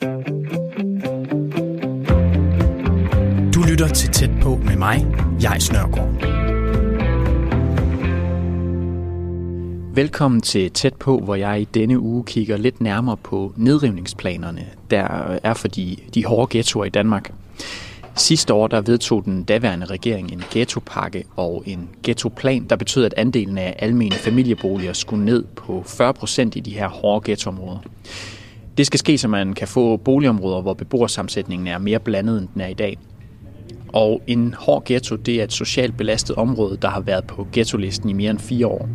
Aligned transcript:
Du 0.00 0.06
lytter 3.70 3.88
til 3.94 4.10
Tæt 4.10 4.30
på 4.42 4.60
med 4.64 4.76
mig, 4.76 5.06
jeg 5.42 5.56
Snørgaard. 5.62 6.08
Velkommen 9.94 10.40
til 10.40 10.70
Tæt 10.70 10.94
på, 10.94 11.18
hvor 11.18 11.34
jeg 11.34 11.60
i 11.60 11.64
denne 11.64 11.98
uge 11.98 12.24
kigger 12.24 12.56
lidt 12.56 12.80
nærmere 12.80 13.16
på 13.16 13.52
nedrivningsplanerne, 13.56 14.66
der 14.90 15.38
er 15.42 15.54
for 15.54 15.68
de, 15.68 15.96
de 16.14 16.24
hårde 16.24 16.56
ghettoer 16.56 16.84
i 16.84 16.88
Danmark. 16.88 17.32
Sidste 18.16 18.54
år 18.54 18.66
der 18.66 18.80
vedtog 18.80 19.24
den 19.24 19.44
daværende 19.44 19.86
regering 19.86 20.32
en 20.32 20.42
ghettopakke 20.50 21.24
og 21.36 21.62
en 21.66 21.88
ghettoplan, 22.02 22.66
der 22.70 22.76
betød, 22.76 23.04
at 23.04 23.14
andelen 23.16 23.58
af 23.58 23.76
almene 23.78 24.16
familieboliger 24.16 24.92
skulle 24.92 25.24
ned 25.24 25.44
på 25.56 25.82
40 25.86 26.14
procent 26.14 26.56
i 26.56 26.60
de 26.60 26.70
her 26.70 26.88
hårde 26.88 27.30
ghettoområder. 27.30 27.78
Det 28.78 28.86
skal 28.86 28.98
ske, 28.98 29.18
så 29.18 29.28
man 29.28 29.52
kan 29.52 29.68
få 29.68 29.96
boligområder, 29.96 30.62
hvor 30.62 30.74
beboersammensætningen 30.74 31.66
er 31.66 31.78
mere 31.78 31.98
blandet, 31.98 32.38
end 32.38 32.48
den 32.54 32.60
er 32.60 32.66
i 32.66 32.74
dag. 32.74 32.98
Og 33.92 34.22
en 34.26 34.54
hård 34.58 34.84
ghetto, 34.84 35.16
det 35.16 35.40
er 35.40 35.44
et 35.44 35.52
socialt 35.52 35.96
belastet 35.96 36.36
område, 36.36 36.78
der 36.82 36.88
har 36.88 37.00
været 37.00 37.24
på 37.24 37.46
ghetto-listen 37.52 38.08
i 38.08 38.12
mere 38.12 38.30
end 38.30 38.38
fire 38.38 38.66
år. 38.66 38.88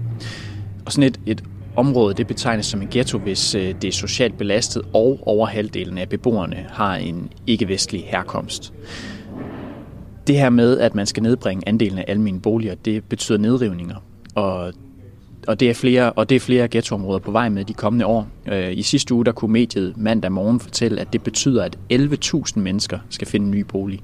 Og 0.86 0.92
sådan 0.92 1.10
et, 1.10 1.20
et 1.26 1.44
område, 1.76 2.14
det 2.14 2.28
betegnes 2.28 2.66
som 2.66 2.82
en 2.82 2.88
ghetto, 2.92 3.18
hvis 3.18 3.56
øh, 3.56 3.76
det 3.82 3.88
er 3.88 3.92
socialt 3.92 4.38
belastet, 4.38 4.82
og 4.94 5.20
over 5.22 5.48
halvdelen 5.48 5.98
af 5.98 6.10
beboerne 6.10 6.66
har 6.70 6.96
en 6.96 7.30
ikke-vestlig 7.48 8.04
herkomst. 8.08 8.74
Det 10.28 10.38
her 10.38 10.50
med, 10.50 10.80
at 10.80 10.96
man 10.96 11.06
skal 11.06 11.24
nedbringe 11.24 11.64
andelen 11.68 11.98
af 11.98 12.06
almindelige 12.08 12.42
boliger, 12.42 12.76
det 12.76 13.04
betyder 13.04 13.38
nedrivninger. 13.38 13.96
Og 14.36 14.74
og 15.48 15.60
det 15.60 15.70
er 15.70 15.74
flere, 15.74 16.12
og 16.12 16.30
det 16.30 16.36
er 16.36 16.40
flere 16.40 16.68
ghettoområder 16.72 17.20
på 17.20 17.32
vej 17.32 17.50
med 17.50 17.66
de 17.66 17.74
kommende 17.74 18.06
år. 18.06 18.28
Øh, 18.48 18.78
I 18.78 18.82
sidste 18.82 19.14
uge 19.14 19.26
der 19.26 19.32
kunne 19.32 19.52
mediet 19.52 19.94
mandag 19.98 20.32
morgen 20.32 20.60
fortælle, 20.60 21.02
at 21.02 21.14
det 21.14 21.24
betyder, 21.24 21.64
at 21.64 21.78
11.000 21.94 22.60
mennesker 22.60 23.00
skal 23.10 23.28
finde 23.28 23.46
en 23.46 23.52
ny 23.52 23.60
bolig. 23.60 24.00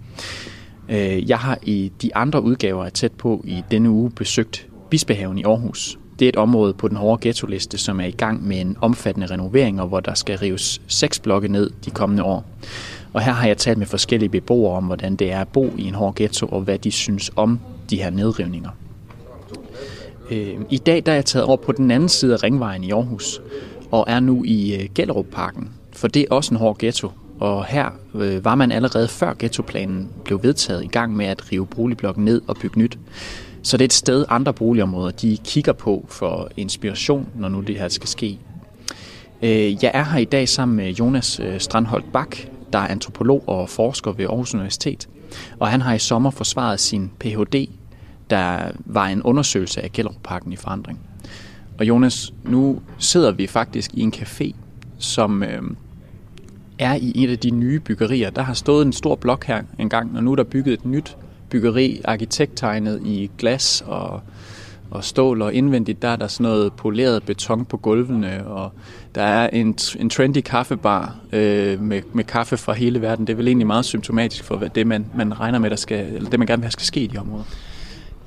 Øh, 0.89 1.29
jeg 1.29 1.39
har 1.39 1.57
i 1.63 1.91
de 2.01 2.15
andre 2.15 2.43
udgaver 2.43 2.85
af 2.85 2.91
tæt 2.91 3.11
på 3.11 3.41
i 3.47 3.63
denne 3.71 3.89
uge 3.89 4.11
besøgt 4.11 4.67
Bispehaven 4.89 5.37
i 5.37 5.43
Aarhus. 5.43 5.99
Det 6.19 6.25
er 6.25 6.29
et 6.29 6.35
område 6.35 6.73
på 6.73 6.87
den 6.87 6.97
hårde 6.97 7.21
ghetto-liste, 7.21 7.77
som 7.77 7.99
er 7.99 8.05
i 8.05 8.11
gang 8.11 8.47
med 8.47 8.61
en 8.61 8.77
omfattende 8.81 9.27
renovering, 9.27 9.81
og 9.81 9.87
hvor 9.87 9.99
der 9.99 10.13
skal 10.13 10.37
rives 10.37 10.81
seks 10.87 11.19
blokke 11.19 11.47
ned 11.47 11.69
de 11.85 11.91
kommende 11.91 12.23
år. 12.23 12.45
Og 13.13 13.21
her 13.21 13.31
har 13.31 13.47
jeg 13.47 13.57
talt 13.57 13.77
med 13.77 13.85
forskellige 13.87 14.29
beboere 14.29 14.77
om, 14.77 14.83
hvordan 14.83 15.15
det 15.15 15.31
er 15.31 15.41
at 15.41 15.47
bo 15.47 15.73
i 15.77 15.83
en 15.83 15.95
hård 15.95 16.15
ghetto, 16.15 16.47
og 16.47 16.61
hvad 16.61 16.77
de 16.77 16.91
synes 16.91 17.31
om 17.35 17.59
de 17.89 17.95
her 17.95 18.09
nedrivninger. 18.09 18.69
Øh, 20.31 20.55
I 20.69 20.77
dag 20.77 21.03
der 21.05 21.11
er 21.11 21.15
jeg 21.15 21.25
taget 21.25 21.45
over 21.45 21.57
på 21.57 21.71
den 21.71 21.91
anden 21.91 22.09
side 22.09 22.33
af 22.33 22.43
Ringvejen 22.43 22.83
i 22.83 22.91
Aarhus, 22.91 23.41
og 23.91 24.05
er 24.07 24.19
nu 24.19 24.43
i 24.43 24.75
øh, 24.75 24.89
Gellerup-parken, 24.95 25.69
for 25.93 26.07
det 26.07 26.21
er 26.21 26.35
også 26.35 26.53
en 26.53 26.59
hård 26.59 26.77
ghetto. 26.77 27.11
Og 27.39 27.65
her 27.65 27.89
øh, 28.15 28.45
var 28.45 28.55
man 28.55 28.71
allerede 28.71 29.07
før 29.07 29.33
ghettoplanen 29.39 30.09
blev 30.25 30.43
vedtaget 30.43 30.83
i 30.83 30.87
gang 30.87 31.15
med 31.15 31.25
at 31.25 31.51
rive 31.51 31.65
boligblokken 31.65 32.25
ned 32.25 32.41
og 32.47 32.55
bygge 32.61 32.79
nyt. 32.79 32.97
Så 33.63 33.77
det 33.77 33.81
er 33.81 33.85
et 33.85 33.93
sted, 33.93 34.25
andre 34.29 34.53
boligområder 34.53 35.11
de 35.11 35.37
kigger 35.43 35.73
på 35.73 36.05
for 36.09 36.49
inspiration, 36.57 37.27
når 37.35 37.49
nu 37.49 37.61
det 37.61 37.79
her 37.79 37.87
skal 37.87 38.07
ske. 38.07 38.39
Øh, 39.41 39.83
jeg 39.83 39.91
er 39.93 40.03
her 40.03 40.19
i 40.19 40.25
dag 40.25 40.49
sammen 40.49 40.75
med 40.77 40.93
Jonas 40.93 41.39
øh, 41.39 41.59
Strandholt 41.59 42.11
Bak, 42.13 42.37
der 42.73 42.79
er 42.79 42.87
antropolog 42.87 43.43
og 43.47 43.69
forsker 43.69 44.11
ved 44.11 44.25
Aarhus 44.25 44.53
Universitet. 44.53 45.09
Og 45.59 45.67
han 45.67 45.81
har 45.81 45.93
i 45.93 45.99
sommer 45.99 46.29
forsvaret 46.29 46.79
sin 46.79 47.11
Ph.D 47.19 47.78
der 48.29 48.71
var 48.85 49.07
en 49.07 49.21
undersøgelse 49.21 49.81
af 49.81 49.91
Gellerupparken 49.91 50.53
i 50.53 50.55
forandring. 50.55 50.99
Og 51.79 51.87
Jonas, 51.87 52.33
nu 52.43 52.81
sidder 52.97 53.31
vi 53.31 53.47
faktisk 53.47 53.93
i 53.93 54.01
en 54.01 54.13
café, 54.15 54.55
som 54.97 55.43
øh, 55.43 55.61
er 56.79 56.95
i 56.95 57.23
et 57.23 57.29
af 57.29 57.39
de 57.39 57.51
nye 57.51 57.79
byggerier. 57.79 58.29
Der 58.29 58.41
har 58.41 58.53
stået 58.53 58.85
en 58.85 58.93
stor 58.93 59.15
blok 59.15 59.45
her 59.45 59.63
engang, 59.79 60.17
og 60.17 60.23
nu 60.23 60.31
er 60.31 60.35
der 60.35 60.43
bygget 60.43 60.73
et 60.73 60.85
nyt 60.85 61.17
byggeri, 61.49 62.01
arkitekttegnet 62.05 63.01
i 63.05 63.31
glas 63.37 63.83
og, 63.87 64.21
og 64.91 65.03
stål, 65.03 65.41
og 65.41 65.53
indvendigt 65.53 66.01
der 66.01 66.07
er 66.07 66.15
der 66.15 66.27
sådan 66.27 66.43
noget 66.43 66.73
poleret 66.73 67.23
beton 67.23 67.65
på 67.65 67.77
gulvene, 67.77 68.47
og 68.47 68.71
der 69.15 69.21
er 69.21 69.49
en, 69.49 69.77
en 69.99 70.09
trendy 70.09 70.41
kaffebar 70.41 71.15
øh, 71.33 71.81
med, 71.81 72.01
med 72.13 72.23
kaffe 72.23 72.57
fra 72.57 72.73
hele 72.73 73.01
verden. 73.01 73.27
Det 73.27 73.33
er 73.33 73.37
vel 73.37 73.47
egentlig 73.47 73.67
meget 73.67 73.85
symptomatisk 73.85 74.43
for 74.43 74.57
hvad 74.57 74.69
det, 74.69 74.87
man, 74.87 75.05
man 75.15 75.39
regner 75.39 75.59
med, 75.59 75.69
der 75.69 75.75
skal, 75.75 76.13
eller 76.13 76.29
det 76.29 76.39
man 76.39 76.47
gerne 76.47 76.61
vil 76.61 76.65
have, 76.65 76.71
skal 76.71 76.85
ske 76.85 76.99
i 76.99 77.07
de 77.07 77.17
områder. 77.17 77.43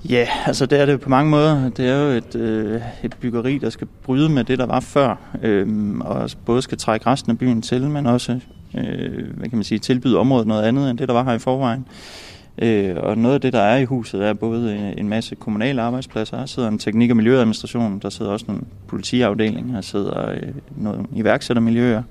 Ja, 0.08 0.28
altså 0.46 0.66
det 0.66 0.80
er 0.80 0.86
det 0.86 1.00
på 1.00 1.08
mange 1.08 1.30
måder. 1.30 1.70
Det 1.70 1.88
er 1.88 1.96
jo 1.96 2.08
et, 2.10 2.34
øh, 2.34 2.80
et 3.02 3.16
byggeri, 3.20 3.58
der 3.58 3.70
skal 3.70 3.86
bryde 4.02 4.28
med 4.28 4.44
det, 4.44 4.58
der 4.58 4.66
var 4.66 4.80
før, 4.80 5.16
øh, 5.42 5.98
og 6.00 6.30
både 6.44 6.62
skal 6.62 6.78
trække 6.78 7.06
resten 7.06 7.30
af 7.30 7.38
byen 7.38 7.62
til, 7.62 7.82
men 7.90 8.06
også 8.06 8.40
øh, 8.74 9.36
hvad 9.36 9.48
kan 9.48 9.58
man 9.58 9.64
sige, 9.64 9.78
tilbyde 9.78 10.18
området 10.18 10.46
noget 10.46 10.62
andet 10.62 10.90
end 10.90 10.98
det, 10.98 11.08
der 11.08 11.14
var 11.14 11.24
her 11.24 11.32
i 11.32 11.38
forvejen. 11.38 11.86
Øh, 11.88 12.31
Øh, 12.58 12.96
og 12.96 13.18
noget 13.18 13.34
af 13.34 13.40
det, 13.40 13.52
der 13.52 13.60
er 13.60 13.76
i 13.76 13.84
huset, 13.84 14.24
er 14.24 14.32
både 14.32 14.72
øh, 14.74 15.00
en 15.00 15.08
masse 15.08 15.34
kommunale 15.34 15.82
arbejdspladser. 15.82 16.36
Der 16.36 16.46
sidder 16.46 16.68
en 16.68 16.78
teknik- 16.78 17.10
og 17.10 17.16
miljøadministration, 17.16 17.98
der 17.98 18.10
sidder 18.10 18.30
også 18.30 18.46
en 18.48 18.66
politiafdeling, 18.86 19.74
der 19.74 19.80
sidder 19.80 20.30
øh, 20.30 20.42
nogle 20.76 21.04
iværksættermiljøer, 21.12 22.02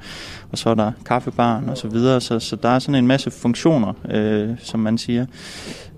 og 0.51 0.57
så 0.57 0.69
er 0.69 0.75
der 0.75 0.91
kaffebaren 1.05 1.69
og 1.69 1.77
så 1.77 1.87
videre. 1.87 2.21
Så, 2.21 2.39
så 2.39 2.55
der 2.55 2.69
er 2.69 2.79
sådan 2.79 2.95
en 2.95 3.07
masse 3.07 3.31
funktioner, 3.31 3.93
øh, 4.11 4.49
som 4.59 4.79
man 4.79 4.97
siger, 4.97 5.25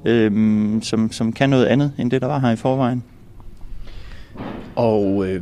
øh, 0.06 0.82
som, 0.82 1.12
som 1.12 1.34
kan 1.34 1.50
noget 1.50 1.66
andet 1.66 1.92
end 1.98 2.12
det, 2.12 2.22
der 2.22 2.28
var 2.28 2.40
her 2.40 2.52
i 2.52 2.56
forvejen. 2.56 3.04
Og 4.76 5.28
øh, 5.28 5.42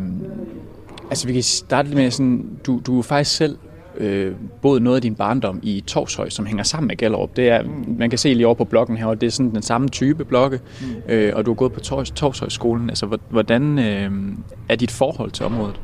altså 1.10 1.28
vi 1.28 1.34
kan 1.34 1.44
starte 1.44 1.96
med 1.96 2.12
sådan, 2.12 2.46
du, 2.66 2.82
du 2.86 3.00
er 3.00 3.04
faktisk 3.04 3.38
selv 3.38 3.58
øh, 3.98 4.36
boet 4.62 4.82
noget 4.82 4.96
af 4.96 5.02
din 5.02 5.16
barndom 5.16 5.60
i 5.64 5.84
Torshøj, 5.88 6.30
som 6.30 6.46
hænger 6.46 6.64
sammen 6.64 6.88
med 6.88 6.98
Gellerup. 6.98 7.36
Det 7.36 7.50
er, 7.50 7.64
mm. 7.64 7.96
Man 8.00 8.10
kan 8.10 8.20
se 8.20 8.34
lige 8.34 8.48
over 8.48 8.56
på 8.56 8.66
blokken 8.66 8.98
her, 8.98 9.06
og 9.06 9.22
det 9.22 9.28
er 9.28 9.32
sådan 9.32 9.54
den 9.54 9.62
samme 9.62 9.90
type 9.90 10.26
blokke, 10.26 10.60
mm. 10.82 11.14
øh, 11.14 11.34
og 11.36 11.46
du 11.46 11.52
har 11.52 11.56
gået 11.56 11.74
på 11.74 11.80
Torshøjskolen. 12.16 12.90
Altså, 12.90 13.18
hvordan 13.30 13.80
øh, 13.80 14.12
er 14.70 14.76
dit 14.76 14.92
forhold 14.92 15.32
til 15.32 15.46
området? 15.46 15.80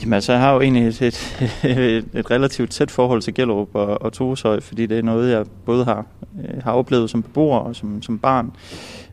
Jamen 0.00 0.12
altså, 0.12 0.32
jeg 0.32 0.40
har 0.40 0.52
jo 0.52 0.60
egentlig 0.60 0.86
et, 0.86 1.02
et, 1.02 2.04
et 2.20 2.30
relativt 2.30 2.70
tæt 2.70 2.90
forhold 2.90 3.22
til 3.22 3.34
Gellerup 3.34 3.74
og, 3.74 4.02
og 4.02 4.12
Torshøj, 4.12 4.60
fordi 4.60 4.86
det 4.86 4.98
er 4.98 5.02
noget, 5.02 5.32
jeg 5.32 5.46
både 5.64 5.84
har, 5.84 6.06
øh, 6.38 6.62
har 6.62 6.72
oplevet 6.72 7.10
som 7.10 7.22
beboer 7.22 7.58
og 7.58 7.76
som, 7.76 8.02
som 8.02 8.18
barn. 8.18 8.52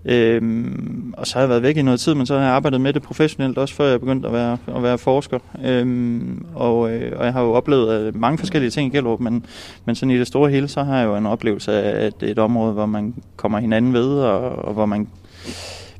Øhm, 0.05 1.13
og 1.17 1.27
så 1.27 1.33
har 1.33 1.41
jeg 1.41 1.49
været 1.49 1.63
væk 1.63 1.77
i 1.77 1.81
noget 1.81 1.99
tid, 1.99 2.13
men 2.13 2.25
så 2.25 2.33
har 2.33 2.41
jeg 2.41 2.51
arbejdet 2.51 2.81
med 2.81 2.93
det 2.93 3.01
professionelt, 3.01 3.57
også 3.57 3.75
før 3.75 3.85
jeg 3.85 3.99
begyndte 3.99 4.27
at 4.27 4.33
være, 4.33 4.57
at 4.75 4.83
være 4.83 4.97
forsker. 4.97 5.39
Øhm, 5.65 6.45
og, 6.55 6.91
øh, 6.91 7.11
og 7.19 7.25
jeg 7.25 7.33
har 7.33 7.41
jo 7.41 7.53
oplevet 7.53 8.01
øh, 8.01 8.15
mange 8.15 8.37
forskellige 8.37 8.71
ting 8.71 8.93
i 8.93 8.97
Gellerup, 8.97 9.19
men, 9.19 9.45
men 9.85 9.95
sådan 9.95 10.11
i 10.11 10.19
det 10.19 10.27
store 10.27 10.49
hele, 10.49 10.67
så 10.67 10.83
har 10.83 10.97
jeg 10.97 11.05
jo 11.05 11.15
en 11.15 11.25
oplevelse 11.25 11.71
af 11.71 12.07
et, 12.07 12.29
et 12.29 12.39
område, 12.39 12.73
hvor 12.73 12.85
man 12.85 13.13
kommer 13.35 13.59
hinanden 13.59 13.93
ved, 13.93 14.19
og, 14.19 14.65
og 14.65 14.73
hvor 14.73 14.85
man 14.85 15.07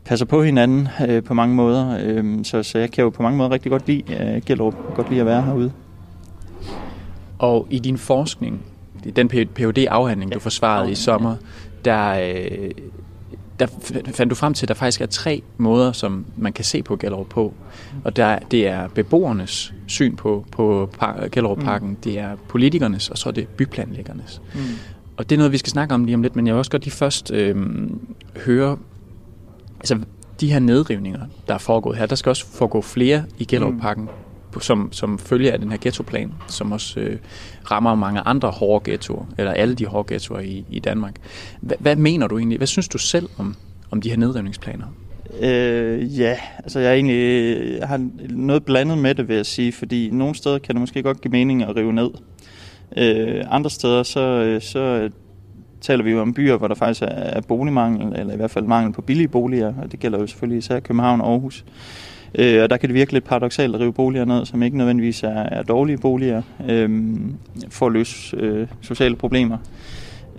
passer 0.05 0.25
på 0.25 0.43
hinanden 0.43 0.87
øh, 1.07 1.23
på 1.23 1.33
mange 1.33 1.55
måder. 1.55 1.97
Øh, 2.03 2.43
så, 2.43 2.63
så 2.63 2.79
jeg 2.79 2.91
kan 2.91 3.03
jo 3.03 3.09
på 3.09 3.23
mange 3.23 3.37
måder 3.37 3.51
rigtig 3.51 3.71
godt 3.71 3.87
lide 3.87 4.03
øh, 4.13 4.41
Gellerup, 4.45 4.75
godt 4.95 5.09
lide 5.09 5.19
at 5.19 5.25
være 5.25 5.41
herude. 5.41 5.71
Og 7.39 7.67
i 7.69 7.79
din 7.79 7.97
forskning, 7.97 8.61
den 9.15 9.29
phd 9.29 9.85
afhandling 9.89 10.31
ja. 10.31 10.35
du 10.35 10.39
forsvarede 10.39 10.91
i 10.91 10.95
sommer, 10.95 11.35
der, 11.85 12.09
øh, 12.09 12.71
der 14.05 14.11
fandt 14.11 14.29
du 14.29 14.35
frem 14.35 14.53
til, 14.53 14.65
at 14.65 14.67
der 14.67 14.73
faktisk 14.73 15.01
er 15.01 15.05
tre 15.05 15.41
måder, 15.57 15.91
som 15.91 16.25
man 16.37 16.53
kan 16.53 16.65
se 16.65 16.83
på 16.83 16.95
Gellerup 16.95 17.29
på. 17.29 17.53
Og 18.03 18.15
der, 18.15 18.39
det 18.39 18.67
er 18.67 18.87
beboernes 18.87 19.73
syn 19.87 20.15
på, 20.15 20.45
på 20.51 20.89
Gellerup-parken, 21.31 21.89
mm. 21.89 21.95
det 21.95 22.19
er 22.19 22.35
politikernes, 22.47 23.09
og 23.09 23.17
så 23.17 23.29
er 23.29 23.33
det 23.33 23.47
byplanlæggernes. 23.47 24.41
Mm. 24.53 24.59
Og 25.17 25.29
det 25.29 25.35
er 25.35 25.37
noget, 25.37 25.51
vi 25.51 25.57
skal 25.57 25.69
snakke 25.69 25.93
om 25.93 26.05
lige 26.05 26.15
om 26.15 26.21
lidt, 26.21 26.35
men 26.35 26.47
jeg 26.47 26.55
vil 26.55 26.59
også 26.59 26.71
godt 26.71 26.83
lige 26.83 26.93
først 26.93 27.31
øh, 27.31 27.55
høre, 28.45 28.77
altså 29.79 29.99
de 30.39 30.51
her 30.51 30.59
nedrivninger, 30.59 31.21
der 31.47 31.53
er 31.53 31.57
foregået 31.57 31.97
her, 31.97 32.05
der 32.05 32.15
skal 32.15 32.29
også 32.29 32.45
foregå 32.45 32.81
flere 32.81 33.23
i 33.37 33.45
Gellerup-parken, 33.45 34.03
mm 34.03 34.09
som, 34.59 34.89
som 34.91 35.19
følge 35.19 35.51
af 35.51 35.59
den 35.59 35.71
her 35.71 35.77
ghettoplan, 35.81 36.33
som 36.47 36.71
også 36.71 36.99
øh, 36.99 37.17
rammer 37.71 37.95
mange 37.95 38.19
andre 38.19 38.49
hårde 38.49 38.91
ghettoer, 38.91 39.25
eller 39.37 39.51
alle 39.51 39.75
de 39.75 39.85
hårde 39.85 40.13
ghettoer 40.13 40.39
i, 40.39 40.65
i 40.69 40.79
Danmark. 40.79 41.15
H- 41.61 41.71
hvad 41.79 41.95
mener 41.95 42.27
du 42.27 42.37
egentlig? 42.37 42.57
Hvad 42.57 42.67
synes 42.67 42.87
du 42.87 42.97
selv 42.97 43.29
om, 43.37 43.55
om 43.91 44.01
de 44.01 44.09
her 44.09 44.17
nedrivningsplaner? 44.17 44.85
Øh, 45.41 46.19
ja, 46.19 46.37
altså 46.57 46.79
jeg, 46.79 46.89
er 46.89 46.93
egentlig, 46.93 47.79
jeg 47.79 47.87
har 47.87 48.09
noget 48.29 48.65
blandet 48.65 48.97
med 48.97 49.15
det, 49.15 49.27
vil 49.27 49.35
jeg 49.35 49.45
sige, 49.45 49.71
fordi 49.71 50.09
nogle 50.11 50.35
steder 50.35 50.57
kan 50.57 50.75
det 50.75 50.79
måske 50.79 51.03
godt 51.03 51.21
give 51.21 51.31
mening 51.31 51.63
at 51.63 51.75
rive 51.75 51.93
ned. 51.93 52.09
Øh, 52.97 53.43
andre 53.49 53.69
steder, 53.69 54.03
så, 54.03 54.19
øh, 54.19 54.61
så 54.61 55.09
taler 55.81 56.03
vi 56.03 56.11
jo 56.11 56.21
om 56.21 56.33
byer, 56.33 56.57
hvor 56.57 56.67
der 56.67 56.75
faktisk 56.75 57.01
er 57.07 57.41
boligmangel, 57.41 58.19
eller 58.19 58.33
i 58.33 58.37
hvert 58.37 58.51
fald 58.51 58.65
mangel 58.65 58.93
på 58.93 59.01
billige 59.01 59.27
boliger, 59.27 59.73
og 59.83 59.91
det 59.91 59.99
gælder 59.99 60.19
jo 60.19 60.27
selvfølgelig 60.27 60.57
især 60.57 60.79
København 60.79 61.21
og 61.21 61.31
Aarhus. 61.31 61.65
Øh, 61.67 62.12
Øh, 62.35 62.63
og 62.63 62.69
der 62.69 62.77
kan 62.77 62.89
det 62.89 62.93
virke 62.93 63.13
lidt 63.13 63.23
paradoxalt 63.23 63.75
at 63.75 63.81
rive 63.81 63.93
boliger 63.93 64.25
ned, 64.25 64.45
som 64.45 64.63
ikke 64.63 64.77
nødvendigvis 64.77 65.23
er, 65.23 65.29
er 65.29 65.63
dårlige 65.63 65.97
boliger, 65.97 66.41
øh, 66.69 66.89
for 67.69 67.85
at 67.85 67.91
løse 67.91 68.37
øh, 68.37 68.67
sociale 68.81 69.15
problemer. 69.15 69.57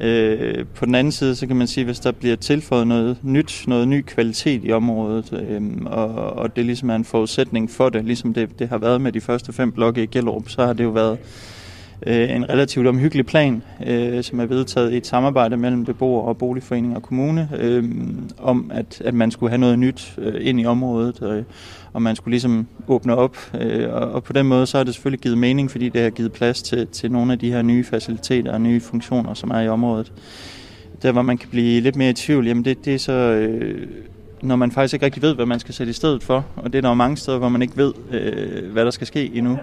Øh, 0.00 0.64
på 0.75 0.87
den 0.87 0.94
anden 0.94 1.12
side, 1.12 1.35
så 1.35 1.46
kan 1.46 1.56
man 1.56 1.67
sige, 1.67 1.85
hvis 1.85 2.00
der 2.00 2.12
bliver 2.12 2.37
tilføjet 2.37 2.87
noget 2.87 3.17
nyt, 3.23 3.64
noget 3.67 3.88
ny 3.88 4.02
kvalitet 4.02 4.61
i 4.64 4.73
området, 4.73 5.32
øh, 5.49 5.62
og, 5.87 6.14
og 6.14 6.56
det 6.56 6.64
ligesom 6.64 6.91
er 6.91 6.94
en 6.94 7.05
forudsætning 7.05 7.70
for 7.70 7.88
det, 7.88 8.05
ligesom 8.05 8.35
det, 8.35 8.58
det 8.58 8.69
har 8.69 8.79
været 8.79 9.00
med 9.00 9.12
de 9.12 9.20
første 9.20 9.52
fem 9.52 9.73
blokke 9.73 10.02
i 10.02 10.06
Gellerup, 10.06 10.49
så 10.49 10.67
har 10.67 10.73
det 10.73 10.85
jo 10.85 10.91
været 10.91 11.19
øh, 12.06 12.37
en 12.37 12.49
relativt 12.49 12.87
omhyggelig 12.87 13.27
plan, 13.27 13.62
øh, 13.87 14.23
som 14.23 14.41
er 14.41 14.47
vedtaget 14.47 14.93
i 14.93 14.97
et 14.97 15.06
samarbejde 15.06 15.56
mellem 15.56 15.85
beboere 15.85 16.25
og 16.25 16.39
boligforening 16.39 16.97
og 16.97 17.03
kommune, 17.03 17.49
øh, 17.59 17.85
om 18.39 18.71
at, 18.75 19.03
at 19.05 19.15
man 19.15 19.31
skulle 19.31 19.51
have 19.51 19.61
noget 19.61 19.79
nyt 19.79 20.15
øh, 20.19 20.35
ind 20.41 20.61
i 20.61 20.67
området, 20.67 21.23
øh, 21.23 21.43
og 21.93 22.03
man 22.03 22.17
skulle 22.17 22.33
ligesom 22.33 22.67
åbne 22.89 23.17
op. 23.17 23.37
Øh, 23.61 23.93
og, 23.93 24.12
og 24.12 24.25
på 24.25 24.33
den 24.33 24.47
måde 24.47 24.67
så 24.67 24.77
har 24.77 24.85
det 24.85 24.95
selvfølgelig 24.95 25.21
givet 25.21 25.39
mening, 25.39 25.71
fordi 25.71 25.89
det 25.89 26.03
har 26.03 26.11
givet 26.11 26.33
plads 26.33 26.62
til, 26.62 26.87
til 26.87 27.12
nogle 27.12 27.33
af 27.33 27.39
de 27.39 27.51
her 27.53 27.62
nye 27.62 27.85
faciliteter 27.85 28.53
og 28.53 28.61
nye 28.61 28.81
funktioner, 28.81 29.35
som 29.35 29.51
er 29.51 29.61
i 29.61 29.69
området. 29.69 30.12
Der 31.03 31.12
hvor 31.12 31.23
man 31.23 31.39
kan 31.39 31.49
blive 31.49 31.81
lidt 31.81 31.97
mere 31.97 32.11
i 32.11 32.12
tvivl, 32.12 32.47
jamen 32.47 32.65
det, 32.65 32.85
det 32.85 32.95
er 32.95 32.99
så... 32.99 33.12
Øh, 33.12 33.87
når 34.43 34.56
man 34.56 34.71
faktisk 34.71 34.95
ikke 34.95 35.06
rigtig 35.06 35.23
ved, 35.23 35.35
hvad 35.35 35.47
man 35.47 35.61
skal 35.61 35.75
sætte 35.75 35.91
i 35.91 35.93
stedet 35.93 36.23
for. 36.23 36.47
Og 36.56 36.73
det 36.73 36.79
er 36.79 36.83
der 36.83 36.89
jo 36.89 36.95
mange 36.95 37.17
steder, 37.17 37.39
hvor 37.39 37.49
man 37.49 37.62
ikke 37.62 37.77
ved, 37.77 37.93
øh, 38.11 38.73
hvad 38.73 38.85
der 38.85 38.91
skal 38.91 39.06
ske 39.06 39.31
endnu. 39.35 39.59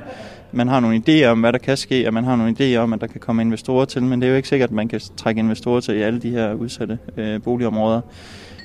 Man 0.53 0.67
har 0.67 0.79
nogle 0.79 1.03
idéer 1.07 1.25
om, 1.25 1.39
hvad 1.39 1.53
der 1.53 1.59
kan 1.59 1.77
ske, 1.77 2.07
og 2.07 2.13
man 2.13 2.23
har 2.23 2.35
nogle 2.35 2.55
idéer 2.59 2.77
om, 2.77 2.93
at 2.93 3.01
der 3.01 3.07
kan 3.07 3.19
komme 3.19 3.41
investorer 3.41 3.85
til, 3.85 4.03
men 4.03 4.21
det 4.21 4.27
er 4.27 4.31
jo 4.31 4.35
ikke 4.37 4.49
sikkert, 4.49 4.69
at 4.69 4.75
man 4.75 4.87
kan 4.87 5.01
trække 5.17 5.39
investorer 5.39 5.79
til 5.79 5.95
i 5.95 6.01
alle 6.01 6.19
de 6.19 6.29
her 6.29 6.53
udsatte 6.53 6.99
øh, 7.17 7.41
boligområder. 7.41 8.01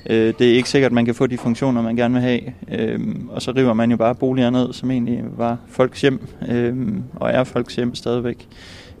Øh, 0.09 0.33
det 0.39 0.51
er 0.51 0.55
ikke 0.55 0.69
sikkert, 0.69 0.89
at 0.89 0.93
man 0.93 1.05
kan 1.05 1.15
få 1.15 1.27
de 1.27 1.37
funktioner, 1.37 1.81
man 1.81 1.95
gerne 1.95 2.13
vil 2.13 2.23
have. 2.23 2.41
Øh, 2.71 2.99
og 3.29 3.41
så 3.41 3.51
river 3.51 3.73
man 3.73 3.91
jo 3.91 3.97
bare 3.97 4.15
boliger 4.15 4.49
ned, 4.49 4.73
som 4.73 4.91
egentlig 4.91 5.23
var 5.37 5.57
folks 5.67 6.01
hjem, 6.01 6.27
øh, 6.49 6.75
og 7.15 7.31
er 7.31 7.43
folks 7.43 7.75
hjem 7.75 7.95
stadigvæk 7.95 8.47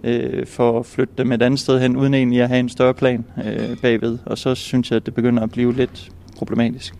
øh, 0.03 0.45
for 0.45 0.79
at 0.79 0.85
flytte 0.85 1.13
dem 1.17 1.31
et 1.31 1.41
andet 1.41 1.59
sted 1.59 1.79
hen, 1.79 1.95
uden 1.95 2.13
egentlig 2.13 2.41
at 2.41 2.47
have 2.47 2.59
en 2.59 2.69
større 2.69 2.93
plan 2.93 3.25
øh, 3.45 3.77
bagved. 3.81 4.17
Og 4.25 4.37
så 4.37 4.55
synes 4.55 4.91
jeg, 4.91 4.95
at 4.95 5.05
det 5.05 5.13
begynder 5.13 5.43
at 5.43 5.51
blive 5.51 5.73
lidt 5.73 6.09
problematisk. 6.37 6.93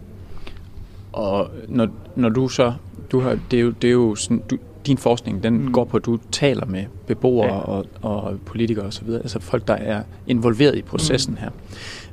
Og 1.14 1.50
når, 1.68 1.88
når 2.16 2.30
du 2.30 2.48
så, 2.48 2.74
du 3.12 3.20
har, 3.20 3.40
det 3.52 3.60
er 3.60 3.64
jo, 3.64 3.70
det 3.70 3.88
er 3.88 3.92
jo 3.92 4.16
sådan, 4.16 4.42
du, 4.50 4.58
din 4.88 4.98
forskning, 4.98 5.44
den 5.44 5.58
mm. 5.58 5.72
går 5.72 5.84
på, 5.84 5.98
at 5.98 6.06
du 6.06 6.20
taler 6.32 6.66
med 6.66 6.86
beboere 7.08 7.54
ja. 7.54 7.60
og, 7.60 7.86
og 8.02 8.40
politikere 8.46 8.86
osv., 8.86 9.10
altså 9.10 9.40
folk, 9.40 9.68
der 9.68 9.74
er 9.74 10.04
involveret 10.28 10.76
i 10.76 10.82
processen 10.82 11.34
mm. 11.34 11.40
her. 11.40 11.50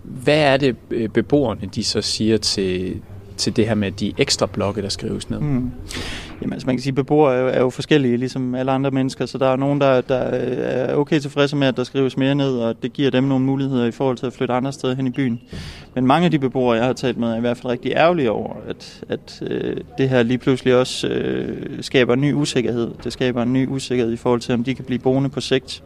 Hvad 0.03 0.39
er 0.39 0.57
det, 0.57 0.77
øh, 0.91 1.09
beboerne 1.09 1.69
de 1.75 1.85
så 1.85 2.03
siger 2.03 2.37
til, 2.37 3.03
til 3.37 3.57
det 3.57 3.67
her 3.67 3.75
med 3.75 3.93
de 3.93 4.13
ekstra 4.19 4.47
blokke, 4.47 4.83
der 4.83 4.89
skrives 4.89 5.31
ned? 5.31 5.41
Mm. 5.41 5.71
Jamen, 6.43 6.53
altså 6.53 6.67
man 6.67 6.77
kan 6.77 6.83
sige, 6.83 6.91
at 6.91 6.95
beboere 6.95 7.35
er 7.37 7.41
jo, 7.41 7.49
er 7.49 7.61
jo 7.61 7.71
forskellige, 7.71 8.17
ligesom 8.17 8.55
alle 8.55 8.73
andre 8.73 8.91
mennesker, 8.91 9.27
så 9.27 9.39
der 9.39 9.47
er 9.47 9.57
nogen, 9.57 9.81
der, 9.81 10.01
der 10.01 10.15
er 10.15 10.95
okay 10.95 11.21
tilfredse 11.21 11.57
med, 11.57 11.67
at 11.67 11.77
der 11.77 11.85
skrives 11.85 12.17
mere 12.17 12.35
ned, 12.35 12.59
og 12.59 12.83
det 12.83 12.93
giver 12.93 13.11
dem 13.11 13.25
nogle 13.25 13.45
muligheder 13.45 13.87
i 13.87 13.91
forhold 13.91 14.17
til 14.17 14.27
at 14.27 14.33
flytte 14.33 14.55
andre 14.55 14.73
steder 14.73 14.95
hen 14.95 15.07
i 15.07 15.11
byen. 15.11 15.41
Men 15.95 16.07
mange 16.07 16.25
af 16.25 16.31
de 16.31 16.39
beboere, 16.39 16.77
jeg 16.77 16.85
har 16.85 16.93
talt 16.93 17.19
med, 17.19 17.29
er 17.29 17.37
i 17.37 17.41
hvert 17.41 17.57
fald 17.57 17.71
rigtig 17.71 17.93
ærgerlige 17.93 18.31
over, 18.31 18.57
at, 18.69 19.05
at 19.09 19.43
øh, 19.51 19.77
det 19.99 20.09
her 20.09 20.23
lige 20.23 20.39
pludselig 20.39 20.75
også 20.75 21.09
øh, 21.09 21.83
skaber 21.83 22.15
en 22.15 22.21
ny 22.21 22.33
usikkerhed. 22.33 22.91
Det 23.05 23.13
skaber 23.13 23.43
en 23.43 23.53
ny 23.53 23.69
usikkerhed 23.69 24.13
i 24.13 24.17
forhold 24.17 24.41
til, 24.41 24.55
om 24.55 24.65
de 24.65 24.75
kan 24.75 24.85
blive 24.85 24.99
boende 24.99 25.29
på 25.29 25.41
sigt. 25.41 25.83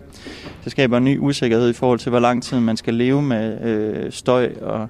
Det 0.64 0.72
skaber 0.72 0.96
en 0.96 1.04
ny 1.04 1.18
usikkerhed 1.18 1.70
i 1.70 1.72
forhold 1.72 1.98
til, 1.98 2.10
hvor 2.10 2.20
lang 2.20 2.42
tid 2.42 2.60
man 2.60 2.76
skal 2.76 2.94
leve 2.94 3.22
med 3.22 3.60
øh, 3.62 4.12
støj 4.12 4.52
og 4.62 4.88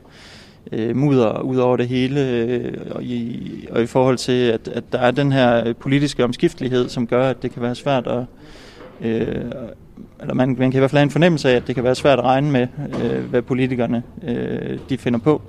øh, 0.73 0.97
mudder 0.97 1.41
ud 1.41 1.56
over 1.56 1.76
det 1.76 1.88
hele, 1.88 2.29
øh, 2.29 2.73
og, 2.91 3.03
i, 3.03 3.67
og 3.70 3.82
i 3.82 3.87
forhold 3.87 4.17
til, 4.17 4.32
at, 4.32 4.69
at 4.69 4.85
der 4.93 4.99
er 4.99 5.11
den 5.11 5.32
her 5.32 5.73
politiske 5.73 6.25
omskiftelighed, 6.25 6.88
som 6.88 7.06
gør, 7.06 7.31
at 7.31 7.43
det 7.43 7.53
kan 7.53 7.62
være 7.62 7.75
svært 7.75 8.06
at... 8.06 8.25
Øh, 9.00 9.44
eller 10.20 10.35
man, 10.35 10.56
man 10.59 10.70
kan 10.70 10.79
i 10.79 10.81
hvert 10.81 10.91
fald 10.91 10.99
have 10.99 11.05
en 11.05 11.11
fornemmelse 11.11 11.50
af, 11.50 11.56
at 11.56 11.67
det 11.67 11.75
kan 11.75 11.85
være 11.85 11.94
svært 11.94 12.19
at 12.19 12.25
regne 12.25 12.50
med, 12.50 12.67
øh, 13.03 13.25
hvad 13.25 13.43
politikerne 13.43 14.03
øh, 14.29 14.79
de 14.88 14.99
finder 14.99 15.19
på. 15.19 15.43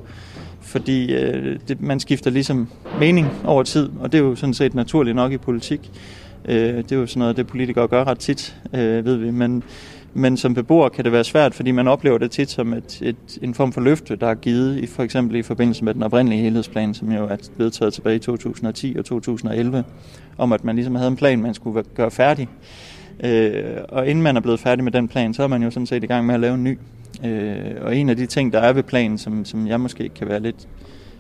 Fordi 0.62 1.16
øh, 1.16 1.60
det, 1.68 1.82
man 1.82 2.00
skifter 2.00 2.32
ligesom 2.32 2.68
mening 3.00 3.28
over 3.46 3.64
tid, 3.64 3.90
og 4.00 4.12
det 4.12 4.18
er 4.18 4.22
jo 4.22 4.36
sådan 4.36 4.54
set 4.54 4.74
naturligt 4.74 5.16
nok 5.16 5.32
i 5.32 5.38
politik. 5.38 5.92
Øh, 6.46 6.78
det 6.78 6.92
er 6.92 6.96
jo 6.96 7.08
sådan 7.08 7.20
noget, 7.20 7.38
det 7.38 7.48
politikere 7.48 7.88
gør 7.88 8.04
ret 8.04 8.20
tit, 8.20 8.56
øh, 8.74 9.06
ved 9.06 9.16
vi. 9.16 9.32
Men, 9.32 9.64
men 10.14 10.38
som 10.38 10.54
beboer 10.54 10.90
kan 10.90 11.04
det 11.04 11.12
være 11.12 11.24
svært, 11.24 11.54
fordi 11.56 11.72
man 11.72 11.88
oplever 11.88 12.18
det 12.18 12.32
tit 12.32 12.50
som 12.50 12.74
et, 12.74 13.02
et, 13.02 13.40
en 13.42 13.54
form 13.54 13.72
for 13.72 13.82
løfte, 13.82 14.16
der 14.16 14.28
er 14.28 14.36
givet, 14.36 14.78
i, 14.78 14.86
for 14.86 15.04
eksempel 15.04 15.36
i 15.36 15.42
forbindelse 15.42 15.86
med 15.86 15.94
den 15.94 16.04
oprindelige 16.04 16.42
helhedsplan, 16.42 16.94
som 16.94 17.12
jo 17.12 17.26
er 17.26 17.38
vedtaget 17.58 17.94
tilbage 17.94 18.16
i 18.16 18.20
2010 18.20 18.96
og 19.00 19.06
2011, 19.06 19.84
om 20.38 20.54
at 20.54 20.64
man 20.64 20.76
ligesom 20.76 20.96
havde 20.96 21.08
en 21.08 21.16
plan, 21.16 21.42
man 21.42 21.54
skulle 21.54 21.84
gøre 21.96 22.12
færdig. 22.12 22.48
Øh, 23.24 23.78
og 23.90 24.08
inden 24.08 24.24
man 24.24 24.38
er 24.38 24.42
blevet 24.42 24.60
færdig 24.60 24.84
med 24.84 24.92
den 24.92 25.08
plan, 25.08 25.34
så 25.34 25.44
er 25.44 25.48
man 25.48 25.64
jo 25.64 25.72
sådan 25.72 25.88
set 25.88 26.04
i 26.04 26.08
gang 26.08 26.26
med 26.26 26.34
at 26.36 26.40
lave 26.40 26.56
en 26.56 26.64
ny. 26.64 26.78
Øh, 27.26 27.56
og 27.82 27.96
en 27.96 28.10
af 28.10 28.16
de 28.16 28.26
ting, 28.26 28.54
der 28.54 28.60
er 28.60 28.74
ved 28.74 28.84
planen, 28.84 29.18
som, 29.18 29.46
som 29.46 29.68
jeg 29.68 29.80
måske 29.80 30.10
kan 30.10 30.28
være 30.28 30.40
lidt 30.40 30.68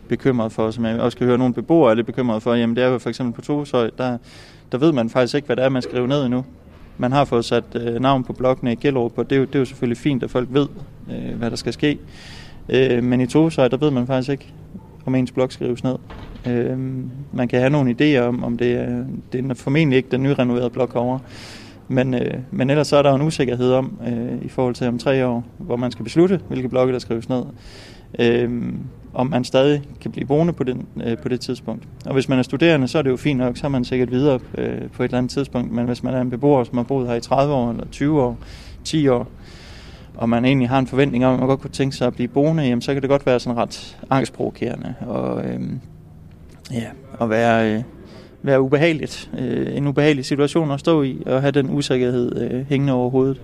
bekymret 0.07 0.51
for, 0.51 0.71
som 0.71 0.85
jeg 0.85 0.99
også 0.99 1.17
kan 1.17 1.27
høre 1.27 1.37
nogle 1.37 1.53
beboere 1.53 1.91
er 1.91 1.95
lidt 1.95 2.07
bekymret 2.07 2.43
for, 2.43 2.53
jamen 2.53 2.75
det 2.75 2.83
er 2.83 2.87
jo 2.87 2.97
for 2.97 3.09
eksempel 3.09 3.33
på 3.33 3.41
Tosøj, 3.41 3.89
der, 3.97 4.17
der 4.71 4.77
ved 4.77 4.91
man 4.91 5.09
faktisk 5.09 5.35
ikke, 5.35 5.45
hvad 5.45 5.55
det 5.55 5.65
er, 5.65 5.69
man 5.69 5.81
skal 5.81 5.95
rive 5.95 6.07
ned 6.07 6.25
endnu. 6.25 6.45
Man 7.01 7.11
har 7.11 7.25
fået 7.25 7.45
sat 7.45 7.63
øh, 7.75 8.01
navn 8.01 8.23
på 8.23 8.33
blokkene 8.33 8.71
i 8.71 8.75
Gellerup, 8.75 9.17
og 9.17 9.29
det 9.29 9.35
er, 9.35 9.39
jo, 9.39 9.45
det 9.45 9.55
er 9.55 9.59
jo 9.59 9.65
selvfølgelig 9.65 9.97
fint, 9.97 10.23
at 10.23 10.29
folk 10.29 10.47
ved, 10.51 10.67
øh, 11.11 11.37
hvad 11.37 11.49
der 11.49 11.55
skal 11.55 11.73
ske. 11.73 11.97
Øh, 12.69 13.03
men 13.03 13.21
i 13.21 13.27
Tosøj, 13.27 13.67
der 13.67 13.77
ved 13.77 13.91
man 13.91 14.07
faktisk 14.07 14.29
ikke, 14.29 14.53
om 15.05 15.15
ens 15.15 15.31
blok 15.31 15.51
skrives 15.51 15.83
ned. 15.83 15.95
Øh, 16.47 16.77
man 17.33 17.47
kan 17.47 17.59
have 17.59 17.69
nogle 17.69 17.95
idéer 17.99 18.21
om, 18.21 18.43
om 18.43 18.57
det 18.57 18.71
er, 18.71 19.03
det 19.33 19.51
er 19.51 19.53
formentlig 19.53 19.97
ikke 19.97 20.09
den 20.11 20.23
nyrenoverede 20.23 20.69
blok 20.69 20.95
over. 20.95 21.19
Men, 21.87 22.13
øh, 22.13 22.33
men 22.51 22.69
ellers 22.69 22.87
så 22.87 22.97
er 22.97 23.01
der 23.01 23.09
jo 23.09 23.15
en 23.15 23.21
usikkerhed 23.21 23.71
om, 23.71 23.99
øh, 24.07 24.45
i 24.45 24.49
forhold 24.49 24.75
til 24.75 24.87
om 24.87 24.97
tre 24.97 25.25
år, 25.27 25.45
hvor 25.57 25.75
man 25.75 25.91
skal 25.91 26.03
beslutte, 26.03 26.39
hvilke 26.47 26.69
blokke 26.69 26.93
der 26.93 26.99
skrives 26.99 27.29
ned. 27.29 27.43
Øh, 28.19 28.73
om 29.13 29.27
man 29.27 29.43
stadig 29.43 29.81
kan 30.01 30.11
blive 30.11 30.27
boende 30.27 30.53
på, 30.53 30.63
den, 30.63 30.87
øh, 31.03 31.17
på 31.17 31.29
det 31.29 31.39
tidspunkt. 31.39 31.83
Og 32.05 32.13
hvis 32.13 32.29
man 32.29 32.39
er 32.39 32.43
studerende, 32.43 32.87
så 32.87 32.97
er 32.97 33.01
det 33.01 33.09
jo 33.09 33.17
fint 33.17 33.39
nok, 33.39 33.57
så 33.57 33.67
er 33.67 33.69
man 33.69 33.85
sikkert 33.85 34.11
videre 34.11 34.39
øh, 34.57 34.89
på 34.89 35.03
et 35.03 35.07
eller 35.07 35.17
andet 35.17 35.31
tidspunkt. 35.31 35.71
Men 35.71 35.85
hvis 35.85 36.03
man 36.03 36.13
er 36.13 36.21
en 36.21 36.29
beboer, 36.29 36.63
som 36.63 36.77
har 36.77 36.83
boet 36.83 37.07
her 37.07 37.15
i 37.15 37.21
30 37.21 37.53
år, 37.53 37.71
eller 37.71 37.85
20 37.91 38.21
år, 38.21 38.37
10 38.83 39.07
år, 39.07 39.27
og 40.15 40.29
man 40.29 40.45
egentlig 40.45 40.69
har 40.69 40.79
en 40.79 40.87
forventning 40.87 41.25
om, 41.25 41.33
at 41.33 41.39
man 41.39 41.47
godt 41.47 41.59
kunne 41.61 41.71
tænke 41.71 41.95
sig 41.95 42.07
at 42.07 42.13
blive 42.13 42.27
boende, 42.27 42.63
jamen, 42.63 42.81
så 42.81 42.93
kan 42.93 43.01
det 43.01 43.09
godt 43.09 43.25
være 43.25 43.39
sådan 43.39 43.57
ret 43.57 43.97
angstprovokerende. 44.09 44.93
Og, 45.01 45.45
øh, 45.45 45.61
ja, 46.71 46.85
og 47.19 47.29
være, 47.29 47.73
øh, 47.73 47.83
være 48.41 48.61
ubehageligt. 48.61 49.31
Øh, 49.39 49.77
en 49.77 49.87
ubehagelig 49.87 50.25
situation 50.25 50.71
at 50.71 50.79
stå 50.79 51.03
i, 51.03 51.23
og 51.25 51.41
have 51.41 51.51
den 51.51 51.69
usikkerhed 51.69 52.41
øh, 52.41 52.65
hængende 52.69 52.93
over 52.93 53.09
hovedet. 53.09 53.41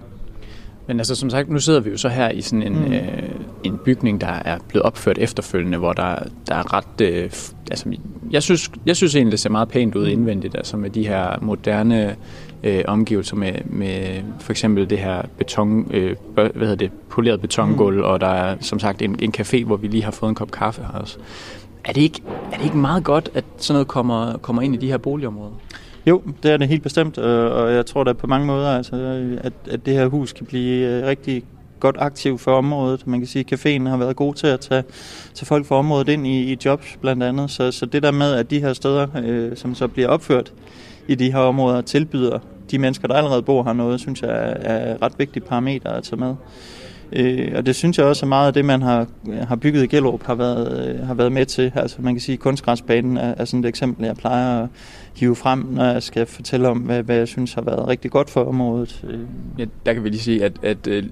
Men 0.88 1.00
altså 1.00 1.16
som 1.16 1.30
sagt, 1.30 1.50
nu 1.50 1.60
sidder 1.60 1.80
vi 1.80 1.90
jo 1.90 1.98
så 1.98 2.10
her 2.10 2.30
i 2.30 2.42
sådan 2.42 2.64
en, 2.64 2.74
mm. 2.74 2.94
øh, 2.94 3.30
en 3.64 3.78
bygning, 3.86 4.22
der 4.22 4.28
er 4.28 4.58
blevet 4.68 4.84
opført 4.84 5.18
efterfølgende, 5.18 5.78
hvor 5.78 5.94
der, 5.94 6.16
der 6.48 6.56
er 6.56 6.74
ret... 6.74 7.02
Øh, 7.02 7.24
altså, 7.72 7.96
jeg 8.32 8.44
synes, 8.44 8.72
jeg 8.86 8.96
synes 8.96 9.16
egentlig, 9.16 9.32
det 9.32 9.40
ser 9.40 9.50
meget 9.50 9.70
pænt 9.70 9.96
ud 9.96 10.06
mm. 10.06 10.12
indvendigt, 10.12 10.56
altså 10.56 10.78
med 10.78 10.90
de 10.90 11.08
her 11.08 11.40
moderne 11.42 12.16
øh, 12.64 12.84
omgivelser 12.88 13.36
med, 13.36 13.54
med 13.66 14.22
for 14.40 14.52
eksempel 14.52 14.90
det 14.90 14.98
her 14.98 15.22
beton, 15.38 15.88
øh, 15.92 16.16
hvad 16.34 16.50
hedder 16.60 16.76
det, 16.76 16.92
poleret 17.10 17.42
betongulv, 17.42 17.98
mm. 17.98 18.04
og 18.04 18.22
der 18.22 18.27
er 18.27 18.56
som 18.62 18.80
sagt 18.80 19.01
en, 19.01 19.15
en 19.20 19.34
café, 19.38 19.65
hvor 19.65 19.77
vi 19.77 19.88
lige 19.88 20.04
har 20.04 20.12
fået 20.12 20.30
en 20.30 20.36
kop 20.36 20.51
kaffe 20.51 20.82
her 20.82 21.00
også. 21.00 21.18
Er 21.86 21.94
det 21.94 22.01
ikke, 22.01 22.22
er 22.51 22.58
det 22.58 22.65
ikke 22.65 22.77
meget 22.77 23.04
godt, 23.04 23.30
at 23.34 23.46
sådan 23.58 23.74
noget 23.74 23.88
kommer, 23.88 24.38
kommer 24.38 24.62
ind 24.62 24.75
i 24.75 24.77
de 24.77 24.88
her 24.88 24.98
boligområder? 24.98 25.54
Jo, 26.07 26.21
det 26.43 26.51
er 26.51 26.57
det 26.57 26.67
helt 26.67 26.83
bestemt, 26.83 27.17
og 27.17 27.74
jeg 27.74 27.85
tror 27.85 28.03
da 28.03 28.13
på 28.13 28.27
mange 28.27 28.47
måder, 28.47 28.69
altså, 28.69 28.95
at, 29.41 29.53
at 29.71 29.85
det 29.85 29.93
her 29.93 30.07
hus 30.07 30.33
kan 30.33 30.45
blive 30.45 30.88
øh, 30.88 31.07
rigtig 31.07 31.43
godt 31.79 31.95
aktiv 32.00 32.38
for 32.38 32.51
området. 32.51 33.07
Man 33.07 33.19
kan 33.19 33.27
sige, 33.27 33.45
at 33.51 33.59
caféen 33.59 33.89
har 33.89 33.97
været 33.97 34.15
god 34.15 34.33
til 34.33 34.47
at 34.47 34.59
tage, 34.59 34.83
tage 35.33 35.45
folk 35.45 35.65
fra 35.65 35.75
området 35.75 36.09
ind 36.09 36.27
i, 36.27 36.53
i 36.53 36.57
jobs 36.65 36.97
blandt 37.01 37.24
andet. 37.24 37.51
Så, 37.51 37.71
så 37.71 37.85
det 37.85 38.03
der 38.03 38.12
med, 38.12 38.33
at 38.33 38.50
de 38.50 38.59
her 38.59 38.74
steder, 38.74 39.07
øh, 39.25 39.57
som 39.57 39.75
så 39.75 39.88
bliver 39.88 40.07
opført 40.07 40.53
i 41.07 41.15
de 41.15 41.31
her 41.31 41.39
områder, 41.39 41.81
tilbyder 41.81 42.39
de 42.71 42.79
mennesker, 42.79 43.07
der 43.07 43.15
allerede 43.15 43.41
bor 43.41 43.63
her 43.63 43.74
noget, 43.74 44.00
synes 44.00 44.21
jeg 44.21 44.29
er, 44.29 44.53
er 44.62 45.01
ret 45.01 45.13
vigtigt 45.17 45.45
parameter 45.45 45.89
at 45.89 46.03
tage 46.03 46.19
med. 46.19 46.35
Øh, 47.12 47.51
og 47.55 47.65
det 47.65 47.75
synes 47.75 47.97
jeg 47.97 48.05
også 48.05 48.25
er 48.25 48.27
meget 48.27 48.47
af 48.47 48.53
det, 48.53 48.65
man 48.65 48.81
har, 48.81 49.07
har 49.47 49.55
bygget 49.55 49.83
i 49.83 49.88
Gellerup, 49.88 50.24
har 50.24 50.35
været, 50.35 50.88
øh, 50.88 51.07
har 51.07 51.13
været 51.13 51.31
med 51.31 51.45
til. 51.45 51.71
Altså 51.75 52.01
man 52.01 52.13
kan 52.13 52.21
sige, 52.21 52.33
at 52.33 52.39
kunstgræsbanen 52.39 53.17
er, 53.17 53.33
er 53.38 53.45
sådan 53.45 53.59
et 53.59 53.67
eksempel, 53.67 54.05
jeg 54.05 54.15
plejer 54.15 54.63
at 54.63 54.69
hive 55.15 55.36
frem, 55.36 55.60
når 55.60 55.84
jeg 55.86 56.03
skal 56.03 56.25
fortælle 56.25 56.69
om, 56.69 56.77
hvad, 56.77 57.03
hvad 57.03 57.15
jeg 57.15 57.27
synes 57.27 57.53
har 57.53 57.62
været 57.62 57.88
rigtig 57.88 58.12
godt 58.12 58.29
for 58.29 58.43
området. 58.43 59.05
Øh. 59.07 59.19
Ja, 59.57 59.65
der 59.86 59.93
kan 59.93 60.03
vi 60.03 60.10
lige 60.10 60.22
sige, 60.22 60.43
at, 60.45 60.63
at 60.63 60.88
uh, 60.88 61.10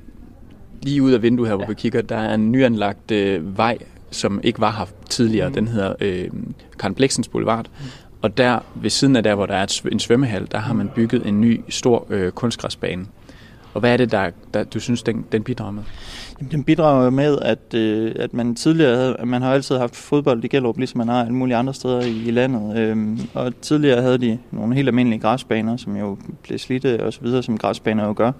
lige 0.81 1.03
ud 1.03 1.11
af 1.11 1.21
vinduet 1.21 1.49
her, 1.49 1.55
hvor 1.55 1.63
ja. 1.63 1.67
vi 1.67 1.73
kigger, 1.73 2.01
der 2.01 2.17
er 2.17 2.33
en 2.33 2.51
nyanlagt 2.51 3.11
uh, 3.11 3.57
vej, 3.57 3.77
som 4.11 4.39
ikke 4.43 4.59
var 4.59 4.71
her 4.71 4.85
tidligere. 5.09 5.49
Mm. 5.49 5.55
Den 5.55 5.67
hedder 5.67 5.93
uh, 6.01 6.39
Karen 6.79 6.95
Bleksens 6.95 7.27
Boulevard. 7.27 7.65
Mm. 7.79 7.85
Og 8.21 8.37
der 8.37 8.59
ved 8.75 8.89
siden 8.89 9.15
af 9.15 9.23
der, 9.23 9.35
hvor 9.35 9.45
der 9.45 9.55
er 9.55 9.81
en 9.91 9.99
svømmehal, 9.99 10.47
der 10.51 10.57
har 10.57 10.73
man 10.73 10.89
bygget 10.95 11.25
en 11.25 11.41
ny 11.41 11.61
stor 11.69 12.07
uh, 12.11 12.29
kunstgræsbane. 12.29 13.05
Og 13.73 13.79
hvad 13.79 13.93
er 13.93 13.97
det, 13.97 14.11
der, 14.11 14.29
der 14.53 14.63
du 14.63 14.79
synes, 14.79 15.03
den, 15.03 15.25
den 15.31 15.43
bidrager 15.43 15.71
med? 15.71 15.83
Den 16.51 16.63
bidrager 16.63 17.09
med, 17.09 17.37
at, 17.41 17.73
øh, 17.73 18.11
at 18.15 18.33
man 18.33 18.55
tidligere 18.55 18.95
havde, 18.95 19.15
at 19.19 19.27
man 19.27 19.41
har 19.41 19.53
altid 19.53 19.77
haft 19.77 19.95
fodbold 19.95 20.43
i 20.43 20.47
Gellerup, 20.47 20.77
ligesom 20.77 20.97
man 20.97 21.07
har 21.07 21.21
alle 21.21 21.33
mulige 21.33 21.55
andre 21.55 21.73
steder 21.73 22.01
i, 22.01 22.23
i 22.27 22.31
landet. 22.31 22.77
Øhm, 22.77 23.19
og 23.33 23.53
tidligere 23.61 24.01
havde 24.01 24.17
de 24.17 24.37
nogle 24.51 24.75
helt 24.75 24.87
almindelige 24.87 25.19
græsbaner, 25.19 25.77
som 25.77 25.97
jo 25.97 26.17
blev 26.43 26.59
slidte 26.59 27.03
og 27.05 27.13
så 27.13 27.19
videre, 27.21 27.43
som 27.43 27.57
græsbaner 27.57 28.05
jo 28.07 28.13
gør. 28.17 28.31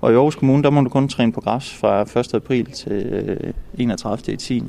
Og 0.00 0.12
i 0.12 0.14
Aarhus 0.14 0.34
Kommune, 0.34 0.62
der 0.62 0.70
må 0.70 0.80
du 0.80 0.88
kun 0.88 1.08
træne 1.08 1.32
på 1.32 1.40
græs 1.40 1.74
fra 1.74 2.20
1. 2.20 2.34
april 2.34 2.66
til 2.66 2.92
øh, 2.92 3.52
31. 3.78 4.36
10. 4.36 4.62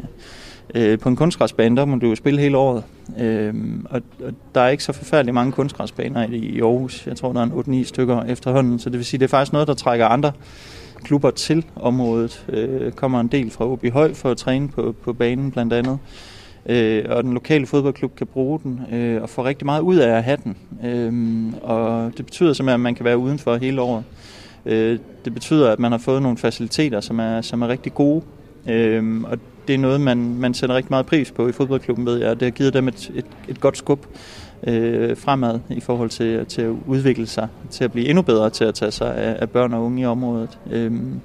Øh, 0.76 1.00
på 1.00 1.10
en 1.10 1.16
kunstgræsbane, 1.16 1.78
der 1.78 1.86
må 1.86 1.96
du 1.96 2.08
jo 2.10 2.16
spille 2.16 2.40
hele 2.40 2.58
året. 2.58 2.84
Øh, 3.20 3.54
og, 3.90 4.02
og 4.26 4.34
der 4.56 4.62
er 4.62 4.70
ikke 4.70 4.84
så 4.84 4.94
forfærdeligt 4.94 5.34
mange 5.34 5.52
kunstgræsbaner 5.52 6.28
i, 6.30 6.36
i 6.36 6.62
Aarhus. 6.62 7.08
Jeg 7.08 7.16
tror, 7.16 7.34
der 7.34 7.40
er 7.40 7.64
en 7.66 7.82
8-9 7.82 7.86
stykker 7.86 8.24
efterhånden. 8.24 8.80
Så 8.80 8.90
det 8.90 8.98
vil 8.98 9.06
sige, 9.06 9.20
det 9.20 9.26
er 9.26 9.30
faktisk 9.30 9.54
noget, 9.54 9.68
der 9.68 9.74
trækker 9.74 10.06
andre 10.06 10.32
klubber 11.04 11.32
til 11.32 11.66
området. 11.76 12.46
Øh, 12.50 12.92
kommer 12.92 13.20
en 13.20 13.28
del 13.28 13.52
fra 13.52 13.66
OB 13.66 13.86
Høj 13.94 14.14
for 14.14 14.32
at 14.32 14.38
træne 14.38 14.70
på, 14.70 14.96
på 15.04 15.14
banen 15.14 15.52
blandt 15.52 15.74
andet. 15.74 16.00
Øh, 16.66 17.06
og 17.10 17.24
den 17.24 17.34
lokale 17.34 17.66
fodboldklub 17.66 18.16
kan 18.16 18.28
bruge 18.28 18.60
den 18.64 18.82
øh, 18.92 19.22
og 19.22 19.30
få 19.30 19.46
rigtig 19.46 19.66
meget 19.66 19.82
ud 19.82 19.96
af 19.96 20.18
at 20.18 20.24
have 20.24 20.38
den. 20.44 20.58
Øh, 20.84 21.54
og 21.62 22.12
det 22.18 22.26
betyder 22.26 22.54
simpelthen, 22.54 22.74
at 22.74 22.84
man 22.84 22.96
kan 22.96 23.06
være 23.06 23.18
udenfor 23.18 23.56
hele 23.56 23.82
året. 23.82 24.04
Øh, 24.66 25.00
det 25.26 25.34
betyder, 25.34 25.72
at 25.72 25.80
man 25.80 25.92
har 25.92 26.00
fået 26.00 26.22
nogle 26.22 26.38
faciliteter, 26.38 27.02
som 27.02 27.20
er, 27.20 27.42
som 27.42 27.62
er 27.62 27.68
rigtig 27.68 27.94
gode. 27.94 28.22
Øh, 28.70 29.22
og 29.24 29.40
det 29.68 29.74
er 29.74 29.78
noget, 29.78 30.02
man, 30.02 30.18
man 30.18 30.54
sætter 30.54 30.76
rigtig 30.76 30.92
meget 30.92 31.06
pris 31.06 31.32
på 31.32 31.48
i 31.48 31.52
fodboldklubben, 31.52 32.06
ved 32.06 32.18
jeg. 32.18 32.40
Det 32.40 32.46
har 32.46 32.52
givet 32.52 32.74
dem 32.74 32.88
et, 32.88 33.12
et, 33.16 33.26
et 33.48 33.60
godt 33.60 33.78
skub 33.78 34.06
øh, 34.68 35.18
fremad 35.18 35.60
i 35.70 35.80
forhold 35.80 36.10
til, 36.10 36.46
til 36.46 36.62
at 36.62 36.76
udvikle 36.88 37.28
sig, 37.28 37.48
til 37.70 37.84
at 37.84 37.92
blive 37.92 38.08
endnu 38.08 38.22
bedre 38.22 38.50
til 38.50 38.64
at 38.64 38.74
tage 38.74 38.92
sig 38.92 39.16
af, 39.16 39.38
af 39.40 39.50
børn 39.50 39.74
og 39.74 39.84
unge 39.84 40.02
i 40.02 40.06
området. 40.06 40.58
Øhm, 40.72 41.20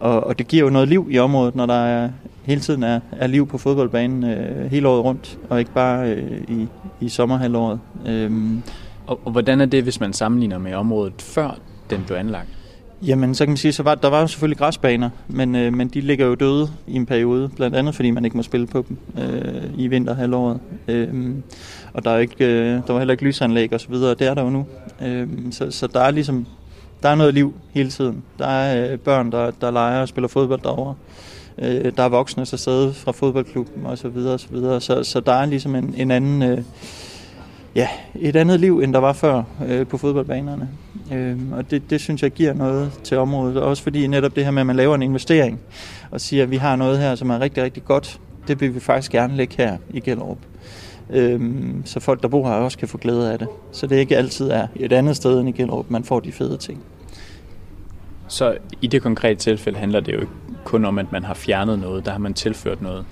og, 0.00 0.26
og 0.26 0.38
det 0.38 0.48
giver 0.48 0.64
jo 0.64 0.70
noget 0.70 0.88
liv 0.88 1.08
i 1.10 1.18
området, 1.18 1.56
når 1.56 1.66
der 1.66 1.84
er, 1.84 2.10
hele 2.42 2.60
tiden 2.60 2.82
er, 2.82 3.00
er 3.12 3.26
liv 3.26 3.48
på 3.48 3.58
fodboldbanen 3.58 4.24
øh, 4.24 4.70
hele 4.70 4.88
året 4.88 5.04
rundt, 5.04 5.38
og 5.48 5.58
ikke 5.58 5.72
bare 5.72 6.10
øh, 6.10 6.40
i, 6.48 6.66
i 7.00 7.08
sommerhalvåret. 7.08 7.80
Øhm. 8.06 8.62
og, 9.06 9.20
og 9.24 9.32
hvordan 9.32 9.60
er 9.60 9.66
det, 9.66 9.82
hvis 9.82 10.00
man 10.00 10.12
sammenligner 10.12 10.58
med 10.58 10.74
området 10.74 11.22
før 11.22 11.58
den 11.90 12.04
blev 12.06 12.16
anlagt? 12.16 12.48
Jamen, 13.06 13.34
så 13.34 13.44
kan 13.44 13.50
man 13.50 13.56
sige, 13.56 13.72
så 13.72 13.82
var, 13.82 13.94
der 13.94 14.08
var 14.08 14.20
jo 14.20 14.26
selvfølgelig 14.26 14.58
græsbaner, 14.58 15.10
men, 15.28 15.54
øh, 15.54 15.72
men 15.72 15.88
de 15.88 16.00
ligger 16.00 16.26
jo 16.26 16.34
døde 16.34 16.70
i 16.86 16.94
en 16.94 17.06
periode, 17.06 17.48
blandt 17.56 17.76
andet 17.76 17.94
fordi 17.94 18.10
man 18.10 18.24
ikke 18.24 18.36
må 18.36 18.42
spille 18.42 18.66
på 18.66 18.84
dem 18.88 18.98
øh, 19.18 19.70
i 19.78 19.86
vinterhalvåret. 19.86 20.60
Øh, 20.88 21.34
og 21.92 22.04
der 22.04 22.10
er 22.10 22.18
ikke, 22.18 22.44
øh, 22.44 22.80
der 22.86 22.92
var 22.92 22.98
heller 22.98 23.12
ikke 23.12 23.24
lysanlæg 23.24 23.72
og 23.72 23.80
så 23.80 23.88
videre, 23.88 24.14
det 24.14 24.26
er 24.26 24.34
der 24.34 24.42
jo 24.42 24.50
nu. 24.50 24.66
Øh, 25.02 25.28
så, 25.50 25.70
så 25.70 25.86
der 25.86 26.00
er 26.00 26.10
ligesom, 26.10 26.46
der 27.02 27.08
er 27.08 27.14
noget 27.14 27.34
liv 27.34 27.54
hele 27.72 27.90
tiden. 27.90 28.22
Der 28.38 28.46
er 28.46 28.92
øh, 28.92 28.98
børn, 28.98 29.32
der, 29.32 29.50
der 29.60 29.70
leger 29.70 30.00
og 30.00 30.08
spiller 30.08 30.28
fodbold 30.28 30.60
derovre. 30.62 30.94
Øh, 31.58 31.92
der 31.96 32.02
er 32.02 32.08
voksne, 32.08 32.44
der 32.44 32.56
sidder 32.56 32.92
fra 32.92 33.12
fodboldklubben 33.12 33.86
og 33.86 33.98
så 33.98 34.08
videre 34.08 34.34
og 34.34 34.40
så 34.40 34.48
videre. 34.50 34.80
Så, 34.80 35.02
så 35.02 35.20
der 35.20 35.32
er 35.32 35.46
ligesom 35.46 35.74
en, 35.74 35.94
en 35.96 36.10
anden... 36.10 36.42
Øh, 36.42 36.58
ja, 37.74 37.88
et 38.14 38.36
andet 38.36 38.60
liv, 38.60 38.80
end 38.80 38.92
der 38.92 38.98
var 38.98 39.12
før 39.12 39.42
øh, 39.66 39.86
på 39.86 39.98
fodboldbanerne. 39.98 40.68
Øh, 41.12 41.38
og 41.52 41.70
det, 41.70 41.90
det 41.90 42.00
synes 42.00 42.22
jeg 42.22 42.30
giver 42.30 42.52
noget 42.52 42.92
til 43.04 43.18
området. 43.18 43.56
Også 43.56 43.82
fordi 43.82 44.06
netop 44.06 44.36
det 44.36 44.44
her 44.44 44.50
med, 44.50 44.62
at 44.62 44.66
man 44.66 44.76
laver 44.76 44.94
en 44.94 45.02
investering 45.02 45.60
og 46.10 46.20
siger, 46.20 46.42
at 46.42 46.50
vi 46.50 46.56
har 46.56 46.76
noget 46.76 46.98
her, 46.98 47.14
som 47.14 47.30
er 47.30 47.40
rigtig, 47.40 47.62
rigtig 47.62 47.84
godt, 47.84 48.20
det 48.48 48.60
vil 48.60 48.74
vi 48.74 48.80
faktisk 48.80 49.12
gerne 49.12 49.36
lægge 49.36 49.54
her 49.58 49.76
i 49.90 50.00
Gellerup. 50.00 50.38
Øh, 51.10 51.40
så 51.84 52.00
folk, 52.00 52.22
der 52.22 52.28
bor 52.28 52.48
her, 52.48 52.54
også 52.54 52.78
kan 52.78 52.88
få 52.88 52.98
glæde 52.98 53.32
af 53.32 53.38
det. 53.38 53.48
Så 53.72 53.86
det 53.86 53.96
ikke 53.96 54.16
altid 54.16 54.50
er 54.50 54.66
et 54.76 54.92
andet 54.92 55.16
sted 55.16 55.40
end 55.40 55.48
i 55.48 55.52
Gellerup, 55.52 55.86
man 55.88 56.04
får 56.04 56.20
de 56.20 56.32
fede 56.32 56.56
ting. 56.56 56.82
Så 58.28 58.56
i 58.82 58.86
det 58.86 59.02
konkrete 59.02 59.40
tilfælde 59.40 59.78
handler 59.78 60.00
det 60.00 60.12
jo 60.12 60.20
ikke 60.20 60.32
kun 60.64 60.84
om, 60.84 60.98
at 60.98 61.12
man 61.12 61.24
har 61.24 61.34
fjernet 61.34 61.78
noget, 61.78 62.06
der 62.06 62.12
har 62.12 62.18
man 62.18 62.34
tilført 62.34 62.82
noget. 62.82 63.04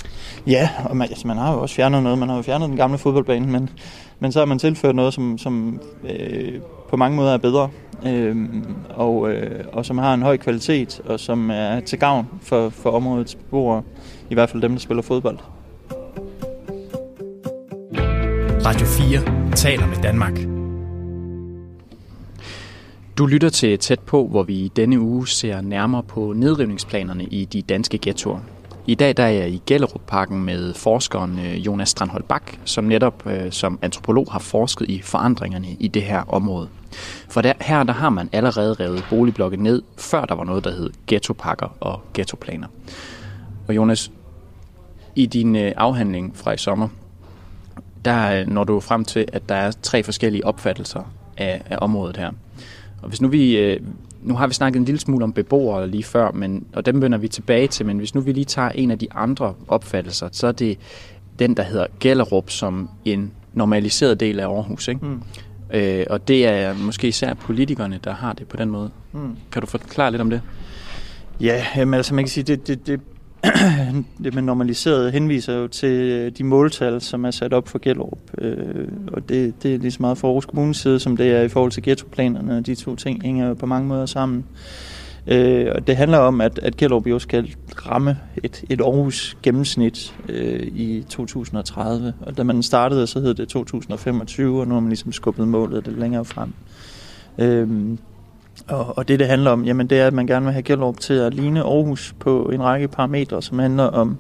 Ja, 0.47 0.71
og 0.85 0.97
man, 0.97 1.09
altså, 1.09 1.29
man 1.29 1.37
har 1.37 1.53
jo 1.53 1.61
også 1.61 1.75
fjernet 1.75 2.03
noget. 2.03 2.19
Man 2.19 2.29
har 2.29 2.37
jo 2.37 2.43
fjernet 2.43 2.69
den 2.69 2.77
gamle 2.77 2.99
fodboldbane, 2.99 3.47
men, 3.47 3.71
men 4.23 4.33
så 4.33 4.39
har 4.39 4.47
man 4.47 4.59
tilført 4.59 4.95
noget, 4.95 5.15
som, 5.15 5.39
som 5.39 5.81
øh, 6.05 6.61
på 6.89 6.97
mange 6.97 7.17
måder 7.17 7.33
er 7.33 7.39
bedre, 7.39 7.71
øh, 8.07 8.37
og, 8.91 9.33
øh, 9.33 9.65
og 9.73 9.87
som 9.87 9.99
har 9.99 10.15
en 10.15 10.23
høj 10.23 10.37
kvalitet, 10.37 11.01
og 11.05 11.21
som 11.21 11.51
er 11.51 11.81
til 11.81 11.99
gavn 11.99 12.27
for, 12.43 12.69
for 12.69 12.91
områdets 12.91 13.35
beboere, 13.35 13.83
i 14.31 14.35
hvert 14.35 14.51
fald 14.51 14.63
dem, 14.63 14.73
der 14.73 14.79
spiller 14.79 15.03
fodbold. 15.03 15.39
Radio 18.67 18.87
4 18.87 19.55
taler 19.55 19.87
med 19.87 19.97
Danmark. 20.03 20.39
Du 23.19 23.27
lytter 23.27 23.49
til 23.49 23.79
Tæt 23.79 24.01
på, 24.01 24.27
hvor 24.27 24.43
vi 24.43 24.55
i 24.55 24.73
denne 24.77 25.01
uge 25.01 25.29
ser 25.29 25.61
nærmere 25.61 26.03
på 26.03 26.33
nedrivningsplanerne 26.37 27.25
i 27.25 27.45
de 27.45 27.63
danske 27.63 27.99
ghettoer. 28.03 28.41
I 28.87 28.95
dag 28.95 29.17
der 29.17 29.23
er 29.23 29.29
jeg 29.29 29.51
i 29.51 29.63
Gellerup-parken 29.67 30.45
med 30.45 30.75
forskeren 30.75 31.39
øh, 31.39 31.67
Jonas 31.67 31.89
Strandholt 31.89 32.29
Bak, 32.29 32.43
som 32.65 32.85
netop 32.85 33.27
øh, 33.27 33.53
som 33.53 33.79
antropolog 33.83 34.33
har 34.33 34.39
forsket 34.39 34.91
i 34.91 35.01
forandringerne 35.03 35.67
i 35.81 35.89
det 35.89 36.03
her 36.03 36.23
område. 36.29 36.69
For 37.29 37.41
der, 37.41 37.53
her 37.61 37.83
der 37.83 37.93
har 37.93 38.11
man 38.11 38.29
allerede 38.33 38.75
revet 38.75 39.05
boligblokke 39.11 39.57
ned, 39.57 39.83
før 39.99 40.25
der 40.25 40.35
var 40.35 40.45
noget, 40.45 40.65
der 40.65 40.71
hed 40.71 40.91
ghettopakker 41.07 41.77
og 41.81 42.01
ghettoplaner. 42.15 42.69
Og 43.69 43.77
Jonas, 43.77 44.11
i 45.17 45.27
din 45.27 45.57
øh, 45.57 45.73
afhandling 45.77 46.37
fra 46.37 46.53
i 46.53 46.59
sommer, 46.59 46.89
der 48.05 48.41
øh, 48.41 48.47
når 48.47 48.65
du 48.65 48.81
frem 48.81 49.05
til, 49.05 49.27
at 49.33 49.49
der 49.49 49.55
er 49.55 49.73
tre 49.83 50.03
forskellige 50.03 50.47
opfattelser 50.47 51.03
af, 51.37 51.63
af 51.67 51.79
området 51.81 52.17
her. 52.17 52.31
Og 53.03 53.09
hvis 53.09 53.21
nu 53.21 53.29
vi, 53.29 53.57
øh, 53.57 53.81
nu 54.23 54.35
har 54.35 54.47
vi 54.47 54.55
snakket 54.55 54.79
en 54.79 54.85
lille 54.85 55.01
smule 55.01 55.25
om 55.25 55.33
beboere 55.33 55.89
lige 55.89 56.03
før, 56.03 56.31
men, 56.31 56.65
og 56.73 56.87
dem 56.87 57.03
vender 57.03 57.19
vi 57.19 57.29
tilbage 57.29 57.67
til, 57.67 57.87
men 57.87 57.99
hvis 57.99 58.15
nu 58.15 58.21
vi 58.21 58.33
lige 58.33 58.45
tager 58.45 58.69
en 58.69 58.91
af 58.91 58.99
de 58.99 59.13
andre 59.13 59.55
opfattelser, 59.69 60.29
så 60.33 60.47
er 60.47 60.53
det 60.53 60.79
den, 61.39 61.57
der 61.57 61.63
hedder 61.63 61.87
Gellerup 62.01 62.51
som 62.51 62.91
en 63.05 63.33
normaliseret 63.53 64.21
del 64.21 64.41
af 64.41 64.47
Aarhus. 64.47 64.89
Ikke? 64.89 65.07
Mm. 65.07 65.23
Øh, 65.75 66.07
og 66.11 66.29
det 66.29 66.47
er 66.47 66.75
måske 66.75 67.09
især 67.09 67.35
politikerne, 67.35 68.01
der 68.05 68.15
har 68.15 68.33
det 68.33 68.49
på 68.49 68.57
den 68.57 68.71
måde. 68.71 68.91
Mm. 69.13 69.37
Kan 69.53 69.63
du 69.63 69.67
forklare 69.67 70.11
lidt 70.11 70.23
om 70.23 70.31
det? 70.31 70.41
Ja, 71.41 71.67
jamen, 71.77 71.95
altså 71.95 72.15
man 72.15 72.25
kan 72.25 72.31
sige, 72.31 72.45
det, 72.45 72.67
det, 72.67 72.87
det 72.87 73.01
det 74.25 74.35
med 74.35 74.43
normaliseret 74.43 75.13
henviser 75.13 75.55
jo 75.55 75.69
til 75.69 75.91
øh, 75.91 76.33
de 76.39 76.45
måltal, 76.45 77.01
som 77.01 77.25
er 77.25 77.31
sat 77.31 77.53
op 77.53 77.69
for 77.69 77.79
Gellerup. 77.79 78.19
Øh, 78.39 78.89
og 79.13 79.29
det, 79.29 79.63
det 79.63 79.75
er 79.75 79.79
lige 79.79 79.91
så 79.91 79.99
meget 80.01 80.19
for 80.19 80.29
Aarhus 80.29 80.47
Kommunes 80.47 80.77
side, 80.77 81.01
som 81.01 81.17
det 81.17 81.27
er 81.27 81.43
i 81.43 81.49
forhold 81.49 81.73
til 81.73 81.83
ghettoplanerne. 81.83 82.61
De 82.61 82.75
to 82.75 82.97
ting 82.97 83.23
hænger 83.23 83.49
jo 83.49 83.55
på 83.55 83.67
mange 83.67 83.89
måder 83.89 84.07
sammen. 84.07 84.45
Øh, 85.27 85.67
og 85.75 85.87
det 85.87 85.97
handler 85.97 86.19
om, 86.19 86.41
at, 86.41 86.59
at 86.59 86.77
Gellerup 86.77 87.07
jo 87.07 87.19
skal 87.19 87.55
ramme 87.87 88.19
et, 88.43 88.65
et 88.71 88.81
Aarhus 88.81 89.37
gennemsnit 89.43 90.15
øh, 90.29 90.61
i 90.61 91.05
2030. 91.09 92.15
Og 92.21 92.37
da 92.37 92.43
man 92.43 92.63
startede, 92.63 93.07
så 93.07 93.21
hed 93.21 93.35
det 93.35 93.49
2025, 93.49 94.61
og 94.61 94.69
nu 94.69 94.75
har 94.75 94.81
man 94.81 94.89
ligesom 94.89 95.13
skubbet 95.13 95.49
målet 95.49 95.87
lidt 95.87 95.99
længere 95.99 96.25
frem. 96.25 96.53
Øh, 97.39 97.69
og, 98.69 98.99
og 98.99 99.09
det, 99.09 99.19
det 99.19 99.27
handler 99.27 99.51
om, 99.51 99.65
jamen, 99.65 99.87
det 99.87 100.01
er, 100.01 100.07
at 100.07 100.13
man 100.13 100.27
gerne 100.27 100.45
vil 100.45 100.53
have 100.53 100.63
Gellerup 100.63 101.01
til 101.01 101.15
at 101.15 101.35
ligne 101.35 101.61
Aarhus 101.61 102.15
på 102.19 102.45
en 102.45 102.63
række 102.63 102.89
parametre, 102.89 103.43
som 103.43 103.59
handler 103.59 103.85
om, 103.85 104.17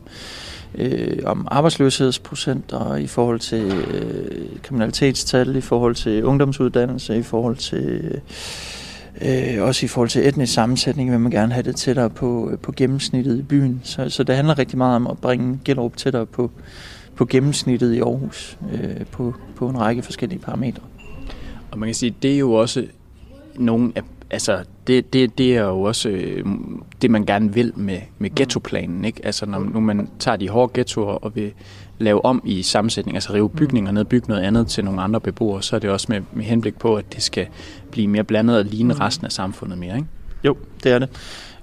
øh, 0.74 1.18
om 1.24 1.48
arbejdsløshedsprocenter 1.50 2.96
i 2.96 3.06
forhold 3.06 3.40
til 3.40 3.72
øh, 3.72 4.46
kriminalitetstal, 4.62 5.56
i 5.56 5.60
forhold 5.60 5.94
til 5.94 6.24
ungdomsuddannelse, 6.24 7.18
i 7.18 7.22
forhold 7.22 7.56
til... 7.56 8.20
Øh, 9.20 9.62
også 9.62 9.86
i 9.86 9.88
forhold 9.88 10.08
til 10.08 10.28
etnisk 10.28 10.52
sammensætning 10.52 11.10
vil 11.10 11.20
man 11.20 11.30
gerne 11.30 11.52
have 11.52 11.62
det 11.62 11.76
tættere 11.76 12.10
på, 12.10 12.50
på 12.62 12.72
gennemsnittet 12.72 13.38
i 13.38 13.42
byen. 13.42 13.80
Så, 13.84 14.08
så 14.08 14.24
det 14.24 14.36
handler 14.36 14.58
rigtig 14.58 14.78
meget 14.78 14.96
om 14.96 15.06
at 15.06 15.18
bringe 15.18 15.60
Gellerup 15.64 15.96
tættere 15.96 16.26
på, 16.26 16.50
på 17.16 17.24
gennemsnittet 17.24 17.94
i 17.94 18.00
Aarhus 18.00 18.58
øh, 18.72 19.06
på, 19.10 19.34
på 19.56 19.68
en 19.68 19.80
række 19.80 20.02
forskellige 20.02 20.38
parametre. 20.38 20.82
Og 21.70 21.78
man 21.78 21.86
kan 21.86 21.94
sige, 21.94 22.14
det 22.22 22.34
er 22.34 22.38
jo 22.38 22.52
også 22.52 22.84
nogle 23.56 23.92
af 23.94 24.02
altså, 24.32 24.64
det, 24.86 25.12
det, 25.12 25.38
det 25.38 25.56
er 25.56 25.62
jo 25.62 25.82
også 25.82 26.08
øh, 26.08 26.46
det, 27.02 27.10
man 27.10 27.24
gerne 27.24 27.54
vil 27.54 27.72
med, 27.76 27.98
med 28.18 28.30
mm. 28.30 28.36
ghettoplanen. 28.36 29.04
Ikke? 29.04 29.26
Altså, 29.26 29.46
når 29.46 29.58
nu 29.58 29.80
man 29.80 30.08
tager 30.18 30.36
de 30.36 30.48
hårde 30.48 30.72
ghettoer 30.74 31.12
og 31.12 31.36
vil 31.36 31.52
lave 31.98 32.24
om 32.24 32.42
i 32.44 32.62
sammensætning, 32.62 33.16
altså 33.16 33.32
rive 33.32 33.48
mm. 33.48 33.56
bygninger 33.56 33.92
ned, 33.92 34.04
bygge 34.04 34.28
noget 34.28 34.42
andet 34.42 34.66
til 34.66 34.84
nogle 34.84 35.02
andre 35.02 35.20
beboere, 35.20 35.62
så 35.62 35.76
er 35.76 35.80
det 35.80 35.90
også 35.90 36.06
med, 36.08 36.20
med 36.32 36.44
henblik 36.44 36.78
på, 36.78 36.94
at 36.96 37.14
det 37.14 37.22
skal 37.22 37.46
blive 37.90 38.08
mere 38.08 38.24
blandet 38.24 38.58
og 38.58 38.64
ligne 38.64 38.94
mm. 38.94 39.00
resten 39.00 39.24
af 39.24 39.32
samfundet 39.32 39.78
mere. 39.78 39.96
Ikke? 39.96 40.08
Jo, 40.44 40.56
det 40.84 40.92
er 40.92 40.98
det. 40.98 41.08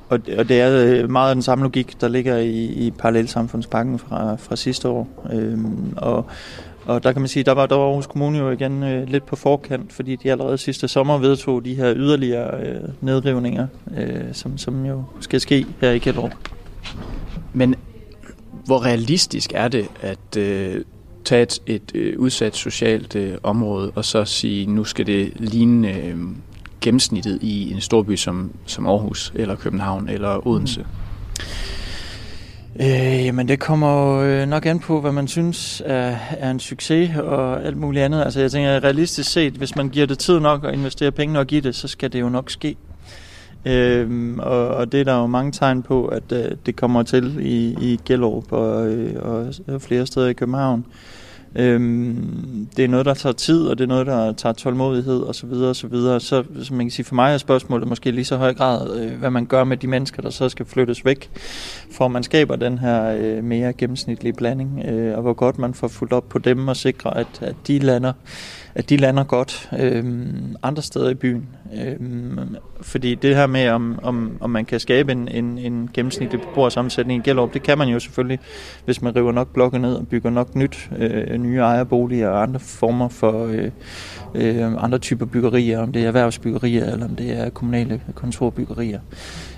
Og, 0.10 0.20
og 0.38 0.50
det 0.50 0.62
er 0.62 0.86
øh, 0.86 1.10
meget 1.10 1.30
af 1.30 1.36
den 1.36 1.42
samme 1.42 1.64
logik, 1.64 2.02
der 2.02 2.08
ligger 2.08 2.38
i, 2.38 2.66
i 2.66 2.92
parallelsamfundspakken 2.92 4.00
fra, 4.00 4.36
fra 4.36 4.56
sidste 4.56 4.90
år. 4.90 5.08
Øhm, 5.34 5.94
og, 5.98 6.26
og 6.90 7.04
der 7.04 7.12
kan 7.12 7.22
man 7.22 7.28
sige, 7.28 7.44
der 7.44 7.52
var, 7.52 7.66
der 7.66 7.76
var 7.76 7.86
Aarhus 7.86 8.08
Kommune 8.08 8.38
jo 8.38 8.50
igen 8.52 8.84
øh, 8.84 9.08
lidt 9.08 9.26
på 9.26 9.36
forkant, 9.36 9.94
fordi 9.94 10.16
de 10.16 10.32
allerede 10.32 10.58
sidste 10.58 10.88
sommer 10.88 11.18
vedtog 11.18 11.66
de 11.66 11.76
her 11.76 11.94
yderligere 11.96 12.68
øh, 12.68 12.90
nedrivninger, 13.02 13.68
øh, 13.98 14.34
som, 14.34 14.58
som 14.58 14.86
jo 14.86 15.04
skal 15.20 15.42
ske 15.42 15.66
her 15.82 15.92
i 15.92 15.98
Kjellerup. 15.98 16.32
Men 17.54 17.76
hvor 18.66 18.86
realistisk 18.86 19.52
er 19.56 19.68
det 19.68 19.88
at 20.02 20.38
øh, 20.38 20.84
tage 21.26 21.44
et, 21.44 21.60
et 21.68 21.92
øh, 21.96 22.20
udsat 22.20 22.56
socialt 22.56 23.16
øh, 23.16 23.38
område 23.44 23.92
og 23.96 24.06
så 24.06 24.26
sige, 24.26 24.66
nu 24.66 24.84
skal 24.84 25.08
det 25.08 25.34
ligne 25.36 25.94
øh, 26.04 26.18
gennemsnittet 26.82 27.40
i 27.42 27.72
en 27.72 27.82
storby 27.82 28.16
som, 28.16 28.52
som 28.66 28.88
Aarhus 28.88 29.34
eller 29.36 29.56
København 29.56 30.10
eller 30.10 30.48
Odense? 30.48 30.80
Mm. 30.80 30.88
Øh, 32.76 33.26
jamen 33.26 33.48
det 33.48 33.60
kommer 33.60 34.24
jo 34.24 34.46
nok 34.46 34.66
an 34.66 34.80
på, 34.80 35.02
hvad 35.02 35.12
man 35.12 35.28
synes 35.28 35.82
er, 35.86 36.16
er 36.32 36.52
en 36.52 36.60
succes 36.60 37.18
og 37.18 37.66
alt 37.66 37.78
muligt 37.78 38.06
andet. 38.06 38.24
Altså 38.24 38.40
jeg 38.40 38.52
tænker 38.52 38.84
realistisk 38.84 39.32
set, 39.32 39.54
hvis 39.54 39.76
man 39.76 39.90
giver 39.90 40.08
det 40.08 40.20
tid 40.20 40.40
nok 40.40 40.64
og 40.64 40.74
investerer 40.74 41.12
penge 41.12 41.34
nok 41.34 41.52
i 41.52 41.60
det, 41.60 41.76
så 41.76 41.88
skal 41.88 42.14
det 42.14 42.22
jo 42.22 42.30
nok 42.30 42.50
ske. 42.50 42.76
Øh, 43.66 44.36
og, 44.38 44.68
og 44.68 44.92
det 44.92 45.00
er 45.00 45.04
der 45.04 45.16
jo 45.16 45.28
mange 45.28 45.52
tegn 45.52 45.84
på, 45.84 46.06
at 46.06 46.32
øh, 46.32 46.52
det 46.66 46.76
kommer 46.76 47.04
til 47.04 47.38
i, 47.40 47.76
i 47.82 48.00
Gellerup 48.06 48.52
og, 48.52 48.88
øh, 48.88 49.54
og 49.68 49.82
flere 49.82 50.06
steder 50.06 50.28
i 50.28 50.34
København. 50.34 50.86
Øhm, 51.56 52.68
det 52.78 52.86
er 52.86 52.90
noget, 52.90 53.06
der 53.06 53.14
tager 53.14 53.34
tid, 53.34 53.68
og 53.68 53.78
det 53.78 53.84
er 53.84 53.88
noget, 53.88 54.08
der 54.08 54.34
tager 54.34 54.54
tålmodighed 54.54 55.24
osv. 55.24 55.34
Så, 55.34 55.48
videre, 55.48 55.70
og 55.70 55.76
så, 55.76 55.88
videre. 55.88 56.20
så, 56.20 56.44
som 56.64 56.78
man 56.78 56.86
kan 56.86 56.92
sige, 56.92 57.06
for 57.06 57.16
mig 57.16 57.34
er 57.34 57.38
spørgsmålet 57.38 57.88
måske 57.88 58.12
lige 58.12 58.26
så 58.26 58.38
høj 58.38 58.54
grad, 58.54 59.00
øh, 59.00 59.20
hvad 59.20 59.30
man 59.30 59.46
gør 59.46 59.64
med 59.64 59.78
de 59.78 59.88
mennesker, 59.88 60.22
der 60.22 60.30
så 60.30 60.50
skal 60.50 60.66
flyttes 60.66 61.06
væk, 61.06 61.30
for 61.92 62.08
man 62.08 62.24
skaber 62.24 62.56
den 62.56 62.78
her 62.78 63.16
øh, 63.20 63.44
mere 63.44 63.74
gennemsnitlige 63.74 64.34
blanding, 64.34 64.86
øh, 64.86 65.16
og 65.16 65.22
hvor 65.22 65.34
godt 65.34 65.60
man 65.60 65.74
får 65.74 65.88
fuldt 65.88 66.14
op 66.14 66.30
på 66.30 66.40
dem 66.40 66.68
og 66.68 66.78
sikre, 66.78 67.18
at, 67.18 67.28
at 67.42 67.56
de 67.68 67.80
lander 67.80 68.14
at 68.80 68.90
de 68.90 68.98
lander 68.98 69.24
godt 69.24 69.70
øh, 69.80 70.04
andre 70.64 70.82
steder 70.82 71.10
i 71.10 71.14
byen. 71.14 71.48
Øh, 71.74 71.96
fordi 72.82 73.16
det 73.16 73.36
her 73.36 73.48
med, 73.48 73.70
om, 73.70 74.00
om, 74.04 74.38
om 74.40 74.50
man 74.50 74.66
kan 74.66 74.80
skabe 74.80 75.12
en, 75.12 75.28
en, 75.28 75.58
en 75.58 75.90
gennemsnitlig 75.94 76.42
beboersammensætning 76.42 77.22
i 77.22 77.30
Gellerup, 77.30 77.54
det 77.54 77.64
kan 77.64 77.78
man 77.78 77.88
jo 77.88 78.00
selvfølgelig, 78.00 78.40
hvis 78.86 79.02
man 79.02 79.16
river 79.16 79.32
nok 79.32 79.54
blokke 79.54 79.80
ned 79.80 79.94
og 79.94 80.08
bygger 80.08 80.30
nok 80.30 80.56
nyt, 80.56 80.90
øh, 80.98 81.38
nye 81.38 81.58
ejerboliger 81.58 82.30
og 82.30 82.42
andre 82.42 82.60
former 82.60 83.10
for 83.10 83.46
øh, 83.46 83.72
øh, 84.36 84.84
andre 84.84 84.98
typer 84.98 85.26
byggerier, 85.26 85.80
om 85.80 85.92
det 85.92 86.04
er 86.04 86.08
erhvervsbyggerier 86.08 86.92
eller 86.92 87.06
om 87.06 87.16
det 87.16 87.40
er 87.40 87.50
kommunale 87.50 88.02
kontorbyggerier. 88.16 89.00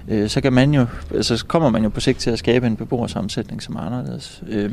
Øh, 0.08 0.30
så 0.30 0.42
kan 0.42 0.54
man 0.54 0.74
jo, 0.74 0.86
altså, 1.16 1.38
så 1.38 1.46
kommer 1.46 1.70
man 1.70 1.84
jo 1.84 1.90
på 1.90 2.00
sigt 2.00 2.20
til 2.20 2.30
at 2.30 2.40
skabe 2.40 2.68
en 2.68 2.76
beboersammensætning, 2.76 3.64
som 3.64 3.76
er 3.76 3.80
anderledes. 3.80 4.44
Øh, 4.50 4.72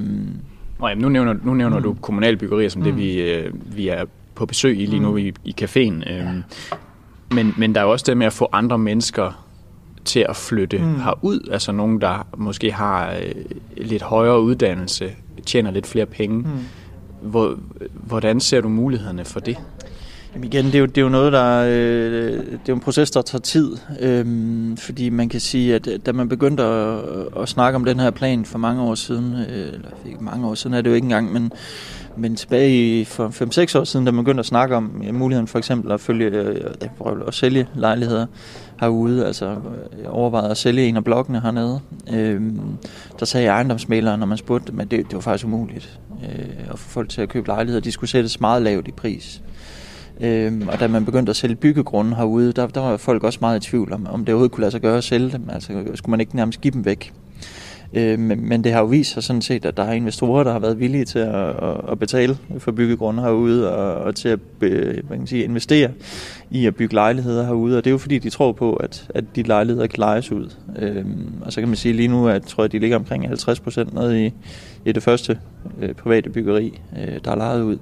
Nå, 0.81 0.88
jamen, 0.88 1.02
nu 1.02 1.09
nævner, 1.09 1.35
nu 1.45 1.55
nævner 1.55 1.76
mm. 1.76 1.83
du 1.83 1.97
kommunale 2.00 2.37
byggerier 2.37 2.69
som 2.69 2.83
mm. 2.83 2.85
det, 2.85 2.97
vi, 2.97 3.21
øh, 3.21 3.76
vi 3.76 3.88
er 3.88 4.05
på 4.38 4.47
besøg 4.47 4.80
i 4.80 4.87
lige 4.87 5.00
nu 5.00 5.11
mm. 5.11 5.18
i, 5.18 5.33
i 5.45 5.54
caféen. 5.61 6.12
Øhm, 6.12 6.42
ja. 6.73 6.76
men, 7.35 7.54
men 7.57 7.75
der 7.75 7.80
er 7.80 7.85
jo 7.85 7.90
også 7.90 8.04
det 8.09 8.16
med 8.16 8.26
at 8.26 8.33
få 8.33 8.49
andre 8.52 8.78
mennesker 8.78 9.45
til 10.04 10.26
at 10.28 10.37
flytte 10.37 10.78
mm. 10.78 11.00
herud. 11.00 11.49
Altså 11.52 11.73
nogen, 11.73 12.00
der 12.00 12.26
måske 12.37 12.73
har 12.73 13.12
øh, 13.12 13.33
lidt 13.76 14.02
højere 14.02 14.40
uddannelse, 14.40 15.11
tjener 15.47 15.71
lidt 15.71 15.87
flere 15.87 16.07
penge. 16.07 16.38
Mm. 16.38 16.49
Hvor, 17.30 17.59
hvordan 17.92 18.40
ser 18.40 18.61
du 18.61 18.68
mulighederne 18.68 19.25
for 19.25 19.40
det? 19.40 19.57
Jamen 20.35 20.44
igen, 20.44 20.64
det 20.64 20.75
er 20.75 20.78
jo, 20.78 20.87
det 20.87 20.99
er 20.99 21.02
jo 21.02 21.08
noget, 21.08 21.32
der 21.32 21.62
øh, 21.62 22.32
det 22.32 22.52
er 22.52 22.58
jo 22.68 22.75
en 22.75 22.80
proces, 22.80 23.11
der 23.11 23.23
tager 23.23 23.42
tid, 23.42 23.76
øh, 24.00 24.26
fordi 24.76 25.08
man 25.08 25.28
kan 25.28 25.40
sige, 25.40 25.75
at 25.75 25.88
da 26.06 26.12
man 26.12 26.28
begyndte 26.28 26.62
at, 26.62 27.00
at 27.42 27.49
snakke 27.49 27.76
om 27.76 27.85
den 27.85 28.00
her 28.00 28.11
plan 28.11 28.44
for 28.44 28.58
mange 28.58 28.82
år 28.82 28.94
siden, 28.94 29.35
øh, 29.35 29.73
eller 29.73 29.88
ikke 30.06 30.25
mange 30.25 30.47
år 30.47 30.54
siden 30.54 30.75
er 30.75 30.80
det 30.80 30.90
jo 30.90 30.94
ikke 30.94 31.04
engang, 31.04 31.32
men 31.32 31.52
men 32.18 32.37
tilbage 32.37 33.04
for 33.04 33.28
5-6 33.28 33.78
år 33.78 33.85
siden, 33.85 34.06
da 34.06 34.12
man 34.12 34.25
begyndte 34.25 34.40
at 34.40 34.47
snakke 34.47 34.76
om 34.76 35.02
ja, 35.04 35.12
muligheden 35.12 35.47
for 35.47 35.58
eksempel 35.58 35.92
at 35.92 36.00
følge 36.00 36.26
øh, 36.26 36.70
at 37.26 37.35
sælge 37.35 37.68
lejligheder 37.75 38.26
herude, 38.80 39.26
altså 39.26 39.47
øh, 39.47 40.02
jeg 40.02 40.11
overvejede 40.11 40.50
at 40.50 40.56
sælge 40.56 40.87
en 40.87 40.97
af 40.97 41.04
blokkene 41.04 41.40
hernede, 41.40 41.80
øh, 42.12 42.42
der 43.20 43.26
sagde 43.26 43.47
ejendomsmæleren, 43.47 44.20
når 44.20 44.26
man 44.26 44.38
spurgte 44.38 44.73
dem, 44.73 44.80
at 44.80 44.90
det, 44.90 44.99
det 45.06 45.14
var 45.14 45.20
faktisk 45.20 45.47
umuligt 45.47 46.00
øh, 46.23 46.70
at 46.70 46.78
få 46.78 46.88
folk 46.88 47.08
til 47.08 47.20
at 47.23 47.28
købe 47.28 47.47
lejligheder. 47.47 47.80
De 47.80 47.92
skulle 47.92 48.11
sættes 48.11 48.40
meget 48.40 48.62
lavt 48.62 48.88
i 48.88 48.92
pris. 48.92 49.42
Øhm, 50.20 50.68
og 50.68 50.80
da 50.80 50.88
man 50.88 51.04
begyndte 51.04 51.30
at 51.30 51.37
sælge 51.37 51.56
byggegrunden 51.56 52.14
herude, 52.14 52.52
der, 52.52 52.66
der 52.66 52.80
var 52.80 52.96
folk 52.96 53.25
også 53.25 53.38
meget 53.40 53.66
i 53.66 53.70
tvivl 53.70 53.92
om, 53.92 54.06
om 54.06 54.25
det 54.25 54.28
overhovedet 54.34 54.52
kunne 54.52 54.60
lade 54.62 54.70
sig 54.70 54.80
gøre 54.80 54.96
at 54.96 55.04
sælge 55.04 55.30
dem. 55.30 55.50
Altså 55.52 55.84
skulle 55.94 56.10
man 56.10 56.20
ikke 56.20 56.37
nærmest 56.37 56.60
give 56.60 56.72
dem 56.72 56.84
væk. 56.84 57.12
Øh, 57.92 58.18
men, 58.18 58.48
men 58.48 58.64
det 58.64 58.72
har 58.72 58.80
jo 58.80 58.87
vist 58.87 59.12
sig 59.12 59.22
sådan 59.22 59.42
set, 59.42 59.64
at 59.64 59.76
der 59.76 59.82
er 59.82 59.92
investorer, 59.92 60.44
der 60.44 60.52
har 60.52 60.58
været 60.58 60.80
villige 60.80 61.04
til 61.04 61.18
at, 61.18 61.34
at, 61.34 61.80
at 61.90 61.98
betale 61.98 62.38
for 62.58 62.72
byggegrunde 62.72 63.22
herude, 63.22 63.76
og, 63.76 63.94
og 63.94 64.14
til 64.14 64.28
at 64.28 64.38
øh, 64.60 65.06
hvad 65.06 65.18
kan 65.18 65.26
sige, 65.26 65.44
investere 65.44 65.90
i 66.50 66.66
at 66.66 66.76
bygge 66.76 66.94
lejligheder 66.94 67.44
herude. 67.44 67.78
Og 67.78 67.84
det 67.84 67.90
er 67.90 67.92
jo 67.92 67.98
fordi, 67.98 68.18
de 68.18 68.30
tror 68.30 68.52
på, 68.52 68.72
at, 68.72 69.10
at 69.14 69.25
de 69.37 69.42
lejligheder 69.42 69.87
kan 69.87 69.98
lejes 69.98 70.32
ud. 70.32 70.50
Øh, 70.78 71.04
og 71.40 71.52
så 71.52 71.60
kan 71.60 71.68
man 71.68 71.76
sige 71.76 71.94
lige 71.94 72.08
nu, 72.08 72.28
at 72.28 72.42
tror 72.42 72.64
jeg, 72.64 72.72
de 72.72 72.78
ligger 72.78 72.96
omkring 72.96 73.28
50 73.28 73.60
procent 73.60 73.94
nede 73.94 74.26
i, 74.26 74.32
i 74.84 74.92
det 74.92 75.02
første 75.02 75.38
øh, 75.80 75.94
private 75.94 76.30
byggeri, 76.30 76.80
øh, 76.98 77.18
der 77.25 77.30
er 77.30 77.37
lejet 77.37 77.62
ud, 77.62 77.78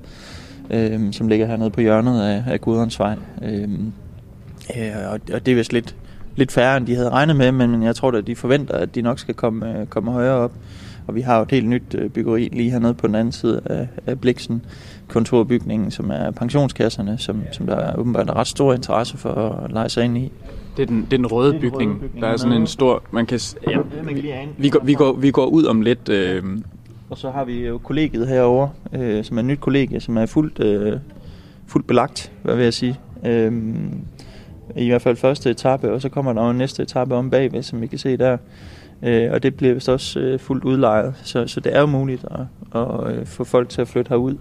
øh, 0.70 1.12
som 1.12 1.28
ligger 1.28 1.46
hernede 1.46 1.70
på 1.70 1.80
hjørnet 1.80 2.22
af, 2.22 2.42
af 2.46 2.60
Gudrens 2.60 2.98
Vej. 2.98 3.16
Øh, 3.42 3.68
og, 5.12 5.20
og 5.32 5.46
det 5.46 5.52
er 5.52 5.54
vist 5.54 5.72
lidt 5.72 5.96
lidt 6.36 6.52
færre, 6.52 6.76
end 6.76 6.86
de 6.86 6.94
havde 6.94 7.10
regnet 7.10 7.36
med, 7.36 7.52
men 7.52 7.82
jeg 7.82 7.96
tror 7.96 8.10
at 8.10 8.26
de 8.26 8.36
forventer, 8.36 8.74
at 8.74 8.94
de 8.94 9.02
nok 9.02 9.18
skal 9.18 9.34
komme, 9.34 9.80
øh, 9.80 9.86
komme 9.86 10.12
højere 10.12 10.34
op. 10.34 10.52
Og 11.06 11.14
vi 11.14 11.20
har 11.20 11.36
jo 11.36 11.42
et 11.42 11.50
helt 11.50 11.68
nyt 11.68 11.94
øh, 11.98 12.10
byggeri 12.10 12.48
lige 12.52 12.70
hernede 12.70 12.94
på 12.94 13.06
den 13.06 13.14
anden 13.14 13.32
side 13.32 13.60
af, 13.64 13.88
af 14.06 14.20
Bliksen, 14.20 14.62
kontorbygningen, 15.08 15.90
som 15.90 16.10
er 16.10 16.30
pensionskasserne, 16.30 17.18
som, 17.18 17.42
som 17.52 17.66
der 17.66 17.76
er 17.76 17.96
åbenbart 17.96 18.30
er 18.30 18.36
ret 18.36 18.46
stor 18.46 18.74
interesse 18.74 19.18
for 19.18 19.32
at 19.64 19.72
lege 19.72 19.88
sig 19.88 20.04
ind 20.04 20.18
i. 20.18 20.32
Det 20.76 20.82
er 20.82 20.86
den, 20.86 21.00
det 21.04 21.12
er 21.12 21.16
den 21.16 21.26
røde, 21.26 21.52
bygning. 21.52 21.90
røde 21.90 22.00
bygning. 22.00 22.22
Der 22.22 22.28
er 22.28 22.36
sådan 22.36 22.60
en 22.60 22.66
stor... 22.66 23.02
Man 23.10 23.26
kan, 23.26 23.40
ja, 23.70 23.78
vi, 24.58 24.68
går, 24.68 24.80
vi, 24.84 24.94
går, 24.94 25.12
vi 25.12 25.30
går 25.30 25.46
ud 25.46 25.64
om 25.64 25.82
lidt... 25.82 26.08
Øh, 26.08 26.42
og 27.10 27.18
så 27.18 27.30
har 27.30 27.44
vi 27.44 27.66
jo 27.66 27.78
kollegiet 27.78 28.28
herovre, 28.28 28.70
øh, 28.92 29.24
som 29.24 29.36
er 29.36 29.40
et 29.40 29.46
nyt 29.46 29.60
kollegie, 29.60 30.00
som 30.00 30.16
er 30.16 30.26
fuldt, 30.26 30.60
øh, 30.60 30.98
fuldt 31.66 31.86
belagt, 31.86 32.32
hvad 32.42 32.56
vil 32.56 32.64
jeg 32.64 32.74
sige. 32.74 33.00
Øh, 33.26 33.52
i 34.76 34.88
hvert 34.88 35.02
fald 35.02 35.16
første 35.16 35.50
etape, 35.50 35.92
og 35.92 36.02
så 36.02 36.08
kommer 36.08 36.32
der 36.32 36.44
jo 36.44 36.50
en 36.50 36.58
næste 36.58 36.82
etape 36.82 37.14
om 37.14 37.30
bagved, 37.30 37.62
som 37.62 37.80
vi 37.80 37.86
kan 37.86 37.98
se 37.98 38.16
der. 38.16 38.36
Øh, 39.02 39.32
og 39.32 39.42
det 39.42 39.54
bliver 39.54 39.74
vist 39.74 39.88
også 39.88 40.20
øh, 40.20 40.40
fuldt 40.40 40.64
udlejet, 40.64 41.14
så, 41.22 41.46
så 41.46 41.60
det 41.60 41.76
er 41.76 41.80
jo 41.80 41.86
muligt 41.86 42.24
at, 42.30 42.80
at 42.80 43.16
øh, 43.16 43.26
få 43.26 43.44
folk 43.44 43.68
til 43.68 43.80
at 43.80 43.88
flytte 43.88 44.08
herud. 44.08 44.36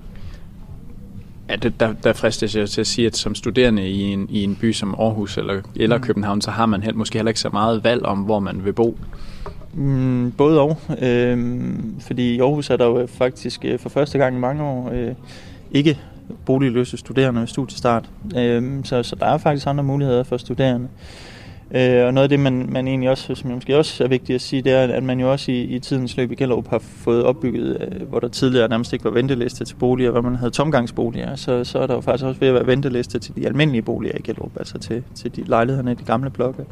Ja, 1.50 1.56
det, 1.56 1.80
der, 1.80 1.94
der 2.04 2.14
fristes 2.14 2.56
jeg 2.56 2.70
til 2.70 2.82
at 2.82 2.88
sige, 2.88 3.08
at 3.08 3.16
som 3.16 3.36
studerende 3.36 3.90
i 3.90 4.02
en, 4.02 4.28
i 4.30 4.44
en 4.44 4.56
by 4.56 4.72
som 4.72 4.96
Aarhus 5.00 5.38
eller, 5.38 5.62
eller 5.76 5.98
mm. 5.98 6.04
København, 6.04 6.42
så 6.42 6.52
har 6.52 6.66
man 6.66 6.84
helt, 6.84 6.96
måske 6.96 7.18
heller 7.18 7.30
ikke 7.30 7.40
så 7.40 7.50
meget 7.50 7.84
valg 7.84 8.06
om, 8.06 8.20
hvor 8.20 8.40
man 8.40 8.66
vil 8.66 8.74
bo. 8.74 8.98
Mm, 9.76 10.32
både 10.32 10.62
og. 10.62 10.78
Øh, 11.02 11.64
fordi 12.00 12.36
i 12.36 12.40
Aarhus 12.40 12.70
er 12.70 12.78
der 12.78 12.86
jo 12.86 13.08
faktisk 13.08 13.66
øh, 13.66 13.80
for 13.80 13.90
første 13.90 14.18
gang 14.18 14.36
i 14.36 14.40
mange 14.40 14.64
år 14.64 14.90
øh, 14.94 15.14
ikke 15.72 16.00
boligløse 16.46 16.98
studerende 16.98 17.40
ved 17.40 17.48
studiestart. 17.48 18.10
Øh, 18.38 18.84
så, 18.84 19.04
så 19.04 19.16
der 19.16 19.26
er 19.26 19.38
faktisk 19.38 19.68
andre 19.68 19.84
muligheder 19.84 20.24
for 20.24 20.38
studerende. 20.38 20.88
Øh, 21.72 22.06
og 22.06 22.14
noget 22.14 22.24
af 22.24 22.30
det, 22.30 22.40
man, 22.40 22.66
man 22.70 22.88
egentlig 22.88 23.10
også, 23.10 23.36
som 23.36 23.52
måske 23.52 23.78
også 23.78 24.04
er 24.04 24.08
vigtigt 24.08 24.36
at 24.36 24.42
sige, 24.42 24.62
det 24.62 24.72
er, 24.72 24.84
at 24.84 25.04
man 25.04 25.20
jo 25.20 25.32
også 25.32 25.52
i, 25.52 25.62
i 25.62 25.80
tidens 25.80 26.18
løb 26.18 26.32
i 26.32 26.36
Gellerup 26.36 26.68
har 26.68 26.80
fået 26.80 27.24
opbygget, 27.24 27.78
øh, 27.82 28.10
hvor 28.10 28.20
der 28.20 28.28
tidligere 28.28 28.68
nærmest 28.68 28.94
ikke 28.94 29.06
var 29.06 29.12
venteliste 29.12 29.66
til 29.66 29.76
boliger, 29.76 30.12
hvor 30.12 30.22
man 30.22 30.36
havde 30.36 30.52
tomgangsboliger, 30.52 31.36
så, 31.36 31.64
så 31.64 31.80
er 31.80 31.88
der 31.88 31.94
jo 31.94 32.02
faktisk 32.02 32.26
også 32.26 32.40
ved 32.40 32.48
at 32.48 32.54
være 32.54 32.68
venteliste 32.68 33.20
til 33.20 33.36
de 33.36 33.46
almindelige 33.46 33.82
boliger 33.82 34.18
i 34.18 34.22
Gellerup, 34.22 34.52
altså 34.58 34.78
til, 34.78 35.04
til 35.16 35.36
de 35.36 35.44
lejlighederne 35.44 35.92
i 35.92 35.96
de 35.96 36.04
gamle 36.04 36.30
blokke. 36.30 36.66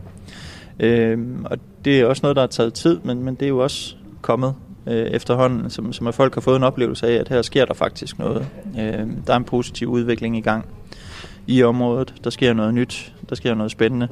Øh, 0.79 1.19
og 1.45 1.57
det 1.85 1.99
er 1.99 2.05
også 2.05 2.19
noget, 2.23 2.35
der 2.35 2.41
har 2.41 2.47
taget 2.47 2.73
tid, 2.73 2.99
men, 3.03 3.23
men 3.23 3.35
det 3.35 3.45
er 3.45 3.49
jo 3.49 3.59
også 3.59 3.95
kommet 4.21 4.55
øh, 4.87 5.05
efterhånden, 5.05 5.69
som, 5.69 5.93
som 5.93 6.07
at 6.07 6.15
folk 6.15 6.33
har 6.33 6.41
fået 6.41 6.55
en 6.55 6.63
oplevelse 6.63 7.07
af, 7.07 7.13
at 7.13 7.29
her 7.29 7.41
sker 7.41 7.65
der 7.65 7.73
faktisk 7.73 8.19
noget. 8.19 8.47
Øh, 8.79 9.07
der 9.27 9.33
er 9.33 9.37
en 9.37 9.43
positiv 9.43 9.87
udvikling 9.87 10.37
i 10.37 10.41
gang 10.41 10.65
i 11.47 11.63
området. 11.63 12.13
Der 12.23 12.29
sker 12.29 12.53
noget 12.53 12.73
nyt, 12.73 13.13
der 13.29 13.35
sker 13.35 13.53
noget 13.53 13.71
spændende, 13.71 14.07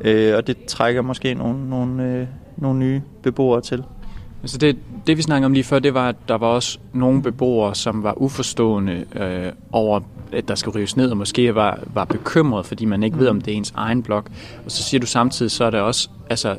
øh, 0.00 0.36
og 0.36 0.46
det 0.46 0.64
trækker 0.64 1.02
måske 1.02 1.34
nogle, 1.34 1.68
nogle, 1.70 2.04
øh, 2.04 2.26
nogle 2.56 2.78
nye 2.78 3.02
beboere 3.22 3.60
til. 3.60 3.84
Altså 4.42 4.58
det, 4.58 4.76
det 5.06 5.16
vi 5.16 5.22
snakkede 5.22 5.46
om 5.46 5.52
lige 5.52 5.64
før, 5.64 5.78
det 5.78 5.94
var, 5.94 6.08
at 6.08 6.16
der 6.28 6.34
var 6.34 6.46
også 6.46 6.78
nogle 6.92 7.22
beboere, 7.22 7.74
som 7.74 8.02
var 8.02 8.22
uforstående 8.22 9.04
øh, 9.14 9.52
over, 9.72 10.00
at 10.32 10.48
der 10.48 10.54
skal 10.54 10.72
rives 10.72 10.96
ned, 10.96 11.10
og 11.10 11.16
måske 11.16 11.54
var, 11.54 11.78
var 11.94 12.04
bekymret, 12.04 12.66
fordi 12.66 12.84
man 12.84 13.02
ikke 13.02 13.14
mm. 13.14 13.20
ved, 13.20 13.28
om 13.28 13.40
det 13.40 13.52
er 13.52 13.56
ens 13.56 13.72
egen 13.76 14.02
blok. 14.02 14.30
Og 14.64 14.70
så 14.70 14.82
siger 14.82 15.00
du 15.00 15.06
samtidig, 15.06 15.50
så 15.50 15.64
er 15.64 15.70
der 15.70 15.80
også 15.80 16.08
altså, 16.30 16.56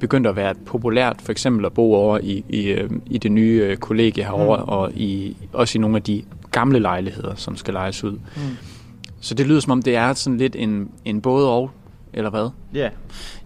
begyndt 0.00 0.26
at 0.26 0.36
være 0.36 0.54
populært 0.66 1.16
for 1.22 1.32
eksempel 1.32 1.64
at 1.64 1.72
bo 1.72 1.94
over 1.94 2.18
i, 2.22 2.44
i, 2.48 2.66
øh, 2.66 2.90
i 3.06 3.18
det 3.18 3.32
nye 3.32 3.62
øh, 3.64 3.76
kollegie 3.76 4.24
herovre, 4.24 4.62
mm. 4.62 4.68
og 4.68 4.92
i, 4.92 5.36
også 5.52 5.78
i 5.78 5.80
nogle 5.80 5.96
af 5.96 6.02
de 6.02 6.22
gamle 6.50 6.78
lejligheder, 6.78 7.34
som 7.34 7.56
skal 7.56 7.74
lejes 7.74 8.04
ud. 8.04 8.12
Mm. 8.12 8.56
Så 9.20 9.34
det 9.34 9.46
lyder 9.46 9.60
som 9.60 9.72
om, 9.72 9.82
det 9.82 9.96
er 9.96 10.12
sådan 10.12 10.38
lidt 10.38 10.56
en, 10.56 10.90
en 11.04 11.20
både 11.20 11.50
og, 11.50 11.70
eller 12.16 12.30
hvad? 12.30 12.50
Ja, 12.74 12.78
yeah. 12.78 12.90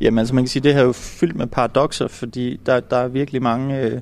Jamen 0.01 0.19
altså 0.19 0.35
man 0.35 0.45
kan 0.45 0.49
sige, 0.49 0.63
det 0.63 0.75
her 0.75 0.81
er 0.81 0.85
jo 0.85 0.93
fyldt 0.93 1.37
med 1.37 1.47
paradoxer, 1.47 2.09
fordi 2.09 2.61
der, 2.67 2.81
der 2.81 2.97
er 2.97 3.09
virkelig 3.09 3.43
mange... 3.43 3.81
Øh, 3.81 4.01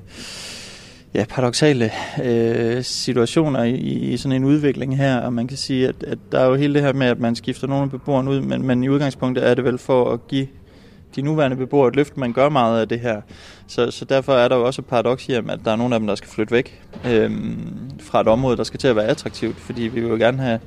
ja, 1.13 1.25
paradoxale 1.29 1.91
øh, 2.23 2.83
situationer 2.83 3.63
i, 3.63 3.77
i 3.79 4.17
sådan 4.17 4.35
en 4.35 4.43
udvikling 4.43 4.97
her, 4.97 5.17
og 5.17 5.33
man 5.33 5.47
kan 5.47 5.57
sige, 5.57 5.87
at, 5.87 6.03
at 6.03 6.17
der 6.31 6.39
er 6.39 6.45
jo 6.45 6.55
hele 6.55 6.73
det 6.73 6.81
her 6.81 6.93
med, 6.93 7.07
at 7.07 7.19
man 7.19 7.35
skifter 7.35 7.67
nogle 7.67 7.83
af 7.83 7.91
beboerne 7.91 8.31
ud, 8.31 8.41
men, 8.41 8.67
men 8.67 8.83
i 8.83 8.89
udgangspunktet 8.89 9.47
er 9.47 9.53
det 9.53 9.63
vel 9.63 9.77
for 9.77 10.13
at 10.13 10.27
give 10.27 10.47
de 11.15 11.21
nuværende 11.21 11.57
beboere 11.57 11.87
et 11.87 11.95
løft. 11.95 12.17
Man 12.17 12.33
gør 12.33 12.49
meget 12.49 12.81
af 12.81 12.87
det 12.87 12.99
her. 12.99 13.21
Så, 13.67 13.91
så 13.91 14.05
derfor 14.05 14.33
er 14.33 14.47
der 14.47 14.55
jo 14.55 14.65
også 14.65 14.81
et 14.81 14.85
paradoks 14.85 15.29
i, 15.29 15.33
at 15.33 15.43
der 15.65 15.71
er 15.71 15.75
nogle 15.75 15.95
af 15.95 15.99
dem, 15.99 16.07
der 16.07 16.15
skal 16.15 16.29
flytte 16.29 16.51
væk 16.51 16.81
øh, 17.05 17.31
fra 17.99 18.21
et 18.21 18.27
område, 18.27 18.57
der 18.57 18.63
skal 18.63 18.79
til 18.79 18.87
at 18.87 18.95
være 18.95 19.05
attraktivt. 19.05 19.57
Fordi 19.57 19.81
vi 19.81 19.99
vil 19.99 20.09
jo 20.09 20.15
gerne 20.15 20.37
have, 20.37 20.59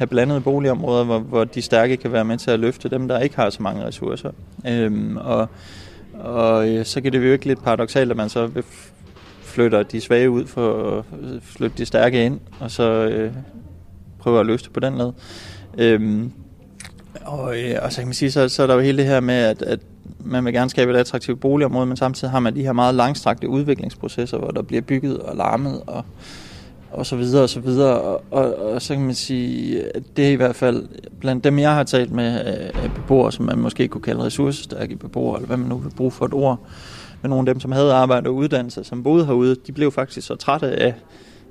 have 0.00 0.06
blandede 0.06 0.40
boligområder, 0.40 1.04
hvor, 1.04 1.18
hvor 1.18 1.44
de 1.44 1.62
stærke 1.62 1.96
kan 1.96 2.12
være 2.12 2.24
med 2.24 2.38
til 2.38 2.50
at 2.50 2.60
løfte 2.60 2.88
dem, 2.88 3.08
der 3.08 3.18
ikke 3.18 3.36
har 3.36 3.50
så 3.50 3.62
mange 3.62 3.84
ressourcer. 3.84 4.30
Øhm, 4.68 5.16
og, 5.16 5.48
og 6.20 6.68
øh, 6.68 6.84
så 6.84 7.00
kan 7.00 7.12
det 7.12 7.22
virke 7.22 7.46
lidt 7.46 7.64
paradoxalt, 7.64 8.10
at 8.10 8.16
man 8.16 8.28
så 8.28 8.50
flytter 9.42 9.82
de 9.82 10.00
svage 10.00 10.30
ud 10.30 10.46
for 10.46 10.98
at 10.98 11.04
øh, 11.22 11.40
flytte 11.40 11.78
de 11.78 11.86
stærke 11.86 12.24
ind, 12.24 12.40
og 12.60 12.70
så 12.70 12.92
øh, 12.92 13.32
prøver 14.18 14.40
at 14.40 14.46
løfte 14.46 14.70
på 14.70 14.80
den 14.80 14.98
led. 14.98 15.12
Øhm, 15.78 16.32
Og, 17.24 17.58
øh, 17.58 17.76
og 17.82 17.92
så 17.92 18.00
kan 18.00 18.06
man 18.06 18.14
sige, 18.14 18.30
så, 18.30 18.48
så 18.48 18.62
er 18.62 18.66
der 18.66 18.74
jo 18.74 18.80
hele 18.80 18.98
det 18.98 19.06
her 19.06 19.20
med, 19.20 19.34
at, 19.34 19.62
at 19.62 19.80
man 20.24 20.44
vil 20.44 20.52
gerne 20.52 20.70
skabe 20.70 20.92
et 20.92 20.96
attraktivt 20.96 21.40
boligområde, 21.40 21.86
men 21.86 21.96
samtidig 21.96 22.30
har 22.30 22.40
man 22.40 22.54
de 22.54 22.62
her 22.62 22.72
meget 22.72 22.94
langstrakte 22.94 23.48
udviklingsprocesser, 23.48 24.38
hvor 24.38 24.50
der 24.50 24.62
bliver 24.62 24.82
bygget 24.82 25.18
og 25.18 25.36
larmet 25.36 25.82
og, 25.86 26.04
og 26.92 27.06
så 27.06 27.16
videre 27.16 27.42
og 27.42 27.48
så 27.48 27.60
videre. 27.60 28.00
Og, 28.00 28.24
og, 28.30 28.54
og 28.54 28.82
så 28.82 28.94
kan 28.94 29.04
man 29.04 29.14
sige, 29.14 29.96
at 29.96 30.02
det 30.16 30.26
er 30.26 30.30
i 30.30 30.34
hvert 30.34 30.56
fald 30.56 30.88
blandt 31.20 31.44
dem, 31.44 31.58
jeg 31.58 31.74
har 31.74 31.84
talt 31.84 32.12
med 32.12 32.34
øh, 32.34 32.84
af 32.84 32.90
beboere, 32.94 33.32
som 33.32 33.44
man 33.44 33.58
måske 33.58 33.88
kunne 33.88 34.02
kalde 34.02 34.22
ressourcestærke 34.22 34.96
beboere, 34.96 35.36
eller 35.36 35.46
hvad 35.46 35.56
man 35.56 35.68
nu 35.68 35.76
vil 35.76 35.90
bruge 35.96 36.10
for 36.10 36.24
et 36.24 36.34
ord, 36.34 36.58
men 37.22 37.30
nogle 37.30 37.48
af 37.48 37.54
dem, 37.54 37.60
som 37.60 37.72
havde 37.72 37.92
arbejde 37.92 38.28
og 38.28 38.34
uddannelse, 38.34 38.84
som 38.84 39.02
boede 39.02 39.26
herude, 39.26 39.56
de 39.66 39.72
blev 39.72 39.92
faktisk 39.92 40.26
så 40.26 40.34
trætte 40.34 40.66
af 40.66 40.94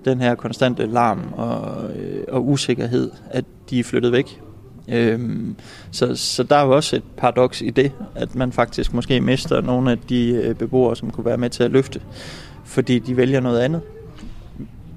den 0.05 0.21
her 0.21 0.35
konstante 0.35 0.85
larm 0.85 1.33
og, 1.33 1.83
øh, 1.95 2.23
og 2.27 2.47
usikkerhed, 2.47 3.11
at 3.29 3.45
de 3.69 3.79
er 3.79 3.83
flyttet 3.83 4.11
væk. 4.11 4.41
Øhm, 4.87 5.55
så, 5.91 6.15
så 6.15 6.43
der 6.43 6.55
er 6.55 6.65
jo 6.65 6.75
også 6.75 6.95
et 6.95 7.03
paradoks 7.17 7.61
i 7.61 7.69
det, 7.69 7.91
at 8.15 8.35
man 8.35 8.51
faktisk 8.51 8.93
måske 8.93 9.21
mister 9.21 9.61
nogle 9.61 9.91
af 9.91 9.97
de 9.97 10.29
øh, 10.29 10.55
beboere, 10.55 10.95
som 10.95 11.11
kunne 11.11 11.25
være 11.25 11.37
med 11.37 11.49
til 11.49 11.63
at 11.63 11.71
løfte, 11.71 12.01
fordi 12.65 12.99
de 12.99 13.17
vælger 13.17 13.39
noget 13.39 13.59
andet. 13.59 13.81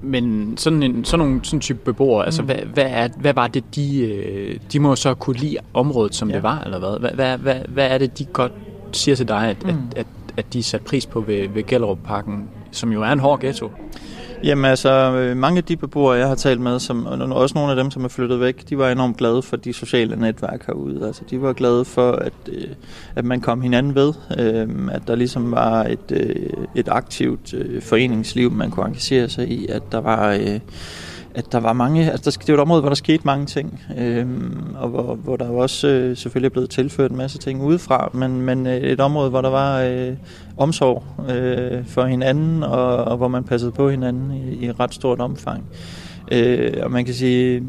Men 0.03 0.57
sådan, 0.57 0.83
en, 0.83 1.05
sådan 1.05 1.25
nogle 1.25 1.39
sådan 1.43 1.59
type 1.59 1.79
beboere, 1.85 2.25
altså, 2.25 2.41
mm. 2.41 2.49
altså 2.49 2.65
hvad, 2.65 2.73
hvad, 2.73 2.91
er, 3.03 3.07
hvad 3.17 3.33
var 3.33 3.47
det, 3.47 3.75
de, 3.75 4.01
øh, 4.01 4.59
de 4.73 4.79
må 4.79 4.95
så 4.95 5.13
kunne 5.13 5.35
lide 5.35 5.57
området, 5.73 6.15
som 6.15 6.29
ja. 6.29 6.35
det 6.35 6.43
var, 6.43 6.61
eller 6.61 6.79
hvad? 6.79 6.99
Hvad, 6.99 7.11
hvad, 7.11 7.37
hvad? 7.37 7.61
hvad 7.67 7.89
er 7.89 7.97
det, 7.97 8.19
de 8.19 8.25
godt 8.25 8.51
siger 8.91 9.15
til 9.15 9.27
dig, 9.27 9.49
at, 9.49 9.63
mm. 9.63 9.69
at, 9.69 9.75
at, 9.95 10.05
at 10.37 10.53
de 10.53 10.63
satte 10.63 10.85
pris 10.85 11.05
på 11.05 11.21
ved, 11.21 11.47
ved 11.49 11.63
Gellerup-parken, 11.63 12.49
som 12.71 12.91
jo 12.91 13.01
er 13.01 13.11
en 13.11 13.19
hård 13.19 13.39
ghetto? 13.39 13.71
Jamen 14.43 14.65
altså, 14.65 14.89
øh, 14.89 15.37
mange 15.37 15.57
af 15.57 15.63
de 15.63 15.75
beboere, 15.75 16.17
jeg 16.17 16.27
har 16.27 16.35
talt 16.35 16.61
med, 16.61 16.79
som, 16.79 17.05
og 17.05 17.35
også 17.35 17.55
nogle 17.55 17.71
af 17.71 17.75
dem, 17.75 17.91
som 17.91 18.03
er 18.03 18.07
flyttet 18.07 18.39
væk, 18.39 18.69
de 18.69 18.77
var 18.77 18.89
enormt 18.89 19.17
glade 19.17 19.41
for 19.41 19.57
de 19.57 19.73
sociale 19.73 20.15
netværk 20.15 20.65
herude. 20.67 21.07
Altså, 21.07 21.21
de 21.29 21.41
var 21.41 21.53
glade 21.53 21.85
for, 21.85 22.11
at, 22.11 22.33
øh, 22.47 22.67
at 23.15 23.25
man 23.25 23.41
kom 23.41 23.61
hinanden 23.61 23.95
ved, 23.95 24.13
øh, 24.39 24.69
at 24.91 25.01
der 25.07 25.15
ligesom 25.15 25.51
var 25.51 25.83
et, 25.83 26.11
øh, 26.11 26.35
et 26.75 26.87
aktivt 26.87 27.53
øh, 27.53 27.81
foreningsliv, 27.81 28.51
man 28.51 28.71
kunne 28.71 28.85
engagere 28.85 29.29
sig 29.29 29.47
i, 29.47 29.67
at 29.67 29.83
der 29.91 30.01
var 30.01 30.37
at 31.35 31.51
der 31.51 31.59
var 31.59 31.73
mange, 31.73 32.11
altså 32.11 32.31
der, 32.31 32.37
det 32.45 32.47
var 32.47 32.53
et 32.53 32.61
område, 32.61 32.81
hvor 32.81 32.89
der 32.89 32.95
skete 32.95 33.21
mange 33.25 33.45
ting, 33.45 33.81
øh, 33.97 34.27
og 34.75 34.89
hvor, 34.89 35.15
hvor 35.15 35.35
der 35.35 35.49
også 35.49 35.87
øh, 35.87 36.17
selvfølgelig 36.17 36.47
er 36.47 36.53
blevet 36.53 36.69
tilført 36.69 37.11
en 37.11 37.17
masse 37.17 37.37
ting 37.37 37.63
udefra, 37.63 38.09
men, 38.13 38.41
men 38.41 38.67
øh, 38.67 38.77
et 38.77 38.99
område, 38.99 39.29
hvor 39.29 39.41
der 39.41 39.49
var 39.49 39.81
øh, 39.81 40.13
omsorg 40.57 41.03
øh, 41.31 41.85
for 41.87 42.05
hinanden, 42.05 42.63
og, 42.63 42.95
og 42.95 43.17
hvor 43.17 43.27
man 43.27 43.43
passede 43.43 43.71
på 43.71 43.89
hinanden 43.89 44.31
i, 44.31 44.65
i 44.65 44.71
ret 44.71 44.93
stort 44.93 45.19
omfang. 45.19 45.63
Øh, 46.31 46.73
og 46.83 46.91
man 46.91 47.05
kan 47.05 47.13
sige, 47.13 47.63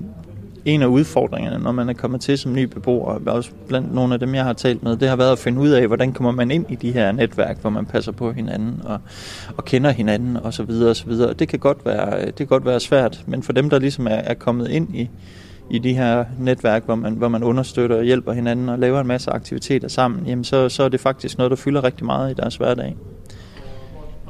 en 0.64 0.82
af 0.82 0.86
udfordringerne, 0.86 1.64
når 1.64 1.72
man 1.72 1.88
er 1.88 1.92
kommet 1.92 2.20
til 2.20 2.38
som 2.38 2.52
ny 2.52 2.62
beboer, 2.62 3.18
også 3.26 3.50
blandt 3.68 3.94
nogle 3.94 4.14
af 4.14 4.20
dem, 4.20 4.34
jeg 4.34 4.44
har 4.44 4.52
talt 4.52 4.82
med, 4.82 4.96
det 4.96 5.08
har 5.08 5.16
været 5.16 5.32
at 5.32 5.38
finde 5.38 5.60
ud 5.60 5.68
af, 5.68 5.86
hvordan 5.86 6.12
kommer 6.12 6.32
man 6.32 6.50
ind 6.50 6.66
i 6.68 6.74
de 6.74 6.92
her 6.92 7.12
netværk, 7.12 7.60
hvor 7.60 7.70
man 7.70 7.86
passer 7.86 8.12
på 8.12 8.32
hinanden 8.32 8.80
og, 8.84 9.00
og 9.56 9.64
kender 9.64 9.90
hinanden 9.90 10.36
og 10.36 10.54
så 10.54 10.62
videre 10.62 10.90
og 10.90 10.96
så 10.96 11.06
videre. 11.06 11.32
Det 11.32 11.48
kan 11.48 11.58
godt 11.58 11.86
være, 11.86 12.26
det 12.26 12.36
kan 12.36 12.46
godt 12.46 12.64
være 12.64 12.80
svært, 12.80 13.24
men 13.26 13.42
for 13.42 13.52
dem, 13.52 13.70
der 13.70 13.78
ligesom 13.78 14.06
er, 14.06 14.10
er 14.10 14.34
kommet 14.34 14.70
ind 14.70 14.96
i, 14.96 15.10
i 15.70 15.78
de 15.78 15.94
her 15.94 16.24
netværk, 16.38 16.84
hvor 16.84 16.94
man, 16.94 17.12
hvor 17.12 17.28
man 17.28 17.42
understøtter 17.42 17.96
og 17.96 18.04
hjælper 18.04 18.32
hinanden 18.32 18.68
og 18.68 18.78
laver 18.78 19.00
en 19.00 19.06
masse 19.06 19.30
aktiviteter 19.30 19.88
sammen, 19.88 20.26
jamen 20.26 20.44
så, 20.44 20.68
så 20.68 20.82
er 20.82 20.88
det 20.88 21.00
faktisk 21.00 21.38
noget, 21.38 21.50
der 21.50 21.56
fylder 21.56 21.84
rigtig 21.84 22.06
meget 22.06 22.30
i 22.30 22.34
deres 22.34 22.56
hverdag. 22.56 22.96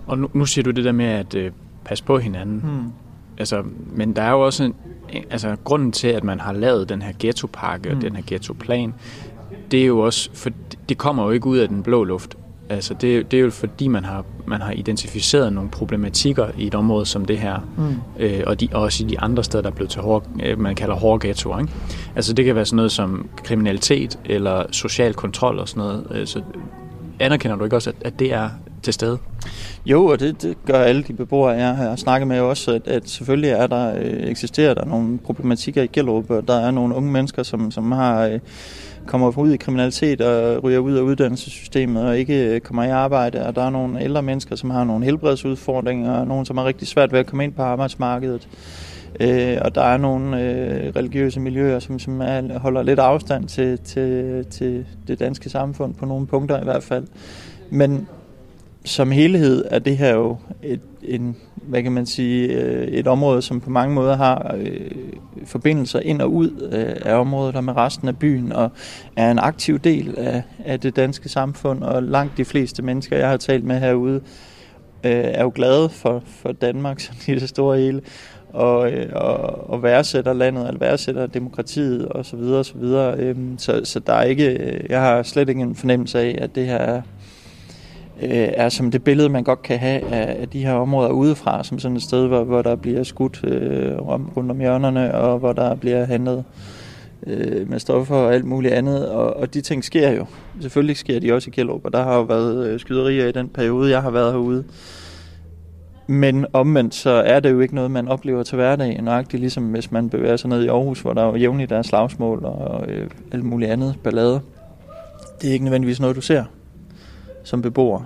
Og 0.07 0.18
nu, 0.18 0.31
nu 0.33 0.47
siger 0.47 0.62
du 0.62 0.70
det 0.70 0.85
der 0.85 0.92
med 0.92 1.05
at 1.05 1.35
øh, 1.35 1.51
passe 1.85 2.05
på 2.05 2.18
hinanden. 2.18 2.59
Hmm. 2.59 3.04
Altså, 3.38 3.62
men 3.92 4.16
der 4.16 4.23
er 4.23 4.31
jo 4.31 4.40
også 4.40 4.64
en, 4.64 4.75
altså, 5.31 5.57
grunden 5.64 5.92
til, 5.92 6.09
at 6.09 6.25
man 6.25 6.40
har 6.40 6.53
lavet 6.53 6.88
den 6.88 7.03
her 7.03 7.12
ghettopakke 7.18 7.90
mm. 7.90 7.97
og 7.97 8.03
den 8.03 8.16
her 8.16 8.23
ghettoplan, 8.27 8.94
det 9.70 9.83
er 9.83 9.87
jo 9.87 9.99
også, 9.99 10.31
for 10.35 10.51
det 10.88 10.99
kommer 10.99 11.25
jo 11.25 11.31
ikke 11.31 11.47
ud 11.47 11.59
af 11.59 11.68
den 11.68 11.83
blå 11.83 12.05
luft. 12.05 12.37
Altså 12.68 12.94
det, 12.94 13.31
det 13.31 13.37
er 13.37 13.40
jo 13.40 13.51
fordi, 13.51 13.88
man 13.88 14.05
har, 14.05 14.25
man 14.47 14.61
har 14.61 14.73
identificeret 14.73 15.53
nogle 15.53 15.70
problematikker 15.70 16.49
i 16.59 16.66
et 16.66 16.75
område 16.75 17.07
som 17.07 17.25
det 17.25 17.38
her, 17.38 17.59
mm. 17.77 18.23
øh, 18.25 18.42
og 18.47 18.61
de, 18.61 18.68
også 18.73 19.05
i 19.05 19.09
de 19.09 19.20
andre 19.20 19.44
steder, 19.44 19.62
der 19.62 19.70
er 19.70 19.75
blevet 19.75 19.90
til 19.90 20.03
hårde, 20.03 20.27
øh, 20.42 20.59
man 20.59 20.75
kalder 20.75 20.94
hårde 20.94 21.27
ghettoer. 21.27 21.59
Ikke? 21.59 21.73
Altså 22.16 22.33
det 22.33 22.44
kan 22.44 22.55
være 22.55 22.64
sådan 22.64 22.77
noget 22.77 22.92
som 22.92 23.29
kriminalitet 23.44 24.18
eller 24.25 24.64
social 24.70 25.14
kontrol 25.14 25.59
og 25.59 25.68
sådan 25.68 25.81
noget. 25.81 26.07
Øh, 26.11 26.27
så 26.27 26.42
anerkender 27.20 27.57
du 27.57 27.64
ikke 27.64 27.77
også, 27.77 27.90
at, 27.90 27.97
at 28.01 28.18
det 28.18 28.33
er 28.33 28.51
til 28.85 28.92
stede? 28.92 29.18
Jo, 29.87 30.07
og 30.07 30.20
det, 30.20 30.42
det 30.42 30.57
gør 30.66 30.81
alle 30.81 31.03
de 31.03 31.12
beboere, 31.12 31.51
jeg 31.51 31.77
har 31.77 31.97
snakket 31.97 32.29
med 32.29 32.40
også, 32.40 32.73
at, 32.73 32.88
at 32.88 33.09
selvfølgelig 33.09 33.51
er 33.51 33.66
der, 33.66 33.94
øh, 33.97 34.31
eksisterer 34.31 34.75
der 34.75 34.85
nogle 34.85 35.18
problematikker 35.18 35.83
i 35.83 35.87
Gellerup, 35.87 36.31
og 36.31 36.49
der 36.49 36.61
er 36.61 36.70
nogle 36.70 36.94
unge 36.94 37.12
mennesker, 37.12 37.42
som, 37.42 37.70
som 37.70 37.92
har... 37.92 38.27
Øh, 38.27 38.40
kommer 39.07 39.38
ud 39.38 39.53
i 39.53 39.57
kriminalitet 39.57 40.20
og 40.20 40.64
ryger 40.64 40.79
ud 40.79 40.94
af 40.94 41.01
uddannelsessystemet 41.01 42.05
og 42.05 42.18
ikke 42.18 42.55
øh, 42.55 42.61
kommer 42.61 42.85
i 42.85 42.90
arbejde. 42.90 43.47
Og 43.47 43.57
der 43.57 43.62
er 43.62 43.70
nogle 43.70 44.03
ældre 44.03 44.23
mennesker, 44.23 44.57
som 44.57 44.70
har 44.70 44.85
nogle 44.85 45.05
helbredsudfordringer, 45.05 46.12
og 46.12 46.27
nogle, 46.27 46.47
som 46.47 46.57
har 46.57 46.64
rigtig 46.64 46.88
svært 46.88 47.12
ved 47.12 47.18
at 47.18 47.27
komme 47.27 47.44
ind 47.44 47.53
på 47.53 47.62
arbejdsmarkedet. 47.62 48.49
Øh, 49.20 49.59
og 49.61 49.75
der 49.75 49.83
er 49.83 49.97
nogle 49.97 50.42
øh, 50.42 50.92
religiøse 50.97 51.40
miljøer, 51.40 51.79
som, 51.79 51.99
som 51.99 52.20
er, 52.20 52.59
holder 52.59 52.83
lidt 52.83 52.99
afstand 52.99 53.49
til, 53.49 53.79
til, 53.79 54.44
til 54.51 54.87
det 55.09 55.20
danske 55.20 55.51
samfund 55.51 55.94
på 55.94 56.07
nogle 56.07 56.27
punkter 56.27 56.61
i 56.61 56.64
hvert 56.64 56.83
fald. 56.83 57.05
Men 57.70 58.09
som 58.85 59.11
helhed 59.11 59.64
er 59.70 59.79
det 59.79 59.97
her 59.97 60.14
jo 60.14 60.37
et, 60.62 60.81
en, 61.03 61.37
hvad 61.57 61.83
kan 61.83 61.92
man 61.92 62.07
sige, 62.07 62.49
øh, 62.49 62.88
et 62.88 63.07
område, 63.07 63.42
som 63.42 63.61
på 63.61 63.70
mange 63.70 63.94
måder 63.94 64.16
har 64.16 64.55
øh, 64.59 64.90
forbindelser 65.44 66.01
ind 66.01 66.20
og 66.20 66.33
ud 66.33 66.70
øh, 66.73 66.97
af 67.11 67.20
området 67.20 67.57
og 67.57 67.64
med 67.64 67.77
resten 67.77 68.09
af 68.09 68.18
byen, 68.18 68.53
og 68.53 68.70
er 69.16 69.31
en 69.31 69.38
aktiv 69.38 69.79
del 69.79 70.14
af, 70.18 70.42
af 70.64 70.81
det 70.81 70.97
danske 70.97 71.29
samfund, 71.29 71.83
og 71.83 72.03
langt 72.03 72.37
de 72.37 72.44
fleste 72.44 72.83
mennesker, 72.83 73.16
jeg 73.16 73.29
har 73.29 73.37
talt 73.37 73.64
med 73.64 73.81
herude, 73.81 74.20
øh, 75.05 75.12
er 75.12 75.42
jo 75.42 75.53
glade 75.55 75.88
for, 75.88 76.23
for 76.27 76.53
Danmark, 76.53 77.01
som 77.05 77.16
i 77.27 77.35
det 77.35 77.49
store 77.49 77.79
hele, 77.79 78.01
og, 78.53 78.92
øh, 78.92 79.07
og, 79.12 79.70
og 79.70 79.83
værdsætter 79.83 80.33
landet, 80.33 80.68
og 80.68 80.81
værdsætter 80.81 81.27
demokratiet, 81.27 82.09
og 82.09 82.27
så 82.27 82.37
videre, 82.37 82.59
og 82.59 82.64
så 82.64 82.79
videre. 82.79 83.16
Øh, 83.18 83.37
så, 83.59 83.81
så 83.85 84.01
der 84.01 84.12
er 84.12 84.23
ikke, 84.23 84.49
øh, 84.49 84.90
jeg 84.90 85.01
har 85.01 85.23
slet 85.23 85.49
ikke 85.49 85.62
en 85.62 85.75
fornemmelse 85.75 86.20
af, 86.20 86.38
at 86.40 86.55
det 86.55 86.66
her 86.66 86.77
er 86.77 87.03
øh, 88.22 88.48
er 88.55 88.68
som 88.68 88.90
det 88.90 89.05
billede, 89.05 89.29
man 89.29 89.44
godt 89.44 89.62
kan 89.62 89.79
have 89.79 90.14
af, 90.14 90.40
af 90.40 90.48
de 90.48 90.64
her 90.64 90.72
områder 90.72 91.11
udefra, 91.11 91.64
som 91.64 91.79
sådan 91.79 91.96
et 91.96 92.03
sted, 92.03 92.27
hvor, 92.27 92.44
hvor 92.44 92.62
der 92.62 92.77
bliver 92.77 93.03
skudt 93.03 93.40
øh, 93.44 93.98
rundt 93.98 94.50
om 94.50 94.61
hjørnerne, 94.61 95.14
og 95.14 95.38
hvor 95.38 95.53
der 95.53 95.74
bliver 95.74 96.05
handlet 96.05 96.44
øh, 97.27 97.70
med 97.70 97.79
stoffer 97.79 98.16
og 98.16 98.35
alt 98.35 98.44
muligt 98.44 98.74
andet. 98.74 99.09
Og, 99.11 99.37
og 99.37 99.55
de 99.55 99.61
ting 99.61 99.85
sker 99.85 100.11
jo. 100.11 100.27
Selvfølgelig 100.61 100.96
sker 100.96 101.20
de 101.20 101.33
også 101.33 101.50
i 101.50 101.50
Kjellup, 101.50 101.85
og 101.85 101.92
der 101.92 102.03
har 102.03 102.16
jo 102.16 102.22
været 102.22 102.66
øh, 102.66 102.81
skyderier 102.81 103.27
i 103.27 103.33
den 103.33 103.48
periode, 103.48 103.90
jeg 103.90 104.03
har 104.03 104.11
været 104.11 104.33
herude. 104.33 104.64
Men 106.07 106.46
omvendt, 106.53 106.94
så 106.94 107.11
er 107.11 107.40
det 107.40 107.50
jo 107.50 107.61
ikke 107.61 107.74
noget, 107.74 107.90
man 107.90 108.09
oplever 108.09 108.42
til 108.42 108.57
hverdag, 108.57 109.03
nøjagtigt 109.03 109.40
ligesom 109.40 109.64
hvis 109.64 109.92
man 109.92 110.11
bevæger 110.11 110.37
sig 110.37 110.50
ned 110.50 110.64
i 110.64 110.68
Aarhus, 110.68 111.00
hvor 111.00 111.12
der 111.12 111.33
er 111.33 111.37
jævnligt 111.37 111.70
der 111.70 111.79
er 111.79 111.83
slagsmål 111.83 112.44
og 112.44 112.88
øh, 112.88 113.11
alt 113.33 113.44
muligt 113.44 113.70
andet 113.70 113.94
ballade. 114.05 114.40
Det 115.40 115.48
er 115.48 115.53
ikke 115.53 115.64
nødvendigvis 115.64 116.00
noget, 116.00 116.16
du 116.16 116.20
ser 116.20 116.44
som 117.44 117.62
beboer. 117.62 118.02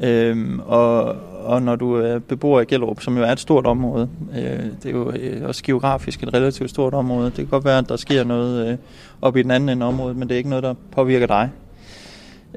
Øhm, 0.00 0.60
og, 0.60 1.16
og 1.44 1.62
når 1.62 1.76
du 1.76 1.94
er 1.94 2.18
beboer 2.18 2.60
i 2.60 2.64
Gellerup, 2.64 3.00
som 3.00 3.16
jo 3.16 3.22
er 3.22 3.32
et 3.32 3.40
stort 3.40 3.66
område, 3.66 4.08
øh, 4.36 4.42
det 4.82 4.86
er 4.86 4.90
jo 4.90 5.10
øh, 5.10 5.48
også 5.48 5.62
geografisk 5.62 6.22
et 6.22 6.34
relativt 6.34 6.70
stort 6.70 6.94
område, 6.94 7.26
det 7.26 7.34
kan 7.34 7.46
godt 7.46 7.64
være, 7.64 7.78
at 7.78 7.88
der 7.88 7.96
sker 7.96 8.24
noget 8.24 8.68
øh, 8.68 8.78
op 9.22 9.36
i 9.36 9.42
den 9.42 9.50
anden 9.50 9.68
ende 9.68 9.84
af 9.84 9.88
området, 9.88 10.16
men 10.16 10.28
det 10.28 10.34
er 10.34 10.38
ikke 10.38 10.50
noget, 10.50 10.62
der 10.62 10.74
påvirker 10.92 11.26
dig. 11.26 11.50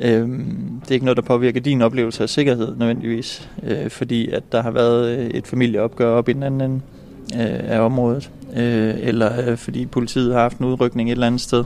Øhm, 0.01 0.81
det 0.81 0.89
er 0.89 0.93
ikke 0.93 1.05
noget, 1.05 1.17
der 1.17 1.23
påvirker 1.23 1.59
din 1.59 1.81
oplevelse 1.81 2.23
af 2.23 2.29
sikkerhed 2.29 2.75
nødvendigvis, 2.77 3.49
øh, 3.63 3.89
fordi 3.89 4.29
at 4.29 4.43
der 4.51 4.61
har 4.61 4.71
været 4.71 5.17
øh, 5.17 5.25
et 5.25 5.47
familieopgør 5.47 6.09
op 6.09 6.29
i 6.29 6.33
den 6.33 6.43
anden 6.43 6.61
ende 6.61 6.81
øh, 7.33 7.71
af 7.71 7.79
området, 7.79 8.31
øh, 8.55 8.95
eller 8.99 9.49
øh, 9.49 9.57
fordi 9.57 9.85
politiet 9.85 10.33
har 10.33 10.41
haft 10.41 10.57
en 10.57 10.65
udrykning 10.65 11.09
et 11.09 11.11
eller 11.11 11.27
andet 11.27 11.41
sted. 11.41 11.63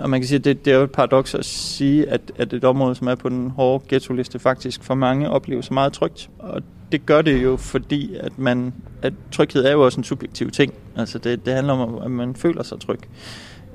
Og 0.00 0.10
man 0.10 0.20
kan 0.20 0.28
sige, 0.28 0.38
at 0.38 0.44
det, 0.44 0.64
det 0.64 0.72
er 0.72 0.76
jo 0.76 0.84
et 0.84 0.90
paradoks 0.90 1.34
at 1.34 1.44
sige, 1.44 2.08
at, 2.08 2.20
at 2.36 2.52
et 2.52 2.64
område, 2.64 2.94
som 2.94 3.06
er 3.06 3.14
på 3.14 3.28
den 3.28 3.50
hårde 3.50 3.84
ghetto-liste, 3.88 4.38
faktisk 4.38 4.84
for 4.84 4.94
mange 4.94 5.30
opleves 5.30 5.70
meget 5.70 5.92
trygt. 5.92 6.30
Og 6.38 6.62
det 6.92 7.06
gør 7.06 7.22
det 7.22 7.42
jo, 7.42 7.56
fordi 7.56 8.14
at 8.14 8.38
man, 8.38 8.72
at 9.02 9.12
tryghed 9.32 9.64
er 9.64 9.72
jo 9.72 9.84
også 9.84 10.00
en 10.00 10.04
subjektiv 10.04 10.50
ting. 10.50 10.72
Altså 10.96 11.18
det, 11.18 11.46
det 11.46 11.54
handler 11.54 11.72
om, 11.72 11.94
at 12.04 12.10
man 12.10 12.36
føler 12.36 12.62
sig 12.62 12.80
tryg. 12.80 13.00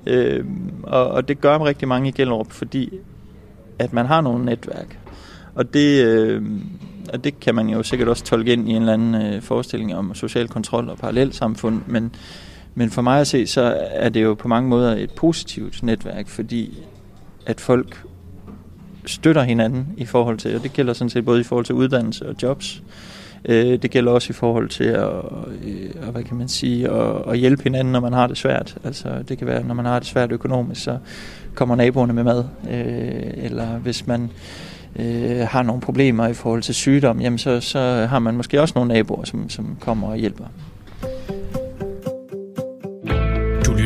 Øh, 0.06 0.46
og, 0.84 1.08
og 1.08 1.28
det 1.28 1.42
gør 1.42 1.66
rigtig 1.66 1.88
mange 1.88 2.10
i 2.10 2.12
Gellerup, 2.12 2.52
fordi 2.52 2.90
at 3.80 3.94
man 3.94 4.06
har 4.06 4.22
nogle 4.22 4.46
netværk. 4.46 5.00
Og 5.56 5.74
det, 5.74 6.06
øh, 6.06 6.44
og 7.14 7.24
det 7.24 7.40
kan 7.40 7.56
man 7.56 7.70
jo 7.70 7.84
sikkert 7.84 8.10
også 8.10 8.24
tolke 8.24 8.54
ind 8.54 8.70
i 8.70 8.72
en 8.72 8.82
eller 8.82 8.94
anden 8.94 9.16
øh, 9.16 9.42
forestilling 9.42 9.96
om 9.96 10.16
social 10.16 10.48
kontrol 10.48 10.90
og 10.90 10.98
parallelsamfund, 10.98 11.82
men 11.88 12.16
men 12.76 12.90
for 12.90 13.02
mig 13.02 13.20
at 13.22 13.28
se, 13.28 13.48
så 13.48 13.78
er 13.92 14.10
det 14.10 14.24
jo 14.24 14.34
på 14.34 14.48
mange 14.48 14.70
måder 14.70 14.96
et 14.96 15.12
positivt 15.12 15.84
netværk, 15.84 16.28
fordi 16.28 16.84
at 17.46 17.62
folk 17.62 18.04
støtter 19.06 19.44
hinanden 19.44 19.88
i 19.98 20.06
forhold 20.06 20.38
til, 20.38 20.56
og 20.56 20.64
det 20.64 20.74
gælder 20.74 20.94
sådan 20.94 21.10
set 21.10 21.26
både 21.26 21.40
i 21.40 21.44
forhold 21.44 21.66
til 21.66 21.76
uddannelse 21.76 22.30
og 22.30 22.36
jobs, 22.44 22.84
øh, 23.46 23.82
det 23.82 23.92
gælder 23.92 24.12
også 24.12 24.28
i 24.30 24.34
forhold 24.34 24.70
til 24.70 24.84
at, 24.84 25.10
øh, 25.64 26.12
hvad 26.12 26.24
kan 26.24 26.38
man 26.38 26.48
sige, 26.48 26.90
at, 26.90 27.16
at 27.28 27.38
hjælpe 27.38 27.64
hinanden, 27.64 27.92
når 27.92 28.00
man 28.00 28.14
har 28.14 28.28
det 28.28 28.38
svært. 28.38 28.78
Altså, 28.84 29.10
det 29.30 29.38
kan 29.38 29.48
være, 29.48 29.64
når 29.64 29.74
man 29.74 29.86
har 29.86 30.00
det 30.00 30.08
svært 30.08 30.32
økonomisk, 30.32 30.84
så 30.84 30.98
kommer 31.56 31.76
naboerne 31.76 32.14
med 32.14 32.24
mad. 32.24 32.44
Øh, 32.70 33.46
eller 33.46 33.68
hvis 33.68 34.08
man 34.08 34.30
øh, 34.96 35.40
har 35.40 35.64
nogle 35.64 35.82
problemer 35.82 36.28
i 36.28 36.34
forhold 36.34 36.62
til 36.62 36.76
sygdom, 36.76 37.22
jamen 37.22 37.40
så, 37.40 37.60
så 37.60 37.80
har 38.10 38.20
man 38.20 38.38
måske 38.38 38.62
også 38.62 38.74
nogle 38.76 38.94
naboer, 38.94 39.24
som, 39.24 39.50
som 39.50 39.78
kommer 39.80 40.08
og 40.08 40.18
hjælper. 40.18 40.46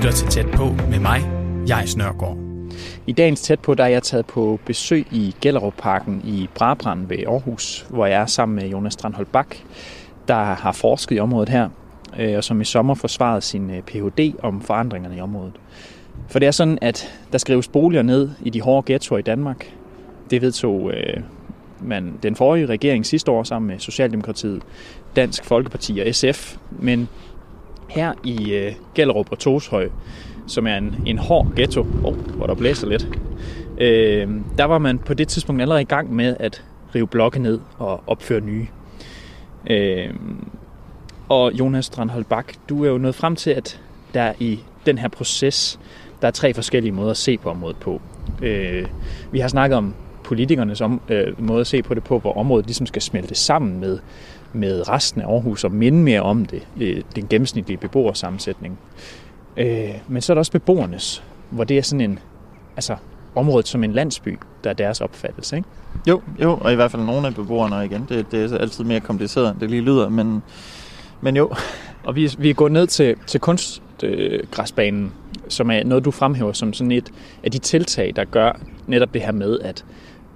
Lytter 0.05 0.17
til 0.17 0.27
Tæt 0.27 0.51
på 0.53 0.65
med 0.89 0.99
mig, 0.99 1.21
jeg 1.67 1.83
Snørgaard. 1.85 2.37
I 3.07 3.11
dagens 3.11 3.41
tæt 3.41 3.59
på, 3.59 3.73
der 3.73 3.83
er 3.83 3.87
jeg 3.87 4.03
taget 4.03 4.25
på 4.25 4.59
besøg 4.65 5.07
i 5.11 5.35
Gellerup-parken 5.41 6.21
i 6.25 6.49
Brabrand 6.55 7.07
ved 7.07 7.17
Aarhus, 7.27 7.85
hvor 7.89 8.05
jeg 8.05 8.21
er 8.21 8.25
sammen 8.25 8.55
med 8.55 8.69
Jonas 8.69 8.93
Strandholt 8.93 9.31
Bak, 9.31 9.55
der 10.27 10.43
har 10.43 10.71
forsket 10.71 11.15
i 11.15 11.19
området 11.19 11.49
her, 11.49 11.69
øh, 12.19 12.37
og 12.37 12.43
som 12.43 12.61
i 12.61 12.65
sommer 12.65 12.93
forsvarede 12.93 13.41
sin 13.41 13.69
øh, 13.69 13.81
Ph.D. 13.81 14.33
om 14.43 14.61
forandringerne 14.61 15.17
i 15.17 15.21
området. 15.21 15.53
For 16.27 16.39
det 16.39 16.47
er 16.47 16.51
sådan, 16.51 16.77
at 16.81 17.13
der 17.31 17.37
skrives 17.37 17.67
boliger 17.67 18.03
ned 18.03 18.29
i 18.41 18.49
de 18.49 18.61
hårde 18.61 18.93
ghettoer 18.93 19.19
i 19.19 19.21
Danmark. 19.21 19.73
Det 20.29 20.41
vedtog 20.41 20.91
øh, 20.93 21.23
man 21.81 22.13
den 22.23 22.35
forrige 22.35 22.65
regering 22.65 23.05
sidste 23.05 23.31
år 23.31 23.43
sammen 23.43 23.67
med 23.67 23.79
Socialdemokratiet, 23.79 24.61
Dansk 25.15 25.45
Folkeparti 25.45 25.99
og 25.99 26.15
SF. 26.15 26.57
Men 26.79 27.09
her 27.87 28.13
i 28.23 28.53
øh, 28.53 28.73
Gellerup 28.95 29.31
og 29.31 29.39
Toshøj, 29.39 29.89
som 30.47 30.67
er 30.67 30.77
en, 30.77 30.95
en 31.05 31.17
hård 31.17 31.47
ghetto, 31.55 31.81
oh, 32.03 32.15
hvor 32.15 32.47
der 32.47 32.55
blæser 32.55 32.87
lidt, 32.87 33.07
øh, 33.77 34.29
der 34.57 34.65
var 34.65 34.77
man 34.77 34.97
på 34.97 35.13
det 35.13 35.27
tidspunkt 35.27 35.61
allerede 35.61 35.81
i 35.81 35.85
gang 35.85 36.13
med 36.13 36.35
at 36.39 36.63
rive 36.95 37.07
blokke 37.07 37.39
ned 37.39 37.59
og 37.77 38.03
opføre 38.07 38.41
nye. 38.41 38.67
Øh, 39.69 40.13
og 41.29 41.53
Jonas 41.53 41.85
Strandhold 41.85 42.25
Bak, 42.25 42.53
du 42.69 42.83
er 42.83 42.89
jo 42.89 42.97
nået 42.97 43.15
frem 43.15 43.35
til, 43.35 43.51
at 43.51 43.81
der 44.13 44.33
i 44.39 44.59
den 44.85 44.97
her 44.97 45.07
proces, 45.07 45.79
der 46.21 46.27
er 46.27 46.31
tre 46.31 46.53
forskellige 46.53 46.91
måder 46.91 47.11
at 47.11 47.17
se 47.17 47.37
på 47.37 47.49
området 47.49 47.77
på. 47.77 48.01
Øh, 48.41 48.85
vi 49.31 49.39
har 49.39 49.47
snakket 49.47 49.77
om 49.77 49.93
politikernes 50.23 50.81
om, 50.81 51.01
øh, 51.09 51.43
måde 51.43 51.61
at 51.61 51.67
se 51.67 51.81
på 51.81 51.93
det 51.93 52.03
på, 52.03 52.19
hvor 52.19 52.33
området 52.33 52.65
ligesom 52.65 52.85
skal 52.85 53.01
smelte 53.01 53.35
sammen 53.35 53.79
med, 53.79 53.99
med 54.55 54.89
resten 54.89 55.21
af 55.21 55.25
Aarhus 55.25 55.63
og 55.63 55.71
minde 55.71 55.99
mere 55.99 56.21
om 56.21 56.45
det, 56.45 56.67
øh, 56.81 57.01
den 57.15 57.27
gennemsnitlige 57.27 57.77
beboersammensætning. 57.77 58.79
Øh, 59.57 59.89
men 60.07 60.21
så 60.21 60.33
er 60.33 60.35
der 60.35 60.39
også 60.39 60.51
beboernes, 60.51 61.23
hvor 61.49 61.63
det 61.63 61.77
er 61.77 61.81
sådan 61.81 62.01
en, 62.01 62.19
altså 62.75 62.95
området 63.35 63.67
som 63.67 63.83
en 63.83 63.93
landsby, 63.93 64.39
der 64.63 64.69
er 64.69 64.73
deres 64.73 65.01
opfattelse, 65.01 65.55
ikke? 65.55 65.69
Jo, 66.07 66.21
jo, 66.41 66.57
og 66.61 66.71
i 66.71 66.75
hvert 66.75 66.91
fald 66.91 67.03
nogle 67.03 67.27
af 67.27 67.35
beboerne 67.35 67.85
igen. 67.85 68.05
Det, 68.09 68.31
det 68.31 68.53
er 68.53 68.57
altid 68.57 68.83
mere 68.83 68.99
kompliceret, 68.99 69.51
end 69.51 69.59
det 69.59 69.69
lige 69.69 69.81
lyder, 69.81 70.09
men, 70.09 70.43
men 71.21 71.35
jo. 71.35 71.53
Og 72.03 72.15
vi, 72.15 72.35
vi 72.37 72.53
gået 72.53 72.71
ned 72.71 72.87
til, 72.87 73.15
til 73.27 73.39
kunstgræsbanen, 73.39 75.03
øh, 75.05 75.11
som 75.49 75.71
er 75.71 75.83
noget, 75.83 76.05
du 76.05 76.11
fremhæver 76.11 76.53
som 76.53 76.73
sådan 76.73 76.91
et 76.91 77.11
af 77.43 77.51
de 77.51 77.57
tiltag, 77.57 78.13
der 78.15 78.25
gør 78.25 78.59
netop 78.87 79.13
det 79.13 79.21
her 79.21 79.31
med, 79.31 79.59
at 79.59 79.85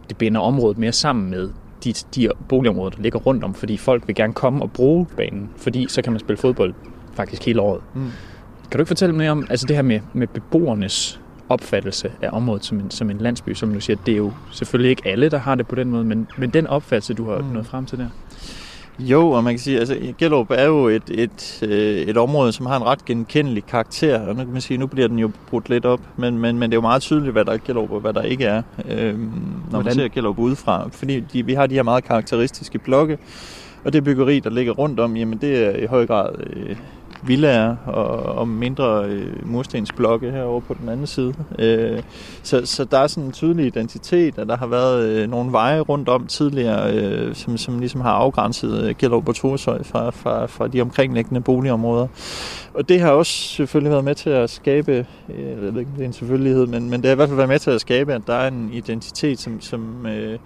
det 0.09 0.17
binder 0.17 0.41
området 0.41 0.77
mere 0.77 0.91
sammen 0.91 1.29
med 1.29 1.49
de, 1.83 1.93
de 2.15 2.29
boligområder, 2.49 2.89
der 2.89 3.01
ligger 3.01 3.19
rundt 3.19 3.43
om, 3.43 3.53
fordi 3.53 3.77
folk 3.77 4.07
vil 4.07 4.15
gerne 4.15 4.33
komme 4.33 4.61
og 4.61 4.71
bruge 4.71 5.05
banen, 5.17 5.49
fordi 5.57 5.87
så 5.89 6.01
kan 6.01 6.13
man 6.13 6.19
spille 6.19 6.37
fodbold 6.37 6.73
faktisk 7.13 7.45
hele 7.45 7.61
året. 7.61 7.81
Mm. 7.93 8.01
Kan 8.71 8.77
du 8.77 8.81
ikke 8.81 8.87
fortælle 8.87 9.15
mere 9.15 9.31
om 9.31 9.47
altså 9.49 9.65
det 9.67 9.75
her 9.75 9.83
med, 9.83 9.99
med 10.13 10.27
beboernes 10.27 11.19
opfattelse 11.49 12.11
af 12.21 12.29
området 12.31 12.65
som 12.65 12.79
en, 12.79 12.91
som 12.91 13.09
en 13.09 13.17
landsby, 13.17 13.53
som 13.53 13.73
du 13.73 13.79
siger, 13.79 13.97
det 14.05 14.11
er 14.11 14.17
jo 14.17 14.31
selvfølgelig 14.51 14.89
ikke 14.89 15.07
alle, 15.07 15.29
der 15.29 15.37
har 15.37 15.55
det 15.55 15.67
på 15.67 15.75
den 15.75 15.89
måde, 15.89 16.03
men, 16.03 16.27
men 16.37 16.49
den 16.49 16.67
opfattelse, 16.67 17.13
du 17.13 17.29
har 17.29 17.39
mm. 17.39 17.45
nået 17.45 17.65
frem 17.65 17.85
til 17.85 17.97
der? 17.97 18.07
Jo, 18.99 19.31
og 19.31 19.43
man 19.43 19.53
kan 19.53 19.59
sige, 19.59 19.79
altså 19.79 20.13
Gellerup 20.17 20.51
er 20.51 20.65
jo 20.65 20.87
et, 20.87 21.03
et, 21.11 21.63
øh, 21.63 21.97
et 21.97 22.17
område, 22.17 22.51
som 22.51 22.65
har 22.65 22.77
en 22.77 22.85
ret 22.85 23.05
genkendelig 23.05 23.65
karakter, 23.65 24.19
og 24.19 24.35
nu 24.35 24.43
kan 24.43 24.53
man 24.53 24.61
sige, 24.61 24.77
nu 24.77 24.87
bliver 24.87 25.07
den 25.07 25.19
jo 25.19 25.31
brudt 25.49 25.69
lidt 25.69 25.85
op, 25.85 25.99
men, 26.17 26.37
men, 26.37 26.59
men 26.59 26.69
det 26.69 26.75
er 26.75 26.77
jo 26.77 26.81
meget 26.81 27.01
tydeligt, 27.01 27.31
hvad 27.31 27.45
der 27.45 27.51
er 27.51 27.57
Gellerup 27.57 27.91
og 27.91 27.99
hvad 27.99 28.13
der 28.13 28.21
ikke 28.21 28.45
er, 28.45 28.61
øhm, 28.89 29.19
når 29.19 29.69
Hvordan? 29.69 29.85
man 29.85 29.93
ser 29.93 30.07
Gellerup 30.07 30.39
udefra, 30.39 30.89
fordi 30.91 31.19
de, 31.19 31.45
vi 31.45 31.53
har 31.53 31.67
de 31.67 31.75
her 31.75 31.83
meget 31.83 32.03
karakteristiske 32.03 32.79
blokke, 32.79 33.17
og 33.85 33.93
det 33.93 34.03
byggeri, 34.03 34.39
der 34.39 34.49
ligger 34.49 34.73
rundt 34.73 34.99
om, 34.99 35.17
jamen 35.17 35.37
det 35.41 35.65
er 35.65 35.83
i 35.83 35.85
høj 35.85 36.07
grad 36.07 36.29
øh, 36.39 36.75
villager 37.23 37.75
og, 37.85 38.35
og 38.35 38.47
mindre 38.47 39.05
øh, 39.05 39.49
murstensblokke 39.51 40.31
herovre 40.31 40.61
på 40.61 40.75
den 40.81 40.89
anden 40.89 41.07
side. 41.07 41.33
Øh, 41.59 42.01
så, 42.43 42.65
så 42.65 42.83
der 42.83 42.97
er 42.97 43.07
sådan 43.07 43.23
en 43.23 43.31
tydelig 43.31 43.65
identitet, 43.65 44.39
og 44.39 44.47
der 44.47 44.57
har 44.57 44.67
været 44.67 45.03
øh, 45.09 45.29
nogle 45.29 45.51
veje 45.51 45.79
rundt 45.79 46.09
om 46.09 46.27
tidligere, 46.27 46.93
øh, 46.93 47.35
som, 47.35 47.57
som 47.57 47.79
ligesom 47.79 48.01
har 48.01 48.11
afgrænset 48.11 48.83
øh, 48.83 48.95
Gellerup 48.99 49.29
og 49.29 49.35
Torsøj 49.35 49.83
fra, 49.83 50.09
fra, 50.09 50.45
fra 50.45 50.67
de 50.67 50.81
omkringliggende 50.81 51.41
boligområder. 51.41 52.07
Og 52.73 52.89
det 52.89 53.01
har 53.01 53.11
også 53.11 53.33
selvfølgelig 53.33 53.91
været 53.91 54.03
med 54.03 54.15
til 54.15 54.29
at 54.29 54.49
skabe, 54.49 55.05
øh, 55.29 55.49
jeg 55.49 55.73
ved 55.73 55.79
ikke, 55.79 55.91
det 55.95 56.01
er 56.01 56.05
en 56.05 56.13
selvfølgelighed, 56.13 56.67
men, 56.67 56.89
men 56.89 57.01
det 57.01 57.05
har 57.05 57.11
i 57.11 57.15
hvert 57.15 57.29
fald 57.29 57.37
været 57.37 57.49
med 57.49 57.59
til 57.59 57.71
at 57.71 57.81
skabe, 57.81 58.13
at 58.13 58.21
der 58.27 58.33
er 58.33 58.47
en 58.47 58.69
identitet, 58.73 59.39
som, 59.39 59.61
som 59.61 60.05
øh, 60.05 60.39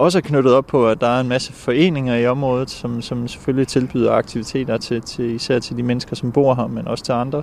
også 0.00 0.18
er 0.18 0.22
knyttet 0.22 0.52
op 0.52 0.66
på, 0.66 0.88
at 0.88 1.00
der 1.00 1.06
er 1.06 1.20
en 1.20 1.28
masse 1.28 1.52
foreninger 1.52 2.16
i 2.16 2.26
området, 2.26 2.70
som, 2.70 3.02
som 3.02 3.28
selvfølgelig 3.28 3.68
tilbyder 3.68 4.12
aktiviteter 4.12 4.78
til, 4.78 5.02
til 5.02 5.34
især 5.34 5.58
til 5.58 5.76
de 5.76 5.82
mennesker, 5.82 6.16
som 6.16 6.32
bor 6.32 6.54
her, 6.54 6.66
men 6.66 6.88
også 6.88 7.04
til 7.04 7.12
andre. 7.12 7.42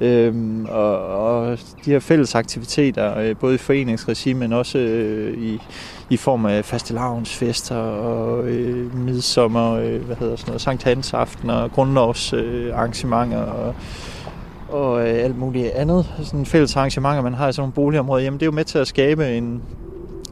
Øhm, 0.00 0.66
og, 0.70 1.06
og 1.06 1.58
de 1.84 1.90
her 1.90 1.98
fælles 1.98 2.34
aktiviteter, 2.34 3.18
øh, 3.18 3.36
både 3.36 3.54
i 3.54 3.58
foreningsregi, 3.58 4.32
men 4.32 4.52
også 4.52 4.78
øh, 4.78 5.38
i, 5.38 5.60
i 6.10 6.16
form 6.16 6.46
af 6.46 6.64
fastelavnsfester 6.64 7.76
og 7.76 8.44
øh, 8.44 8.94
midsommer, 8.94 9.72
øh, 9.72 10.02
hvad 10.02 10.16
hedder 10.16 10.36
sådan 10.36 10.50
noget, 10.50 10.60
Sankt 10.60 10.82
Hans 10.82 11.14
aften 11.14 11.50
og 11.50 11.72
grundlovsarrangementer 11.72 13.42
øh, 13.42 13.66
og, 13.66 13.74
og 14.68 15.08
øh, 15.08 15.24
alt 15.24 15.38
muligt 15.38 15.70
andet. 15.70 16.06
Sådan 16.22 16.46
fælles 16.46 16.76
arrangementer, 16.76 17.22
man 17.22 17.34
har 17.34 17.48
i 17.48 17.52
sådan 17.52 17.62
nogle 17.62 17.72
boligområder, 17.72 18.24
jamen 18.24 18.40
det 18.40 18.46
er 18.46 18.50
jo 18.50 18.52
med 18.52 18.64
til 18.64 18.78
at 18.78 18.88
skabe 18.88 19.36
en, 19.36 19.62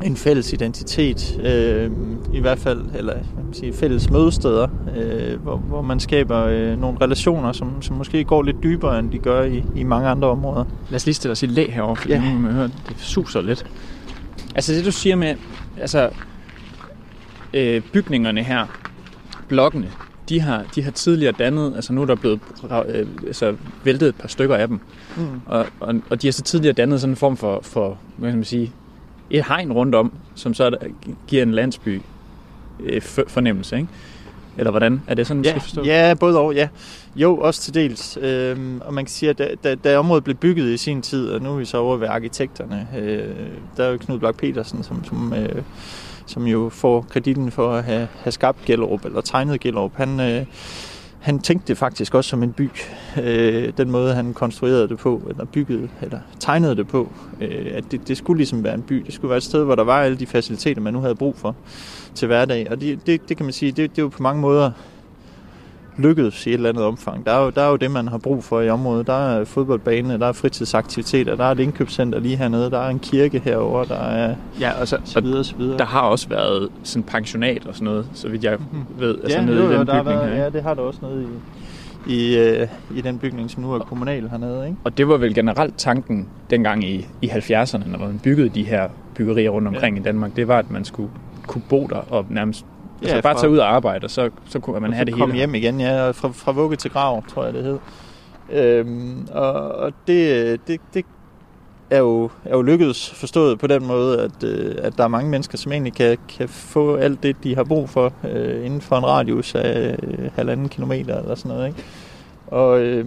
en 0.03 0.17
fælles 0.17 0.53
identitet, 0.53 1.41
øh, 1.45 1.91
i 2.33 2.41
hvert 2.41 2.59
fald, 2.59 2.81
eller 2.95 3.13
hvad 3.13 3.45
man 3.45 3.55
siger, 3.55 3.73
fælles 3.73 4.11
mødesteder, 4.11 4.69
øh, 4.97 5.43
hvor, 5.43 5.57
hvor 5.57 5.83
man 5.83 6.01
skaber 6.01 6.45
øh, 6.45 6.81
nogle 6.81 6.99
relationer, 7.01 7.53
som, 7.53 7.83
som 7.83 7.97
måske 7.97 8.25
går 8.25 8.43
lidt 8.43 8.63
dybere, 8.63 8.99
end 8.99 9.11
de 9.11 9.19
gør 9.19 9.43
i, 9.43 9.65
i 9.75 9.83
mange 9.83 10.09
andre 10.09 10.29
områder. 10.29 10.65
Lad 10.91 10.97
os 10.97 11.07
lige 11.07 11.15
stille 11.15 11.33
os 11.33 11.43
i 11.43 11.47
læ 11.47 11.71
herovre, 11.71 11.97
fordi 11.97 12.13
ja. 12.13 12.33
nu 12.33 12.39
man 12.39 12.53
høre, 12.53 12.71
det 12.89 12.97
suser 12.99 13.41
lidt. 13.41 13.67
Altså 14.55 14.73
det 14.73 14.85
du 14.85 14.93
siger 14.93 15.17
med, 15.17 15.35
altså 15.81 16.11
øh, 17.55 17.83
bygningerne 17.93 18.43
her, 18.43 18.67
blokkene, 19.49 19.91
de 20.29 20.41
har, 20.41 20.65
de 20.75 20.83
har 20.83 20.91
tidligere 20.91 21.33
dannet, 21.33 21.73
altså 21.75 21.93
nu 21.93 22.03
er 22.03 22.07
der 22.07 22.15
blevet 22.15 22.41
øh, 22.89 23.07
altså, 23.27 23.57
væltet 23.85 24.09
et 24.09 24.15
par 24.15 24.29
stykker 24.29 24.57
af 24.57 24.69
dem, 24.69 24.81
mm. 25.17 25.41
og, 25.47 25.67
og, 25.81 25.95
og 26.11 26.23
de 26.23 26.27
har 26.27 26.33
så 26.33 26.43
tidligere 26.43 26.73
dannet 26.73 27.01
sådan 27.01 27.13
en 27.13 27.17
form 27.17 27.37
for, 27.37 27.61
for 27.63 27.99
hvad 28.17 28.31
kan 28.31 28.39
man 28.39 28.45
sige, 28.45 28.73
et 29.31 29.45
hegn 29.49 29.73
rundt 29.73 29.95
om, 29.95 30.13
som 30.35 30.55
så 30.55 30.77
giver 31.27 31.43
en 31.43 31.53
landsby 31.53 32.03
øh, 32.81 33.03
fornemmelse, 33.03 33.77
ikke? 33.77 33.89
Eller 34.57 34.71
hvordan? 34.71 35.03
Er 35.07 35.15
det 35.15 35.27
sådan, 35.27 35.45
ja, 35.45 35.51
skal 35.51 35.63
forstå? 35.63 35.85
Ja, 35.85 36.15
både 36.21 36.39
og, 36.39 36.55
ja. 36.55 36.69
Jo, 37.17 37.39
også 37.39 37.63
til 37.63 37.75
dels. 37.75 38.19
Øhm, 38.21 38.81
og 38.85 38.95
man 38.95 39.05
kan 39.05 39.11
sige, 39.11 39.31
at 39.31 39.39
da, 39.39 39.49
da, 39.65 39.75
da 39.75 39.99
området 39.99 40.25
blev 40.25 40.37
bygget 40.37 40.71
i 40.71 40.77
sin 40.77 41.03
tid, 41.03 41.31
og 41.31 41.43
nu 41.43 41.53
er 41.53 41.57
vi 41.57 41.65
så 41.65 41.79
over 41.79 41.97
ved 41.97 42.09
arkitekterne, 42.09 42.89
øh, 42.99 43.37
der 43.77 43.85
er 43.85 43.91
jo 43.91 43.97
Knud 43.97 44.19
Blok 44.19 44.37
Petersen, 44.37 44.83
som, 44.83 45.05
som, 45.05 45.35
øh, 45.35 45.63
som 46.27 46.47
jo 46.47 46.69
får 46.69 47.07
kreditten 47.11 47.51
for 47.51 47.73
at 47.73 47.85
have, 47.85 48.09
have 48.23 48.33
skabt 48.33 48.65
Gellerup, 48.65 49.05
eller 49.05 49.21
tegnet 49.21 49.61
Gellerup. 49.61 49.93
Han, 49.95 50.21
øh, 50.21 50.47
han 51.25 51.39
tænkte 51.39 51.69
det 51.69 51.79
faktisk 51.79 52.15
også 52.15 52.31
som 52.31 52.43
en 52.43 52.53
by. 52.53 52.71
Øh, 53.23 53.73
den 53.77 53.91
måde, 53.91 54.15
han 54.15 54.35
konstruerede 54.35 54.89
det 54.89 54.99
på, 54.99 55.23
eller 55.29 55.45
byggede, 55.45 55.89
eller 56.03 56.19
tegnede 56.41 56.77
det 56.77 56.89
på, 56.89 57.13
øh, 57.41 57.67
at 57.75 57.85
det, 57.91 58.09
det 58.09 58.17
skulle 58.17 58.37
ligesom 58.37 58.65
være 58.65 58.75
en 58.75 58.83
by. 58.83 59.03
Det 59.07 59.15
skulle 59.15 59.29
være 59.29 59.37
et 59.37 59.43
sted, 59.43 59.65
hvor 59.65 59.75
der 59.75 59.85
var 59.85 60.03
alle 60.03 60.17
de 60.17 60.27
faciliteter, 60.27 60.81
man 60.81 60.93
nu 60.93 61.01
havde 61.01 61.15
brug 61.15 61.37
for 61.37 61.57
til 62.15 62.27
hverdag. 62.27 62.71
Og 62.71 62.81
det, 62.81 63.07
det, 63.07 63.29
det 63.29 63.37
kan 63.37 63.47
man 63.47 63.53
sige, 63.53 63.73
det, 63.73 63.91
det 63.91 63.99
er 63.99 64.03
jo 64.03 64.09
på 64.09 64.23
mange 64.23 64.41
måder 64.41 64.71
lykkedes 65.99 66.47
i 66.47 66.51
et 66.51 66.55
eller 66.55 66.69
andet 66.69 66.85
omfang. 66.85 67.27
Der 67.27 67.33
er, 67.33 67.45
jo, 67.45 67.51
der 67.51 67.63
er 67.63 67.71
jo 67.71 67.77
det, 67.77 67.91
man 67.91 68.09
har 68.09 68.19
brug 68.19 68.45
for 68.45 68.61
i 68.61 68.71
området. 68.71 69.07
Der 69.07 69.29
er 69.29 69.45
fodboldbane, 69.45 70.19
der 70.19 70.27
er 70.27 70.33
fritidsaktiviteter, 70.33 71.37
der 71.37 71.45
er 71.45 71.51
et 71.51 71.61
indkøbscenter 71.61 72.19
lige 72.21 72.37
hernede, 72.37 72.71
der 72.71 72.79
er 72.79 72.89
en 72.89 72.99
kirke 72.99 73.39
herover, 73.39 73.85
der 73.85 73.99
er 73.99 74.35
ja, 74.61 74.81
og 74.81 74.89
så, 74.89 74.99
så 75.05 75.21
videre, 75.21 75.45
så 75.45 75.57
videre. 75.57 75.79
Der 75.79 75.85
har 75.85 76.01
også 76.01 76.29
været 76.29 76.69
sådan 76.83 77.03
pensionat 77.03 77.67
og 77.67 77.75
sådan 77.75 77.85
noget, 77.85 78.07
så 78.15 78.29
vidt 78.29 78.45
jeg 78.45 78.59
mhm. 78.73 78.85
ved, 78.99 79.19
altså 79.23 79.39
ja, 79.39 79.45
nede 79.45 79.65
jo, 79.65 79.71
i 79.71 79.79
den 79.79 79.87
der 79.87 80.03
bygning 80.03 80.19
været, 80.19 80.31
her. 80.31 80.43
Ja, 80.43 80.51
det 80.51 80.63
har 80.63 80.75
der 80.75 80.83
også 80.83 81.01
nede 81.03 81.23
i, 81.23 81.27
i, 82.07 82.39
øh, 82.39 82.69
i 82.97 83.01
den 83.01 83.19
bygning, 83.19 83.51
som 83.51 83.63
nu 83.63 83.73
er 83.73 83.79
kommunal 83.79 84.29
hernede. 84.29 84.67
Ikke? 84.67 84.79
Og 84.85 84.99
det 84.99 85.09
var 85.09 85.17
vel 85.17 85.35
generelt 85.35 85.75
tanken 85.79 86.29
dengang 86.51 86.85
i, 86.85 87.07
i 87.23 87.29
70'erne, 87.29 87.91
når 87.91 87.99
man 87.99 88.21
byggede 88.23 88.49
de 88.49 88.63
her 88.63 88.89
byggerier 89.15 89.51
rundt 89.51 89.69
omkring 89.69 89.97
ja. 89.97 90.03
i 90.03 90.05
Danmark, 90.05 90.37
det 90.37 90.49
var, 90.49 90.59
at 90.59 90.71
man 90.71 90.85
skulle 90.85 91.11
kunne 91.47 91.63
bo 91.69 91.87
der 91.87 91.97
og 92.11 92.27
nærmest 92.31 92.67
Altså 93.01 93.17
ja, 93.17 93.21
bare 93.21 93.35
fra, 93.35 93.41
tage 93.41 93.51
ud 93.51 93.59
og 93.59 93.75
arbejde, 93.75 94.05
og 94.05 94.11
så, 94.11 94.31
så 94.47 94.59
kunne 94.59 94.81
man 94.81 94.93
have 94.93 95.05
det 95.05 95.15
hele. 95.15 95.23
komme 95.23 95.35
hjem 95.35 95.55
igen, 95.55 95.81
ja. 95.81 96.11
Fra, 96.11 96.29
fra 96.29 96.53
vugge 96.53 96.77
til 96.77 96.91
grav, 96.91 97.25
tror 97.27 97.45
jeg 97.45 97.55
det 97.55 97.63
hed. 97.63 97.79
Øhm, 98.53 99.29
og 99.33 99.53
og 99.75 99.93
det, 100.07 100.61
det, 100.67 100.81
det 100.95 101.05
er 101.91 101.99
jo, 101.99 102.31
er 102.45 102.57
jo 102.57 102.63
lykkedes 102.63 103.11
forstået 103.11 103.59
på 103.59 103.67
den 103.67 103.87
måde, 103.87 104.23
at, 104.23 104.45
øh, 104.45 104.75
at 104.79 104.99
der 104.99 105.05
er 105.05 105.09
mange 105.09 105.31
mennesker, 105.31 105.59
som 105.59 105.73
egentlig 105.73 105.95
kan, 105.95 106.19
kan 106.29 106.49
få 106.49 106.97
alt 106.97 107.23
det, 107.23 107.37
de 107.45 107.55
har 107.55 107.65
brug 107.65 107.89
for 107.89 108.13
øh, 108.25 108.67
inden 108.67 108.81
for 108.81 108.97
en 108.97 109.07
radius 109.07 109.55
af 109.55 109.97
øh, 110.03 110.31
halvanden 110.35 110.69
kilometer 110.69 111.19
eller 111.21 111.35
sådan 111.35 111.57
noget. 111.57 111.67
Ikke? 111.67 111.83
Og, 112.47 112.81
øh, 112.81 113.07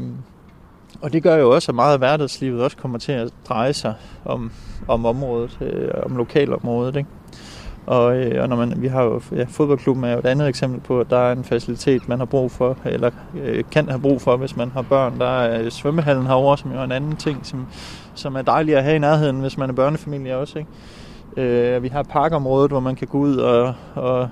og 1.02 1.14
det 1.14 1.24
gør 1.24 1.36
jo 1.36 1.52
også, 1.52 1.72
at 1.72 1.76
meget 1.76 1.94
af 1.94 2.00
hverdagslivet 2.00 2.64
også 2.64 2.78
kommer 2.78 2.98
til 2.98 3.12
at 3.12 3.34
dreje 3.50 3.74
sig 3.74 3.94
om, 4.26 4.52
om 4.88 5.06
området, 5.06 5.58
øh, 5.62 5.90
om 6.06 6.16
lokalområdet. 6.18 6.96
Ikke? 6.96 7.10
Og, 7.88 8.18
øh, 8.18 8.42
og 8.42 8.50
når 8.50 8.56
man, 8.56 8.74
vi 8.78 8.88
har 8.88 9.04
jo, 9.04 9.22
ja, 9.36 9.46
fodboldklubben 9.50 10.04
er 10.04 10.12
jo 10.12 10.20
et 10.20 10.26
andet 10.26 10.48
eksempel 10.48 10.80
på, 10.80 11.00
at 11.00 11.10
der 11.10 11.18
er 11.18 11.32
en 11.32 11.44
facilitet, 11.44 12.10
man 12.10 12.20
har 12.20 12.26
brug 12.26 12.52
for, 12.52 12.78
eller 12.86 13.12
øh, 13.44 13.64
kan 13.72 13.90
have 13.90 14.02
brug 14.02 14.22
for, 14.22 14.38
hvis 14.38 14.58
man 14.58 14.72
har 14.72 14.82
børn. 14.82 15.20
Der 15.20 15.40
er 15.40 15.64
øh, 15.64 15.72
svømmehallen 15.72 16.26
herovre, 16.26 16.58
som 16.58 16.72
jo 16.72 16.80
er 16.80 16.84
en 16.84 16.92
anden 16.92 17.16
ting, 17.16 17.40
som, 17.44 17.68
som 18.14 18.36
er 18.36 18.42
dejligt 18.42 18.78
at 18.78 18.84
have 18.84 18.96
i 18.96 19.00
nærheden, 19.00 19.40
hvis 19.40 19.58
man 19.58 19.70
er 19.70 19.74
børnefamilie 19.74 20.38
også. 20.38 20.60
Ikke? 20.60 20.72
Øh, 21.76 21.84
vi 21.84 21.88
har 21.88 22.04
parkområdet, 22.04 22.72
hvor 22.72 22.80
man 22.80 22.96
kan 22.96 23.08
gå 23.08 23.18
ud 23.18 23.38
og, 23.38 23.74
og 23.96 24.30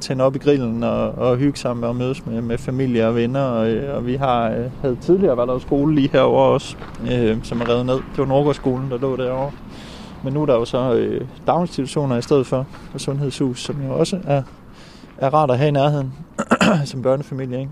tænde 0.00 0.24
op 0.24 0.36
i 0.36 0.38
grillen 0.38 0.82
og, 0.82 1.10
og 1.10 1.36
hygge 1.36 1.58
sammen 1.58 1.84
og 1.84 1.96
mødes 1.96 2.26
med, 2.26 2.42
med 2.42 2.58
familie 2.58 3.06
og 3.06 3.14
venner. 3.14 3.42
Og, 3.42 3.68
øh, 3.68 3.96
og 3.96 4.06
vi 4.06 4.14
har 4.14 4.50
øh, 4.50 4.64
havde 4.80 4.96
tidligere 5.00 5.36
var 5.36 5.46
der 5.46 5.58
skole 5.58 5.94
lige 5.94 6.10
herovre 6.12 6.44
også, 6.44 6.76
øh, 7.12 7.36
som 7.42 7.60
er 7.60 7.68
revet 7.68 7.86
ned. 7.86 7.94
Det 7.94 8.18
var 8.18 8.26
Nordgårdsskolen, 8.26 8.90
der 8.90 8.98
lå 8.98 9.16
derovre. 9.16 9.50
Men 10.24 10.32
nu 10.32 10.42
er 10.42 10.46
der 10.46 10.54
jo 10.54 10.64
så 10.64 10.94
øh, 10.94 11.26
daginstitutioner 11.46 12.16
i 12.16 12.22
stedet 12.22 12.46
for, 12.46 12.66
og 12.94 13.00
sundhedshus, 13.00 13.62
som 13.62 13.82
jo 13.86 13.98
også 13.98 14.18
er, 14.26 14.42
er 15.18 15.34
rart 15.34 15.50
at 15.50 15.58
have 15.58 15.68
i 15.68 15.72
nærheden 15.72 16.12
som 16.84 17.02
børnefamilie. 17.02 17.58
Ikke? 17.58 17.70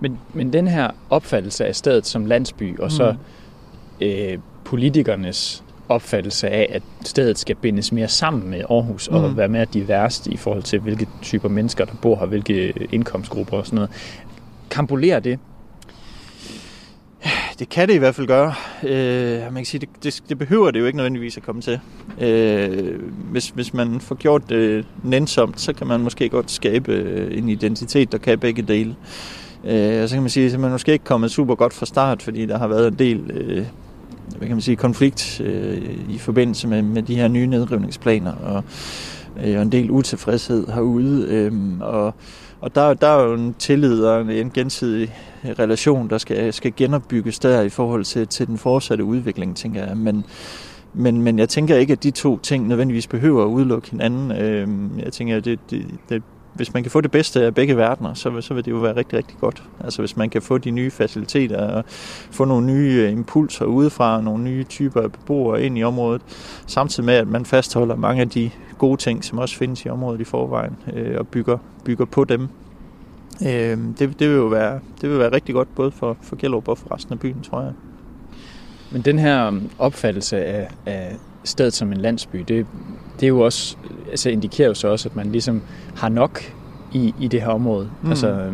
Men, 0.00 0.18
men 0.34 0.52
den 0.52 0.68
her 0.68 0.90
opfattelse 1.10 1.66
af 1.66 1.76
stedet 1.76 2.06
som 2.06 2.26
landsby, 2.26 2.78
og 2.80 2.92
så 2.92 3.12
mm. 3.12 4.06
øh, 4.06 4.38
politikernes 4.64 5.64
opfattelse 5.88 6.48
af, 6.48 6.66
at 6.72 6.82
stedet 7.04 7.38
skal 7.38 7.56
bindes 7.56 7.92
mere 7.92 8.08
sammen 8.08 8.50
med 8.50 8.58
Aarhus 8.70 9.10
mm. 9.10 9.16
og 9.16 9.36
være 9.36 9.48
mere 9.48 9.64
diverst 9.64 10.26
i 10.26 10.36
forhold 10.36 10.62
til, 10.62 10.78
hvilke 10.80 11.08
typer 11.22 11.48
mennesker, 11.48 11.84
der 11.84 11.92
bor 12.02 12.16
her, 12.16 12.26
hvilke 12.26 12.72
indkomstgrupper 12.92 13.56
og 13.56 13.66
sådan 13.66 13.74
noget. 13.74 13.90
Kampolerer 14.70 15.20
det 15.20 15.38
det 17.60 17.68
kan 17.68 17.88
det 17.88 17.94
i 17.94 17.98
hvert 17.98 18.14
fald 18.14 18.26
gøre. 18.26 18.54
Øh, 18.82 19.42
man 19.42 19.54
kan 19.54 19.64
sige, 19.64 19.80
det, 19.80 19.88
det, 20.02 20.22
det 20.28 20.38
behøver 20.38 20.70
det 20.70 20.80
jo 20.80 20.86
ikke 20.86 20.96
nødvendigvis 20.96 21.36
at 21.36 21.42
komme 21.42 21.62
til. 21.62 21.80
Øh, 22.20 23.00
hvis, 23.30 23.48
hvis 23.48 23.74
man 23.74 24.00
får 24.00 24.14
gjort 24.14 24.48
det 24.48 24.86
nænsomt, 25.04 25.60
så 25.60 25.72
kan 25.72 25.86
man 25.86 26.00
måske 26.00 26.28
godt 26.28 26.50
skabe 26.50 26.92
øh, 26.92 27.38
en 27.38 27.48
identitet, 27.48 28.12
der 28.12 28.18
kan 28.18 28.38
begge 28.38 28.62
dele. 28.62 28.96
Øh, 29.64 30.02
og 30.02 30.08
så 30.08 30.16
kan 30.16 30.22
man 30.22 30.30
sige, 30.30 30.52
at 30.52 30.60
man 30.60 30.70
måske 30.70 30.92
ikke 30.92 31.04
kommet 31.04 31.30
super 31.30 31.54
godt 31.54 31.72
fra 31.72 31.86
start, 31.86 32.22
fordi 32.22 32.46
der 32.46 32.58
har 32.58 32.68
været 32.68 32.88
en 32.88 32.98
del 32.98 33.30
øh, 33.30 33.66
hvad 34.36 34.48
kan 34.48 34.56
man 34.56 34.62
sige, 34.62 34.76
konflikt 34.76 35.40
øh, 35.40 35.82
i 36.08 36.18
forbindelse 36.18 36.68
med, 36.68 36.82
med 36.82 37.02
de 37.02 37.16
her 37.16 37.28
nye 37.28 37.46
nedrivningsplaner, 37.46 38.32
og, 38.32 38.64
øh, 39.44 39.56
og 39.56 39.62
en 39.62 39.72
del 39.72 39.90
utilfredshed 39.90 40.66
herude. 40.66 41.26
Øh, 41.28 41.52
og 41.80 42.14
og 42.60 42.74
der, 42.74 42.94
der 42.94 43.06
er 43.06 43.24
jo 43.24 43.34
en 43.34 43.54
tillid 43.54 44.04
og 44.04 44.34
en 44.34 44.50
gensidig 44.50 45.14
relation, 45.44 46.10
der 46.10 46.18
skal, 46.18 46.52
skal 46.52 46.72
genopbygges 46.76 47.38
der 47.38 47.62
i 47.62 47.68
forhold 47.68 48.04
til, 48.04 48.26
til 48.26 48.46
den 48.46 48.58
fortsatte 48.58 49.04
udvikling, 49.04 49.56
tænker 49.56 49.86
jeg. 49.86 49.96
Men, 49.96 50.24
men, 50.94 51.22
men 51.22 51.38
jeg 51.38 51.48
tænker 51.48 51.76
ikke, 51.76 51.92
at 51.92 52.02
de 52.02 52.10
to 52.10 52.38
ting 52.38 52.68
nødvendigvis 52.68 53.06
behøver 53.06 53.44
at 53.44 53.48
udelukke 53.48 53.90
hinanden. 53.90 54.32
Øhm, 54.32 54.98
jeg 54.98 55.12
tænker, 55.12 55.36
at 55.36 55.44
det, 55.44 55.58
det, 55.70 55.86
det, 56.08 56.22
hvis 56.60 56.74
man 56.74 56.82
kan 56.82 56.92
få 56.92 57.00
det 57.00 57.10
bedste 57.10 57.44
af 57.44 57.54
begge 57.54 57.76
verdener, 57.76 58.14
så, 58.14 58.40
så 58.40 58.54
vil 58.54 58.64
det 58.64 58.70
jo 58.70 58.76
være 58.76 58.96
rigtig, 58.96 59.18
rigtig 59.18 59.36
godt. 59.40 59.62
Altså 59.84 60.02
hvis 60.02 60.16
man 60.16 60.30
kan 60.30 60.42
få 60.42 60.58
de 60.58 60.70
nye 60.70 60.90
faciliteter 60.90 61.68
og 61.68 61.84
få 62.30 62.44
nogle 62.44 62.66
nye 62.66 63.04
øh, 63.06 63.12
impulser 63.12 63.64
udefra, 63.64 64.20
nogle 64.20 64.44
nye 64.44 64.64
typer 64.64 65.00
af 65.00 65.12
beboere 65.12 65.62
ind 65.62 65.78
i 65.78 65.84
området, 65.84 66.22
samtidig 66.66 67.06
med, 67.06 67.14
at 67.14 67.28
man 67.28 67.44
fastholder 67.44 67.96
mange 67.96 68.20
af 68.20 68.30
de 68.30 68.50
gode 68.78 68.96
ting, 68.96 69.24
som 69.24 69.38
også 69.38 69.56
findes 69.56 69.84
i 69.84 69.88
området 69.88 70.20
i 70.20 70.24
forvejen, 70.24 70.76
øh, 70.92 71.18
og 71.18 71.28
bygger, 71.28 71.58
bygger 71.84 72.04
på 72.04 72.24
dem. 72.24 72.48
Øh, 73.42 73.78
det, 73.98 73.98
det, 73.98 74.28
vil 74.28 74.36
jo 74.36 74.46
være, 74.46 74.80
det 75.00 75.10
vil 75.10 75.18
være 75.18 75.32
rigtig 75.32 75.54
godt, 75.54 75.74
både 75.74 75.90
for, 75.90 76.16
for 76.22 76.36
Gellerup 76.36 76.68
og 76.68 76.78
for 76.78 76.94
resten 76.94 77.12
af 77.12 77.20
byen, 77.20 77.42
tror 77.42 77.62
jeg. 77.62 77.72
Men 78.90 79.02
den 79.02 79.18
her 79.18 79.60
opfattelse 79.78 80.44
af, 80.44 80.68
af 80.86 81.16
stedet 81.44 81.72
som 81.72 81.92
en 81.92 81.98
landsby, 81.98 82.44
det, 82.48 82.66
det 83.20 83.26
er 83.26 83.28
jo 83.28 83.40
også, 83.40 83.76
altså 84.10 84.30
indikerer 84.30 84.68
jo 84.68 84.74
så 84.74 84.88
også, 84.88 85.08
at 85.08 85.16
man 85.16 85.32
ligesom 85.32 85.62
har 85.96 86.08
nok 86.08 86.40
i, 86.92 87.14
i 87.20 87.28
det 87.28 87.42
her 87.42 87.48
område. 87.48 87.90
Mm. 88.02 88.10
Altså, 88.10 88.52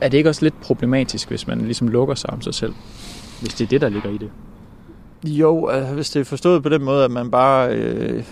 er 0.00 0.08
det 0.08 0.18
ikke 0.18 0.30
også 0.30 0.44
lidt 0.44 0.60
problematisk, 0.60 1.28
hvis 1.28 1.46
man 1.46 1.60
ligesom 1.60 1.88
lukker 1.88 2.14
sig 2.14 2.30
om 2.30 2.40
sig 2.40 2.54
selv? 2.54 2.74
Hvis 3.40 3.54
det 3.54 3.64
er 3.64 3.68
det, 3.68 3.80
der 3.80 3.88
ligger 3.88 4.10
i 4.10 4.18
det? 4.18 4.30
Jo, 5.24 5.66
altså, 5.66 5.94
hvis 5.94 6.10
det 6.10 6.20
er 6.20 6.24
forstået 6.24 6.62
på 6.62 6.68
den 6.68 6.84
måde, 6.84 7.04
at 7.04 7.10
man 7.10 7.30
bare 7.30 7.74
øh, 7.74 8.24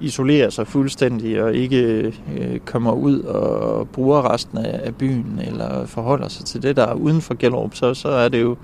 isolerer 0.00 0.50
sig 0.50 0.66
fuldstændig 0.66 1.42
og 1.42 1.54
ikke 1.54 2.12
øh, 2.38 2.58
kommer 2.58 2.92
ud 2.92 3.20
og 3.20 3.88
bruger 3.88 4.32
resten 4.32 4.58
af, 4.58 4.80
af 4.84 4.94
byen 4.94 5.40
eller 5.44 5.86
forholder 5.86 6.28
sig 6.28 6.44
til 6.44 6.62
det, 6.62 6.76
der 6.76 6.86
er 6.86 6.94
uden 6.94 7.20
for 7.20 7.34
Gellerup, 7.34 7.74
så, 7.74 7.94
så, 7.94 8.08
er 8.08 8.28
det 8.28 8.40
jo, 8.40 8.56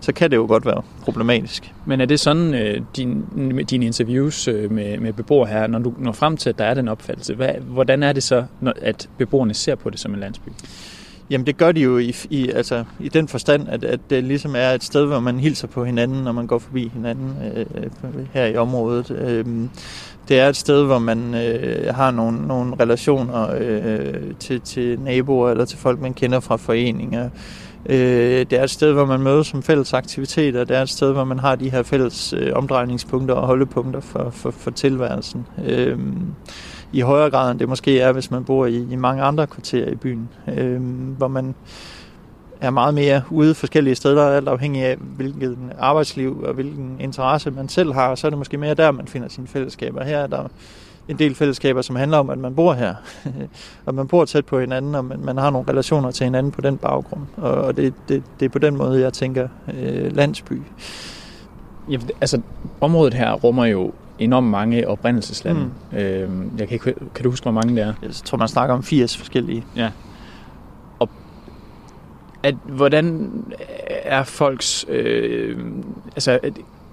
så 0.00 0.12
kan 0.12 0.30
det 0.30 0.36
jo 0.36 0.46
godt 0.46 0.66
være 0.66 0.82
problematisk. 1.02 1.72
Men 1.86 2.00
er 2.00 2.04
det 2.04 2.20
sådan, 2.20 2.54
øh, 2.54 2.80
din, 2.96 3.24
dine 3.70 3.86
interviews 3.86 4.48
øh, 4.48 4.72
med, 4.72 4.98
med 4.98 5.12
beboere 5.12 5.48
her, 5.48 5.66
når 5.66 5.78
du 5.78 5.92
når 5.98 6.12
frem 6.12 6.36
til, 6.36 6.48
at 6.48 6.58
der 6.58 6.64
er 6.64 6.74
den 6.74 6.88
opfattelse, 6.88 7.34
hvad, 7.34 7.54
hvordan 7.66 8.02
er 8.02 8.12
det 8.12 8.22
så, 8.22 8.44
når, 8.60 8.72
at 8.82 9.08
beboerne 9.18 9.54
ser 9.54 9.74
på 9.74 9.90
det 9.90 10.00
som 10.00 10.14
en 10.14 10.20
landsby? 10.20 10.48
Jamen 11.30 11.46
det 11.46 11.56
gør 11.56 11.72
de 11.72 11.80
jo 11.80 11.98
i, 11.98 12.14
i, 12.30 12.50
altså, 12.50 12.84
i 13.00 13.08
den 13.08 13.28
forstand, 13.28 13.68
at, 13.68 13.84
at 13.84 14.00
det 14.10 14.24
ligesom 14.24 14.54
er 14.56 14.70
et 14.70 14.84
sted, 14.84 15.06
hvor 15.06 15.20
man 15.20 15.38
hilser 15.38 15.68
på 15.68 15.84
hinanden, 15.84 16.22
når 16.22 16.32
man 16.32 16.46
går 16.46 16.58
forbi 16.58 16.90
hinanden 16.94 17.36
øh, 17.54 17.66
her 18.32 18.44
i 18.44 18.56
området. 18.56 19.10
Øh, 19.10 19.46
det 20.28 20.40
er 20.40 20.48
et 20.48 20.56
sted, 20.56 20.84
hvor 20.84 20.98
man 20.98 21.34
øh, 21.34 21.94
har 21.94 22.10
nogle, 22.10 22.46
nogle 22.46 22.74
relationer 22.80 23.50
øh, 23.60 24.34
til, 24.38 24.60
til 24.60 25.00
naboer 25.00 25.50
eller 25.50 25.64
til 25.64 25.78
folk, 25.78 26.00
man 26.00 26.14
kender 26.14 26.40
fra 26.40 26.56
foreninger. 26.56 27.30
Øh, 27.86 28.46
det 28.50 28.52
er 28.52 28.62
et 28.62 28.70
sted, 28.70 28.92
hvor 28.92 29.04
man 29.04 29.20
mødes 29.20 29.46
som 29.46 29.62
fælles 29.62 29.94
aktiviteter. 29.94 30.64
Det 30.64 30.76
er 30.76 30.82
et 30.82 30.88
sted, 30.88 31.12
hvor 31.12 31.24
man 31.24 31.38
har 31.38 31.56
de 31.56 31.70
her 31.70 31.82
fælles 31.82 32.32
øh, 32.32 32.52
omdrejningspunkter 32.54 33.34
og 33.34 33.46
holdepunkter 33.46 34.00
for, 34.00 34.30
for, 34.30 34.50
for 34.50 34.70
tilværelsen. 34.70 35.46
Øh, 35.66 35.98
I 36.92 37.00
højere 37.00 37.30
grad 37.30 37.50
end 37.50 37.58
det 37.58 37.68
måske 37.68 38.00
er, 38.00 38.12
hvis 38.12 38.30
man 38.30 38.44
bor 38.44 38.66
i, 38.66 38.86
i 38.90 38.96
mange 38.96 39.22
andre 39.22 39.46
kvarterer 39.46 39.90
i 39.90 39.94
byen, 39.94 40.28
øh, 40.56 40.80
hvor 41.16 41.28
man 41.28 41.54
er 42.60 42.70
meget 42.70 42.94
mere 42.94 43.22
ude 43.30 43.54
forskellige 43.54 43.94
steder, 43.94 44.26
alt 44.26 44.48
afhængig 44.48 44.84
af, 44.84 44.96
hvilket 44.96 45.58
arbejdsliv 45.78 46.42
og 46.46 46.54
hvilken 46.54 46.96
interesse 47.00 47.50
man 47.50 47.68
selv 47.68 47.92
har, 47.92 48.14
så 48.14 48.26
er 48.26 48.30
det 48.30 48.38
måske 48.38 48.56
mere 48.56 48.74
der, 48.74 48.90
man 48.90 49.06
finder 49.06 49.28
sine 49.28 49.46
fællesskaber. 49.46 50.04
Her 50.04 50.18
er 50.18 50.26
der 50.26 50.48
en 51.08 51.18
del 51.18 51.34
fællesskaber, 51.34 51.82
som 51.82 51.96
handler 51.96 52.18
om, 52.18 52.30
at 52.30 52.38
man 52.38 52.54
bor 52.54 52.72
her, 52.72 52.94
og 53.86 53.94
man 53.94 54.08
bor 54.08 54.24
tæt 54.24 54.46
på 54.46 54.60
hinanden, 54.60 54.94
og 54.94 55.04
man, 55.04 55.20
man 55.24 55.36
har 55.36 55.50
nogle 55.50 55.68
relationer 55.68 56.10
til 56.10 56.24
hinanden 56.24 56.52
på 56.52 56.60
den 56.60 56.76
baggrund. 56.76 57.22
Og 57.36 57.76
det, 57.76 57.94
det, 58.08 58.22
det 58.40 58.46
er 58.46 58.50
på 58.50 58.58
den 58.58 58.76
måde, 58.76 59.00
jeg 59.00 59.12
tænker 59.12 59.48
øh, 59.74 60.16
landsby. 60.16 60.62
Ja, 61.90 61.98
altså, 62.20 62.40
området 62.80 63.14
her 63.14 63.32
rummer 63.32 63.64
jo 63.64 63.92
enormt 64.18 64.46
mange 64.46 64.88
oprindelseslande. 64.88 65.70
Mm. 65.92 65.98
Øh, 65.98 66.30
jeg 66.58 66.68
kan, 66.68 66.74
ikke, 66.74 66.94
kan 67.14 67.24
du 67.24 67.30
huske, 67.30 67.44
hvor 67.44 67.52
mange 67.52 67.76
det 67.76 67.82
er? 67.82 67.92
Jeg 68.02 68.10
tror, 68.10 68.38
man 68.38 68.48
snakker 68.48 68.74
om 68.74 68.82
80 68.82 69.16
forskellige. 69.16 69.64
Ja 69.76 69.90
at, 72.42 72.54
hvordan 72.64 73.30
er 73.88 74.22
folks... 74.22 74.86
Øh, 74.88 75.58
altså, 76.14 76.38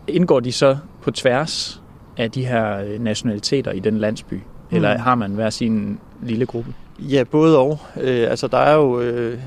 indgår 0.07 0.39
de 0.39 0.51
så 0.51 0.77
på 1.01 1.11
tværs 1.11 1.81
af 2.17 2.31
de 2.31 2.45
her 2.45 2.99
nationaliteter 2.99 3.71
i 3.71 3.79
den 3.79 3.97
landsby? 3.97 4.33
Mm. 4.33 4.75
Eller 4.75 4.97
har 4.97 5.15
man 5.15 5.31
hver 5.31 5.49
sin 5.49 5.99
lille 6.23 6.45
gruppe? 6.45 6.73
Ja, 6.99 7.23
både 7.23 7.59
og. 7.59 7.79
Øh, 8.01 8.29
altså, 8.29 8.47
der 8.47 8.57
er 8.57 8.75
jo 8.75 8.99
øh, 9.01 9.39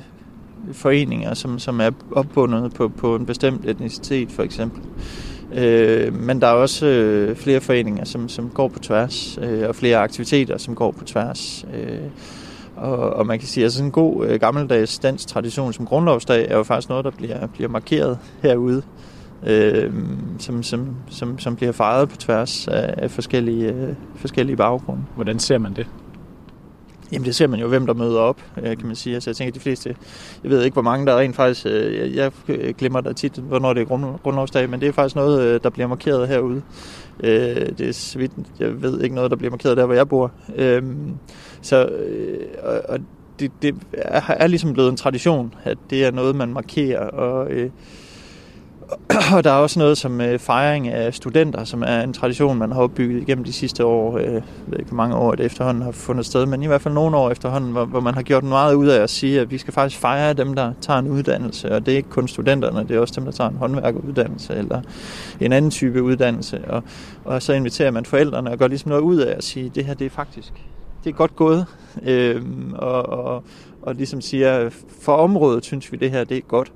foreninger, 0.72 1.34
som, 1.34 1.58
som 1.58 1.80
er 1.80 1.90
opbundet 2.12 2.74
på, 2.74 2.88
på 2.88 3.16
en 3.16 3.26
bestemt 3.26 3.66
etnicitet, 3.66 4.32
for 4.32 4.42
eksempel. 4.42 4.82
Øh, 5.54 6.14
men 6.14 6.40
der 6.40 6.46
er 6.46 6.52
også 6.52 6.86
øh, 6.86 7.36
flere 7.36 7.60
foreninger, 7.60 8.04
som, 8.04 8.28
som 8.28 8.50
går 8.50 8.68
på 8.68 8.78
tværs, 8.78 9.38
øh, 9.42 9.68
og 9.68 9.76
flere 9.76 9.96
aktiviteter, 9.98 10.58
som 10.58 10.74
går 10.74 10.90
på 10.90 11.04
tværs. 11.04 11.66
Øh, 11.74 11.98
og, 12.78 13.10
og 13.10 13.26
man 13.26 13.38
kan 13.38 13.48
sige, 13.48 13.66
at 13.66 13.72
sådan 13.72 13.86
en 13.86 13.92
god 13.92 14.26
øh, 14.26 14.40
gammeldags 14.40 14.98
dansk 14.98 15.28
tradition 15.28 15.72
som 15.72 15.86
grundlovsdag 15.86 16.46
er 16.50 16.56
jo 16.56 16.62
faktisk 16.62 16.88
noget, 16.88 17.04
der 17.04 17.10
bliver, 17.10 17.46
bliver 17.46 17.68
markeret 17.68 18.18
herude, 18.42 18.82
øh, 19.46 19.92
som, 20.38 20.62
som, 20.62 20.96
som, 21.10 21.38
som 21.38 21.56
bliver 21.56 21.72
fejret 21.72 22.08
på 22.08 22.16
tværs 22.16 22.68
af, 22.68 22.94
af 22.96 23.10
forskellige, 23.10 23.72
øh, 23.72 23.94
forskellige 24.16 24.56
baggrunde. 24.56 25.02
Hvordan 25.14 25.38
ser 25.38 25.58
man 25.58 25.74
det? 25.74 25.86
Jamen 27.12 27.26
det 27.26 27.34
ser 27.34 27.46
man 27.46 27.60
jo, 27.60 27.68
hvem 27.68 27.86
der 27.86 27.94
møder 27.94 28.20
op, 28.20 28.42
øh, 28.62 28.76
kan 28.76 28.86
man 28.86 28.96
sige. 28.96 29.14
Altså 29.14 29.30
jeg 29.30 29.36
tænker, 29.36 29.52
de 29.52 29.60
fleste, 29.60 29.96
jeg 30.42 30.50
ved 30.50 30.62
ikke, 30.62 30.72
hvor 30.72 30.82
mange 30.82 31.06
der 31.06 31.12
er 31.12 31.18
rent 31.18 31.36
faktisk, 31.36 31.66
øh, 31.70 32.16
jeg 32.16 32.32
glemmer 32.78 33.00
da 33.00 33.12
tit, 33.12 33.32
hvornår 33.32 33.72
det 33.72 33.80
er 33.80 33.84
grund, 33.84 34.04
grundlovsdag, 34.22 34.70
men 34.70 34.80
det 34.80 34.88
er 34.88 34.92
faktisk 34.92 35.16
noget, 35.16 35.42
øh, 35.42 35.60
der 35.62 35.70
bliver 35.70 35.86
markeret 35.86 36.28
herude. 36.28 36.62
Det 37.20 37.80
er 37.80 37.92
så 37.92 38.18
vidt, 38.18 38.32
jeg 38.58 38.82
ved 38.82 39.00
ikke 39.00 39.14
noget, 39.14 39.30
der 39.30 39.36
bliver 39.36 39.50
markeret 39.50 39.76
der, 39.76 39.86
hvor 39.86 39.94
jeg 39.94 40.08
bor. 40.08 40.32
Så 41.62 41.86
øh, 41.86 42.38
og 42.88 42.98
det, 43.40 43.50
det 43.62 43.74
er, 43.92 44.20
er 44.28 44.46
ligesom 44.46 44.72
blevet 44.72 44.88
en 44.88 44.96
tradition, 44.96 45.54
at 45.64 45.78
det 45.90 46.04
er 46.04 46.10
noget, 46.10 46.36
man 46.36 46.48
markerer, 46.48 47.00
og 47.00 47.50
øh, 47.50 47.70
og 49.36 49.44
der 49.44 49.50
er 49.50 49.54
også 49.54 49.78
noget 49.78 49.98
som 49.98 50.20
øh, 50.20 50.38
fejring 50.38 50.88
af 50.88 51.14
studenter, 51.14 51.64
som 51.64 51.82
er 51.86 52.00
en 52.00 52.12
tradition, 52.12 52.58
man 52.58 52.72
har 52.72 52.80
opbygget 52.80 53.22
igennem 53.22 53.44
de 53.44 53.52
sidste 53.52 53.84
år. 53.84 54.18
Øh, 54.18 54.24
jeg 54.24 54.42
ved 54.66 54.78
ikke, 54.78 54.88
hvor 54.88 54.96
mange 54.96 55.16
år 55.16 55.34
det 55.34 55.46
efterhånden 55.46 55.82
har 55.82 55.90
fundet 55.90 56.26
sted, 56.26 56.46
men 56.46 56.62
i 56.62 56.66
hvert 56.66 56.80
fald 56.80 56.94
nogle 56.94 57.16
år 57.16 57.30
efterhånden, 57.30 57.72
hvor, 57.72 57.84
hvor 57.84 58.00
man 58.00 58.14
har 58.14 58.22
gjort 58.22 58.44
meget 58.44 58.74
ud 58.74 58.86
af 58.86 59.02
at 59.02 59.10
sige, 59.10 59.40
at 59.40 59.50
vi 59.50 59.58
skal 59.58 59.74
faktisk 59.74 60.00
fejre 60.00 60.32
dem, 60.32 60.54
der 60.54 60.72
tager 60.80 60.98
en 60.98 61.08
uddannelse. 61.08 61.72
Og 61.72 61.86
det 61.86 61.92
er 61.92 61.96
ikke 61.96 62.08
kun 62.08 62.28
studenterne, 62.28 62.88
det 62.88 62.96
er 62.96 63.00
også 63.00 63.14
dem, 63.16 63.24
der 63.24 63.32
tager 63.32 63.50
en 63.50 63.56
håndværkeruddannelse 63.56 64.54
eller 64.54 64.80
en 65.40 65.52
anden 65.52 65.70
type 65.70 66.02
uddannelse. 66.02 66.64
Og, 66.68 66.82
og 67.24 67.42
så 67.42 67.52
inviterer 67.52 67.90
man 67.90 68.04
forældrene 68.04 68.50
og 68.50 68.58
gør 68.58 68.66
ligesom 68.68 68.88
noget 68.88 69.02
ud 69.02 69.16
af 69.16 69.36
at 69.36 69.44
sige, 69.44 69.66
at 69.66 69.74
det 69.74 69.84
her 69.84 69.94
det 69.94 70.04
er 70.04 70.10
faktisk 70.10 70.52
det 71.08 71.14
er 71.14 71.18
godt 71.18 71.36
gået. 71.36 71.66
Øh, 72.02 72.42
og, 72.74 73.06
og, 73.08 73.44
og 73.82 73.94
ligesom 73.94 74.20
siger, 74.20 74.70
for 75.00 75.12
området 75.12 75.64
synes 75.64 75.92
vi, 75.92 75.96
det 75.96 76.10
her 76.10 76.24
det 76.24 76.36
er 76.36 76.40
godt. 76.40 76.72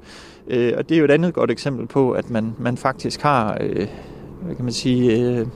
Øh, 0.48 0.72
og 0.76 0.88
det 0.88 0.94
er 0.94 0.98
jo 0.98 1.04
et 1.04 1.10
andet 1.10 1.34
godt 1.34 1.50
eksempel 1.50 1.86
på, 1.86 2.10
at 2.10 2.30
man, 2.30 2.54
man 2.58 2.76
faktisk 2.76 3.22
har, 3.22 3.58
øh, 3.60 3.86
hvad 4.42 4.54
kan 4.56 4.64
man 4.64 4.72
sige, 4.72 5.20
øh, 5.20 5.46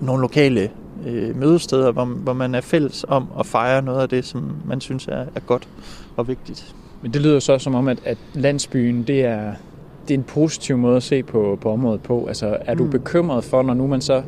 nogle 0.00 0.20
lokale 0.20 0.70
øh, 1.06 1.36
mødesteder, 1.36 1.92
hvor, 1.92 2.04
hvor 2.04 2.32
man 2.32 2.54
er 2.54 2.60
fælles 2.60 3.04
om 3.08 3.26
at 3.38 3.46
fejre 3.46 3.82
noget 3.82 4.02
af 4.02 4.08
det, 4.08 4.24
som 4.24 4.52
man 4.66 4.80
synes 4.80 5.06
er, 5.06 5.24
er 5.34 5.40
godt 5.40 5.68
og 6.16 6.28
vigtigt. 6.28 6.74
Men 7.02 7.12
det 7.12 7.20
lyder 7.22 7.38
så 7.38 7.58
som 7.58 7.74
om, 7.74 7.88
at, 7.88 7.98
at 8.04 8.18
landsbyen, 8.34 9.02
det 9.02 9.24
er, 9.24 9.52
det 10.08 10.14
er 10.14 10.18
en 10.18 10.24
positiv 10.24 10.78
måde 10.78 10.96
at 10.96 11.02
se 11.02 11.22
på, 11.22 11.58
på 11.60 11.72
området 11.72 12.02
på. 12.02 12.26
Altså, 12.26 12.56
er 12.60 12.74
du 12.74 12.84
mm. 12.84 12.90
bekymret 12.90 13.44
for, 13.44 13.62
når 13.62 13.74
nu 13.74 13.86
man 13.86 14.00
så 14.00 14.22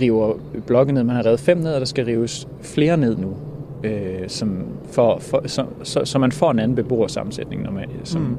river 0.00 0.34
blokke 0.66 0.92
ned, 0.92 1.04
man 1.04 1.16
har 1.16 1.26
revet 1.26 1.40
fem 1.40 1.58
ned, 1.58 1.74
og 1.74 1.80
der 1.80 1.86
skal 1.86 2.04
rives 2.04 2.48
flere 2.62 2.96
ned 2.96 3.16
nu, 3.16 3.36
øh, 3.84 4.28
som 4.28 4.66
for, 4.92 5.18
for, 5.18 5.42
så, 5.46 5.64
så, 5.82 6.04
så 6.04 6.18
man 6.18 6.32
får 6.32 6.50
en 6.50 6.58
anden 6.58 6.74
beboersammensætning 6.74 7.62
normalt, 7.62 7.90
som, 8.08 8.20
mm. 8.20 8.36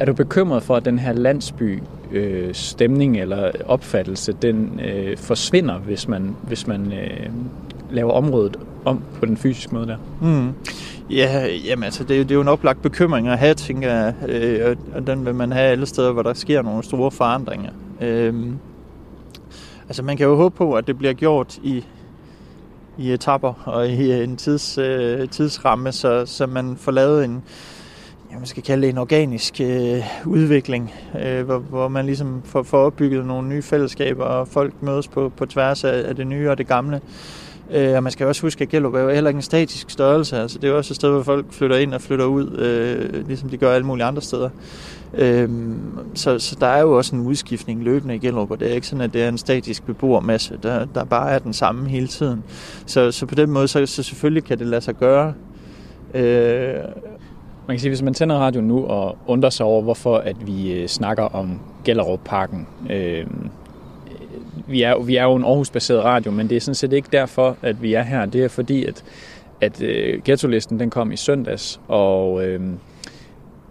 Er 0.00 0.04
du 0.04 0.12
bekymret 0.12 0.62
for, 0.62 0.76
at 0.76 0.84
den 0.84 0.98
her 0.98 1.12
landsby 1.12 1.82
øh, 2.12 2.54
stemning 2.54 3.20
eller 3.20 3.50
opfattelse, 3.66 4.32
den 4.42 4.80
øh, 4.84 5.16
forsvinder, 5.16 5.78
hvis 5.78 6.08
man, 6.08 6.36
hvis 6.42 6.66
man 6.66 6.92
øh, 6.92 7.26
laver 7.90 8.12
området 8.12 8.56
om 8.84 9.02
på 9.20 9.26
den 9.26 9.36
fysiske 9.36 9.74
måde 9.74 9.86
der? 9.86 9.96
Mm. 10.22 10.52
Ja, 11.10 11.46
jamen 11.68 11.84
altså, 11.84 12.04
det, 12.04 12.16
er, 12.16 12.22
det 12.22 12.30
er 12.30 12.34
jo 12.34 12.40
en 12.40 12.48
oplagt 12.48 12.82
bekymring 12.82 13.28
at 13.28 13.38
have, 13.38 13.54
tænker 13.54 13.92
jeg, 13.92 14.14
øh, 14.28 14.76
og 14.94 15.06
den 15.06 15.26
vil 15.26 15.34
man 15.34 15.52
have 15.52 15.70
alle 15.70 15.86
steder, 15.86 16.12
hvor 16.12 16.22
der 16.22 16.32
sker 16.32 16.62
nogle 16.62 16.82
store 16.82 17.10
forandringer. 17.10 17.70
Øh, 18.00 18.34
altså, 19.88 20.02
man 20.02 20.16
kan 20.16 20.26
jo 20.26 20.36
håbe 20.36 20.56
på, 20.56 20.74
at 20.74 20.86
det 20.86 20.98
bliver 20.98 21.12
gjort 21.12 21.58
i, 21.62 21.84
i 22.98 23.12
etapper 23.12 23.62
og 23.64 23.88
i 23.88 24.22
en 24.22 24.36
tids, 24.36 24.78
øh, 24.78 25.28
tidsramme, 25.28 25.92
så, 25.92 26.26
så 26.26 26.46
man 26.46 26.76
får 26.76 26.92
lavet 26.92 27.24
en, 27.24 27.42
ja, 28.32 28.36
man 28.36 28.46
skal 28.46 28.62
kalde 28.62 28.82
det 28.82 28.90
en 28.90 28.98
organisk 28.98 29.60
øh, 29.60 30.04
udvikling, 30.26 30.94
øh, 31.22 31.44
hvor, 31.44 31.58
hvor 31.58 31.88
man 31.88 32.06
ligesom 32.06 32.42
får, 32.44 32.62
får 32.62 32.78
opbygget 32.78 33.26
nogle 33.26 33.48
nye 33.48 33.62
fællesskaber, 33.62 34.24
og 34.24 34.48
folk 34.48 34.74
mødes 34.80 35.08
på, 35.08 35.32
på 35.36 35.46
tværs 35.46 35.84
af, 35.84 36.08
af 36.08 36.16
det 36.16 36.26
nye 36.26 36.50
og 36.50 36.58
det 36.58 36.66
gamle. 36.66 37.00
Øh, 37.70 37.96
og 37.96 38.02
man 38.02 38.12
skal 38.12 38.26
også 38.26 38.42
huske, 38.42 38.62
at 38.62 38.68
Gellup 38.68 38.94
er 38.94 39.00
jo 39.00 39.10
heller 39.10 39.30
ikke 39.30 39.38
en 39.38 39.42
statisk 39.42 39.90
størrelse. 39.90 40.38
Altså, 40.38 40.58
det 40.58 40.64
er 40.64 40.70
jo 40.70 40.76
også 40.76 40.92
et 40.92 40.96
sted, 40.96 41.10
hvor 41.10 41.22
folk 41.22 41.46
flytter 41.50 41.76
ind 41.76 41.94
og 41.94 42.00
flytter 42.00 42.24
ud, 42.24 42.58
øh, 42.58 43.26
ligesom 43.26 43.48
de 43.48 43.56
gør 43.56 43.74
alle 43.74 43.86
mulige 43.86 44.04
andre 44.04 44.22
steder. 44.22 44.50
Øhm, 45.14 45.98
så, 46.14 46.38
så 46.38 46.56
der 46.60 46.66
er 46.66 46.80
jo 46.80 46.96
også 46.96 47.16
en 47.16 47.22
udskiftning 47.22 47.82
løbende 47.82 48.14
i 48.14 48.18
Gellerup, 48.18 48.50
og 48.50 48.60
det 48.60 48.70
er 48.70 48.74
ikke 48.74 48.86
sådan, 48.86 49.04
at 49.04 49.12
det 49.12 49.22
er 49.22 49.28
en 49.28 49.38
statisk 49.38 49.86
beboermasse, 49.86 50.58
der, 50.62 50.84
der 50.84 51.04
bare 51.04 51.30
er 51.30 51.38
den 51.38 51.52
samme 51.52 51.88
hele 51.88 52.06
tiden. 52.06 52.44
Så, 52.86 53.10
så 53.10 53.26
på 53.26 53.34
den 53.34 53.50
måde, 53.50 53.68
så, 53.68 53.86
så 53.86 54.02
selvfølgelig 54.02 54.44
kan 54.44 54.58
det 54.58 54.66
lade 54.66 54.80
sig 54.80 54.94
gøre. 54.94 55.34
Øh, 56.14 56.74
man 57.66 57.76
kan 57.76 57.78
sige, 57.78 57.90
hvis 57.90 58.02
man 58.02 58.14
tænder 58.14 58.36
radioen 58.36 58.68
nu 58.68 58.84
og 58.86 59.18
undrer 59.26 59.50
sig 59.50 59.66
over, 59.66 59.82
hvorfor 59.82 60.16
at 60.16 60.46
vi 60.46 60.72
øh, 60.72 60.88
snakker 60.88 61.22
om 61.22 61.60
Gellerup-parken. 61.84 62.66
Øh, 62.90 63.26
vi, 64.66 64.82
er, 64.82 65.02
vi 65.02 65.16
er 65.16 65.24
jo 65.24 65.34
en 65.34 65.44
Aarhus-baseret 65.44 66.04
radio, 66.04 66.30
men 66.30 66.48
det 66.48 66.56
er 66.56 66.60
sådan 66.60 66.74
set 66.74 66.92
ikke 66.92 67.08
derfor, 67.12 67.56
at 67.62 67.82
vi 67.82 67.94
er 67.94 68.02
her. 68.02 68.26
Det 68.26 68.44
er 68.44 68.48
fordi, 68.48 68.84
at, 68.84 69.04
at 69.60 69.82
øh, 69.82 70.22
ghetto-listen 70.24 70.78
den 70.78 70.90
kom 70.90 71.12
i 71.12 71.16
søndags, 71.16 71.80
og 71.88 72.44
Øh, 72.44 72.60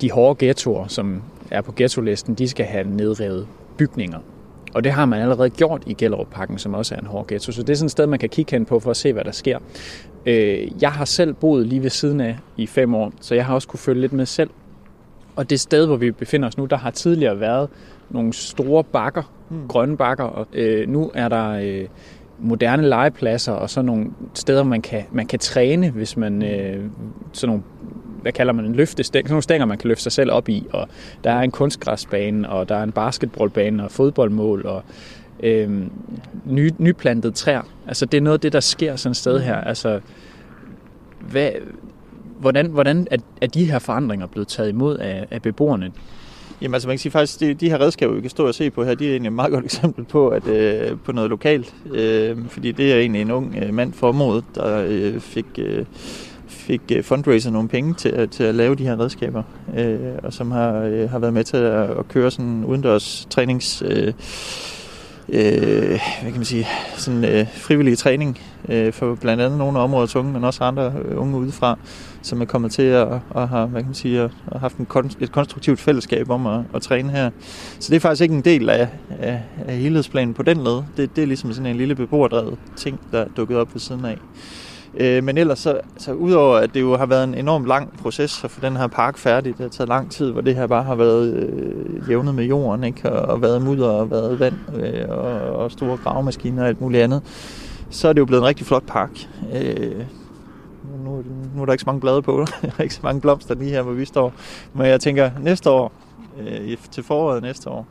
de 0.02 0.12
hårde 0.12 0.46
ghettoer, 0.46 0.88
som 0.88 1.22
er 1.52 1.62
på 1.62 1.74
ghetto-listen, 1.76 2.34
de 2.34 2.48
skal 2.48 2.66
have 2.66 2.88
nedrevet 2.88 3.48
bygninger. 3.78 4.20
Og 4.74 4.84
det 4.84 4.92
har 4.92 5.06
man 5.06 5.22
allerede 5.22 5.50
gjort 5.50 5.84
i 5.86 5.94
Gellerup-pakken, 5.94 6.58
som 6.58 6.74
også 6.74 6.96
er 6.96 7.00
en 7.00 7.06
hård 7.06 7.28
ghetto. 7.28 7.52
Så 7.52 7.64
det 7.64 7.70
er 7.70 7.76
sådan 7.76 7.86
et 7.86 7.92
sted, 7.92 8.06
man 8.06 8.20
kan 8.20 8.30
kigge 8.30 8.52
hen 8.52 8.66
på 8.66 8.80
for 8.80 8.92
at 8.92 8.98
se, 8.98 9.14
hvad 9.14 9.24
der 9.24 9.32
sker. 9.32 9.60
Øh, 10.26 10.82
jeg 10.82 10.92
har 10.92 11.06
selv 11.06 11.34
boet 11.34 11.68
lige 11.68 11.84
ved 11.84 11.90
siden 11.90 12.22
af 12.22 12.38
i 12.58 12.68
fem 12.68 12.96
år, 12.96 13.14
så 13.22 13.36
jeg 13.36 13.46
har 13.46 13.54
også 13.54 13.68
kunne 13.68 13.80
følge 13.80 14.02
lidt 14.02 14.14
med 14.14 14.26
selv. 14.26 14.50
Og 15.36 15.50
det 15.50 15.60
sted, 15.60 15.86
hvor 15.86 15.96
vi 15.96 16.12
befinder 16.12 16.48
os 16.48 16.58
nu, 16.58 16.66
der 16.66 16.78
har 16.78 16.92
tidligere 16.92 17.40
været 17.40 17.70
nogle 18.10 18.34
store 18.34 18.84
bakker, 18.84 19.34
mm. 19.50 19.68
grønne 19.68 19.98
bakker, 19.98 20.24
og 20.24 20.48
øh, 20.54 20.90
nu 20.90 21.12
er 21.14 21.28
der 21.28 21.50
øh, 21.50 21.88
moderne 22.40 22.90
legepladser 22.90 23.54
og 23.54 23.70
sådan 23.70 23.86
nogle 23.86 24.08
steder, 24.34 24.64
man 24.64 24.82
kan, 24.82 25.04
man 25.12 25.28
kan 25.28 25.40
træne, 25.40 25.90
hvis 25.90 26.18
man 26.18 26.44
øh, 26.44 26.86
sådan 27.34 27.50
nogle 27.50 27.64
hvad 28.22 28.32
kalder 28.32 28.54
man 28.54 28.66
en 28.66 28.76
løftestæng, 28.76 29.28
sådan 29.28 29.34
nogle 29.34 29.44
stænger, 29.44 29.66
man 29.66 29.78
kan 29.78 29.88
løfte 29.88 30.04
sig 30.04 30.12
selv 30.12 30.32
op 30.32 30.50
i, 30.50 30.68
og 30.72 30.88
der 31.24 31.32
er 31.32 31.42
en 31.42 31.52
kunstgræsbane, 31.52 32.50
og 32.50 32.70
der 32.70 32.76
er 32.76 32.84
en 32.84 32.92
basketballbane 32.92 33.84
og 33.84 33.92
fodboldmål, 33.92 34.66
og 34.66 34.84
øh, 35.44 35.70
ny, 36.46 36.72
nyplantede 36.78 37.34
træer. 37.34 37.62
Altså 37.88 38.06
det 38.06 38.18
er 38.18 38.22
noget 38.22 38.38
af 38.38 38.40
det, 38.40 38.54
der 38.54 38.60
sker 38.60 38.96
sådan 38.96 39.12
et 39.12 39.18
sted 39.18 39.40
her. 39.40 39.56
Altså, 39.56 40.00
hvad, 41.20 41.50
hvordan, 42.40 42.66
hvordan 42.66 43.08
er, 43.12 43.18
er 43.42 43.48
de 43.48 43.66
her 43.66 43.80
forandringer 43.80 44.28
blevet 44.28 44.48
taget 44.48 44.70
imod 44.70 44.98
af, 44.98 45.28
af 45.32 45.42
beboerne? 45.42 45.92
Jamen 46.62 46.74
altså 46.74 46.88
man 46.88 46.94
kan 46.94 47.00
sige 47.00 47.12
faktisk, 47.12 47.40
de, 47.40 47.54
de 47.54 47.70
her 47.70 47.82
redskaber, 47.82 48.14
vi 48.14 48.22
kan 48.22 48.30
stå 48.30 48.48
og 48.48 48.56
se 48.56 48.70
på 48.70 48.84
her, 48.84 48.96
de 48.96 49.06
er 49.06 49.12
egentlig 49.12 49.28
et 49.28 49.34
meget 49.34 49.52
godt 49.52 49.66
eksempel 49.66 50.04
på, 50.06 50.28
at, 50.28 50.48
øh, 50.48 50.98
på 51.06 51.12
noget 51.12 51.30
lokalt. 51.30 51.76
Øh, 51.94 52.38
fordi 52.48 52.72
det 52.72 52.94
er 52.94 52.98
egentlig 52.98 53.22
en 53.22 53.32
ung 53.32 53.56
øh, 53.56 53.74
mand 53.74 53.94
for 53.94 54.10
området, 54.10 54.44
der 54.56 54.86
øh, 54.88 55.20
fik... 55.20 55.46
Øh, 55.58 55.86
fik 56.62 56.82
øh, 56.96 57.04
fundraiser 57.04 57.52
nogle 57.52 57.70
penge 57.70 57.94
til, 57.94 58.30
til 58.30 58.44
at 58.44 58.56
lave 58.56 58.76
de 58.76 58.84
her 58.84 59.00
redskaber, 59.00 59.44
øh, 59.78 60.00
og 60.24 60.34
som 60.34 60.52
har, 60.52 60.74
øh, 60.74 61.10
har 61.10 61.20
været 61.20 61.34
med 61.34 61.44
til 61.44 61.58
at, 61.58 61.90
at 61.90 62.08
køre 62.08 62.32
sådan 62.32 62.66
udendørs 62.66 63.28
trænings... 63.30 63.84
Øh, 63.86 64.14
øh, 65.30 66.00
hvad 66.22 66.32
kan 66.32 66.36
man 66.36 66.46
sige, 66.46 66.68
sådan 66.98 67.26
øh, 67.26 67.48
frivillig 67.54 67.98
træning 67.98 68.40
øh, 68.70 68.94
for 68.94 69.16
blandt 69.16 69.44
andet 69.44 69.60
nogle 69.60 69.80
af 69.80 69.84
områdets 69.84 70.16
unge, 70.16 70.34
men 70.34 70.44
også 70.44 70.64
andre 70.64 70.94
øh, 71.06 71.22
unge 71.22 71.38
udefra, 71.38 71.78
som 72.22 72.42
er 72.42 72.46
kommet 72.46 72.72
til 72.72 72.82
at, 72.82 73.08
at 73.36 73.48
have, 73.48 73.68
hvad 73.68 73.82
kan 73.82 73.88
man 73.88 73.96
sige, 73.96 74.20
at, 74.20 74.32
at 74.52 74.60
haft 74.60 74.78
en 74.78 74.86
kon, 74.86 75.12
et 75.20 75.32
konstruktivt 75.32 75.80
fællesskab 75.80 76.30
om 76.30 76.48
at, 76.48 76.62
at 76.76 76.82
træne 76.82 77.12
her. 77.12 77.30
Så 77.80 77.90
det 77.90 77.96
er 77.96 78.00
faktisk 78.00 78.22
ikke 78.22 78.36
en 78.36 78.42
del 78.42 78.70
af, 78.70 78.88
af, 79.20 79.42
af 79.68 79.78
helhedsplanen 79.78 80.34
på 80.34 80.44
den 80.44 80.58
led. 80.58 80.84
Det, 80.98 81.16
det 81.16 81.22
er 81.22 81.28
ligesom 81.28 81.54
sådan 81.54 81.72
en 81.72 81.78
lille 81.78 81.96
beboerdrevet 81.96 82.58
ting, 82.76 83.00
der 83.12 83.20
er 83.20 83.28
dukket 83.38 83.58
op 83.58 83.74
ved 83.74 83.80
siden 83.80 84.06
af. 84.06 84.18
Øh, 84.98 85.24
men 85.24 85.38
ellers, 85.38 85.60
så, 85.60 85.80
så 85.98 86.14
udover 86.14 86.58
at 86.58 86.74
det 86.74 86.82
jo 86.82 86.98
har 86.98 87.06
været 87.06 87.24
en 87.24 87.36
enormt 87.36 87.68
lang 87.68 87.98
proces 87.98 88.44
at 88.44 88.52
få 88.52 88.62
den 88.62 88.78
her 88.78 88.88
park 88.88 89.18
færdig, 89.18 89.54
det 89.58 89.62
har 89.62 89.70
taget 89.70 89.88
lang 89.88 90.12
tid, 90.12 90.32
hvor 90.32 90.42
det 90.42 90.56
her 90.56 90.68
bare 90.68 90.84
har 90.84 90.96
været 90.96 91.34
øh, 91.34 92.10
jævnet 92.10 92.36
med 92.36 92.44
jorden, 92.44 92.84
ikke? 92.84 93.12
Og, 93.12 93.34
og 93.34 93.42
været 93.42 93.62
mudder 93.62 93.90
og 93.90 94.12
været 94.12 94.40
vand 94.40 94.56
øh, 94.76 95.10
og, 95.10 95.34
og 95.34 95.72
store 95.72 95.98
gravemaskiner 95.98 96.62
og 96.62 96.68
alt 96.68 96.82
muligt 96.82 97.04
andet, 97.04 97.22
så 97.90 98.08
er 98.08 98.14
det 98.14 98.20
jo 98.20 98.26
blevet 98.26 98.42
en 98.42 98.48
rigtig 98.48 98.66
flot 98.66 98.84
park. 98.88 99.30
Øh, 99.54 100.06
nu, 101.06 101.24
nu 101.56 101.62
er 101.62 101.66
der 101.66 101.74
ikke 101.74 101.82
så 101.82 101.90
mange 101.90 102.02
blade 102.02 102.22
på, 102.22 102.46
der 102.62 102.70
er 102.78 102.84
ikke 102.84 102.96
så 102.96 103.02
mange 103.04 103.22
blomster 103.22 103.56
lige 103.56 103.72
her, 103.72 103.82
hvor 103.82 103.94
vi 103.94 104.06
står. 104.06 104.34
Men 104.74 104.88
jeg 104.88 105.02
tænker, 105.02 105.32
næste 105.40 105.70
år, 105.70 105.92
øh, 106.40 106.78
til 106.92 107.04
foråret 107.04 107.44
næste 107.44 107.70
år, 107.70 107.88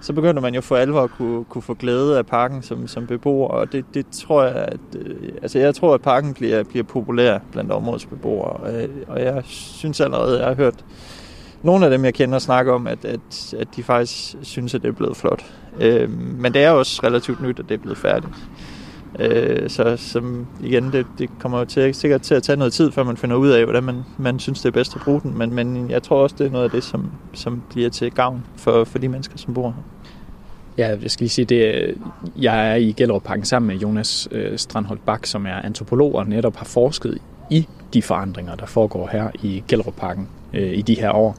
så 0.00 0.12
begynder 0.12 0.40
man 0.40 0.54
jo 0.54 0.60
for 0.60 0.76
alvor 0.76 1.00
at 1.00 1.10
kunne, 1.10 1.44
kunne 1.44 1.62
få 1.62 1.74
glæde 1.74 2.18
af 2.18 2.26
parken 2.26 2.62
som, 2.62 2.88
som 2.88 3.06
beboer, 3.06 3.48
og 3.48 3.72
det, 3.72 3.84
det 3.94 4.06
tror 4.12 4.44
jeg, 4.44 4.54
at, 4.54 4.80
øh, 4.96 5.32
altså 5.42 5.58
jeg 5.58 5.74
tror, 5.74 5.94
at 5.94 6.02
parken 6.02 6.34
bliver, 6.34 6.62
bliver 6.62 6.84
populær 6.84 7.38
blandt 7.52 7.72
områdets 7.72 8.06
beboere, 8.06 8.72
øh, 8.72 8.88
og, 9.08 9.22
jeg 9.22 9.42
synes 9.44 10.00
allerede, 10.00 10.38
jeg 10.38 10.48
har 10.48 10.54
hørt 10.54 10.84
nogle 11.62 11.84
af 11.84 11.90
dem, 11.90 12.04
jeg 12.04 12.14
kender, 12.14 12.38
snakke 12.38 12.72
om, 12.72 12.86
at, 12.86 13.04
at, 13.04 13.54
at 13.58 13.68
de 13.76 13.82
faktisk 13.82 14.36
synes, 14.42 14.74
at 14.74 14.82
det 14.82 14.88
er 14.88 14.92
blevet 14.92 15.16
flot. 15.16 15.44
Øh, 15.80 16.10
men 16.18 16.54
det 16.54 16.64
er 16.64 16.70
også 16.70 17.00
relativt 17.04 17.42
nyt, 17.42 17.58
at 17.58 17.68
det 17.68 17.74
er 17.74 17.78
blevet 17.78 17.98
færdigt. 17.98 18.34
Øh, 19.18 19.70
så 19.70 19.96
som, 19.96 20.46
igen, 20.62 20.92
det, 20.92 21.06
det 21.18 21.30
kommer 21.38 21.58
jo 21.58 21.64
til, 21.64 21.94
sikkert 21.94 22.20
til 22.20 22.34
at 22.34 22.42
tage 22.42 22.56
noget 22.56 22.72
tid, 22.72 22.92
før 22.92 23.02
man 23.02 23.16
finder 23.16 23.36
ud 23.36 23.48
af, 23.48 23.64
hvordan 23.64 23.84
man, 23.84 24.02
man 24.18 24.38
synes, 24.38 24.60
det 24.60 24.68
er 24.68 24.72
bedst 24.72 24.96
at 24.96 25.02
bruge 25.04 25.20
den. 25.20 25.38
Men, 25.38 25.54
men 25.54 25.90
jeg 25.90 26.02
tror 26.02 26.22
også, 26.22 26.36
det 26.38 26.46
er 26.46 26.50
noget 26.50 26.64
af 26.64 26.70
det, 26.70 26.84
som, 26.84 27.10
som 27.32 27.62
bliver 27.70 27.90
til 27.90 28.10
gavn 28.12 28.44
for, 28.56 28.84
for 28.84 28.98
de 28.98 29.08
mennesker, 29.08 29.38
som 29.38 29.54
bor 29.54 29.68
her. 29.68 29.82
Ja, 30.78 30.96
jeg 31.02 31.10
skal 31.10 31.24
lige 31.24 31.30
sige, 31.30 31.44
det, 31.44 31.94
jeg 32.36 32.70
er 32.70 32.74
i 32.74 32.92
Gellerup 32.92 33.22
Parken 33.22 33.44
sammen 33.44 33.66
med 33.66 33.76
Jonas 33.76 34.28
øh, 34.30 34.58
Strandholt 34.58 35.04
Bak, 35.04 35.26
som 35.26 35.46
er 35.46 35.54
antropolog 35.54 36.14
og 36.14 36.26
netop 36.26 36.56
har 36.56 36.64
forsket 36.64 37.18
i 37.50 37.66
de 37.94 38.02
forandringer, 38.02 38.54
der 38.54 38.66
foregår 38.66 39.08
her 39.12 39.30
i 39.42 39.62
Gellerup 39.68 39.94
Parken 39.96 40.28
øh, 40.52 40.78
i 40.78 40.82
de 40.82 40.94
her 40.94 41.10
år. 41.10 41.36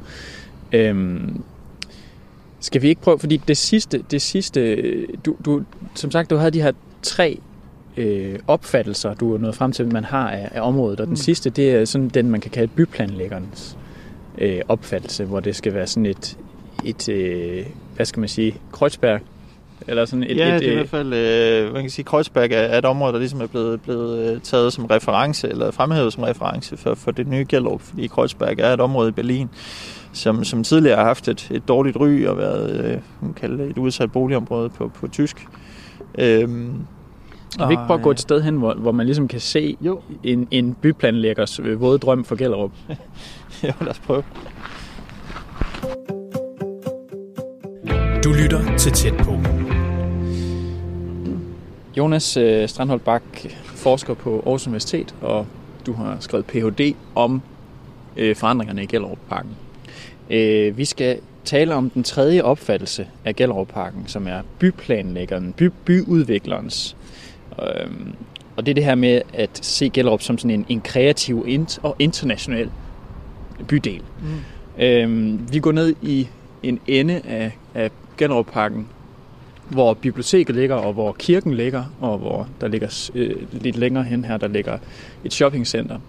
Øhm, 0.72 1.44
skal 2.60 2.82
vi 2.82 2.88
ikke 2.88 3.02
prøve, 3.02 3.20
fordi 3.20 3.38
det 3.38 3.58
sidste, 3.58 4.04
det 4.12 4.22
sidste 4.22 5.06
du, 5.26 5.36
du, 5.46 5.64
som 5.96 6.12
sagt, 6.12 6.30
du 6.30 6.36
havde 6.36 6.52
de 6.52 6.62
her 6.62 6.72
tre 7.02 7.40
øh, 7.98 8.40
opfattelser, 8.48 9.14
du 9.14 9.34
er 9.34 9.38
nået 9.38 9.56
frem 9.56 9.72
til, 9.72 9.94
man 9.94 10.04
har 10.04 10.30
af, 10.30 10.50
af 10.52 10.62
området. 10.62 11.00
Og 11.00 11.06
den 11.06 11.12
mm. 11.12 11.16
sidste, 11.16 11.50
det 11.50 11.72
er 11.72 11.86
sådan 11.86 12.10
den, 12.10 12.30
man 12.30 12.42
kan 12.42 12.52
kalde 12.52 12.68
byplanlæggernes 12.76 13.78
øh, 14.38 14.60
opfattelse, 14.68 15.26
hvor 15.26 15.40
det 15.40 15.56
skal 15.56 15.74
være 15.74 15.88
sådan 15.88 16.06
et 16.06 16.38
et 16.86 17.10
øh, 17.10 17.66
hvad 17.96 18.06
skal 18.06 18.20
man 18.20 18.30
sige, 18.30 18.56
Kreuzberg 18.72 19.22
eller 19.88 20.06
sådan 20.06 20.24
et, 20.24 20.38
ja, 20.38 20.56
et, 20.56 20.62
det 20.62 20.68
er 20.68 20.72
i 20.72 20.74
øh, 20.74 20.78
hvert 20.78 20.90
fald, 20.90 21.14
øh, 21.14 21.74
man 21.74 21.82
kan 21.82 21.90
sige, 21.90 22.06
Kreuzberg 22.06 22.52
er, 22.52 22.58
er 22.58 22.78
et 22.78 22.86
område, 22.86 23.14
der 23.14 23.20
ligesom 23.20 23.42
er 23.42 23.48
blevet, 23.48 23.82
blevet 23.82 24.34
øh, 24.34 24.42
taget 24.42 24.74
som 24.74 24.86
reference, 24.86 25.50
eller 25.50 25.72
fremhævet 25.72 26.14
som 26.14 26.24
reference 26.24 26.78
for, 26.78 26.96
for 26.96 27.12
det 27.12 27.28
nye 27.28 27.46
Gellerup, 27.50 27.82
fordi 27.82 28.08
Kreuzberg 28.08 28.60
er 28.60 28.74
et 28.74 28.82
område 28.82 29.10
i 29.10 29.12
Berlin, 29.12 29.50
som, 30.14 30.44
som 30.44 30.64
tidligere 30.64 30.98
har 30.98 31.04
haft 31.04 31.28
et, 31.28 31.48
et 31.52 31.68
dårligt 31.68 31.98
ry 31.98 32.26
og 32.26 32.38
været 32.38 32.86
øh, 32.86 33.00
man 33.22 33.34
kalde 33.34 33.58
det 33.58 33.70
et 33.70 33.78
udsat 33.78 34.12
boligområde 34.12 34.70
på, 34.70 34.88
på 34.88 35.08
tysk. 35.08 35.48
Øhm, 36.18 36.74
Kan 37.58 37.70
vi 37.70 37.74
ikke 37.74 37.88
bare 37.88 37.98
gå 37.98 38.12
et 38.12 38.20
sted 38.20 38.42
hen, 38.42 38.56
hvor, 38.56 38.74
hvor 38.74 38.92
man 38.92 39.06
ligesom 39.06 39.28
kan 39.28 39.40
se 39.40 39.78
Jo. 39.82 40.00
en, 40.24 40.48
en 40.52 40.74
byplanlæggers 40.82 41.60
øh, 41.60 41.82
våde 41.82 41.98
drøm 42.00 42.24
for 42.24 42.36
Gellerup? 42.36 42.72
jo, 43.64 43.74
lad 43.82 43.90
os 43.90 44.00
prøve. 44.00 44.24
Du 48.24 48.32
lytter 48.34 48.78
til 48.78 48.92
Tæt 48.92 49.14
på. 49.18 49.38
Jonas 51.98 52.38
øh, 52.38 52.70
Strandholt 52.70 53.04
Bak, 53.04 53.22
forsker 53.66 54.14
på 54.14 54.44
Aarhus 54.46 54.68
Universitet, 54.68 55.16
og 55.22 55.46
du 55.86 55.94
har 55.94 56.18
skrevet 56.20 56.46
Ph.D. 56.46 56.96
om 57.16 57.42
øh, 58.18 58.36
forandringerne 58.36 58.84
i 58.84 58.86
Gellerup-parken. 58.86 59.52
Øh, 60.30 60.78
vi 60.78 60.86
skal 60.86 61.20
tale 61.46 61.76
om 61.76 61.90
den 61.90 62.04
tredje 62.04 62.42
opfattelse 62.42 63.08
af 63.26 63.36
Gellerup-parken, 63.36 64.04
som 64.08 64.28
er 64.28 64.42
byplanlæggeren, 64.60 65.54
by, 65.54 65.72
byudviklerens. 65.86 66.96
Øh, 67.60 67.92
og 68.56 68.66
det 68.66 68.72
er 68.72 68.76
det 68.76 68.84
her 68.84 68.96
med 68.96 69.22
at 69.34 69.50
se 69.62 69.90
Gellerup 69.90 70.22
som 70.22 70.38
sådan 70.38 70.52
en, 70.52 70.66
en 70.70 70.82
kreativ 70.82 71.46
int- 71.48 71.80
og 71.84 71.96
international 72.00 72.70
bydel. 73.68 74.02
Mm. 74.22 74.84
Øh, 74.84 75.54
vi 75.54 75.60
går 75.60 75.72
ned 75.72 75.96
i 76.02 76.28
en 76.64 76.80
ende 76.88 77.22
af, 77.28 77.58
af 77.76 77.92
Gellerup-parken, 78.18 78.88
hvor 79.70 79.94
biblioteket 79.94 80.56
ligger, 80.56 80.76
og 80.76 80.94
hvor 80.94 81.12
kirken 81.12 81.54
ligger, 81.54 81.84
og 82.02 82.18
hvor 82.18 82.48
der 82.62 82.68
ligger 82.68 83.10
øh, 83.16 83.36
lidt 83.52 83.76
længere 83.76 84.04
hen 84.04 84.26
her, 84.26 84.38
der 84.38 84.48
ligger 84.48 84.78
et 85.24 85.34
shoppingcenter. 85.34 86.00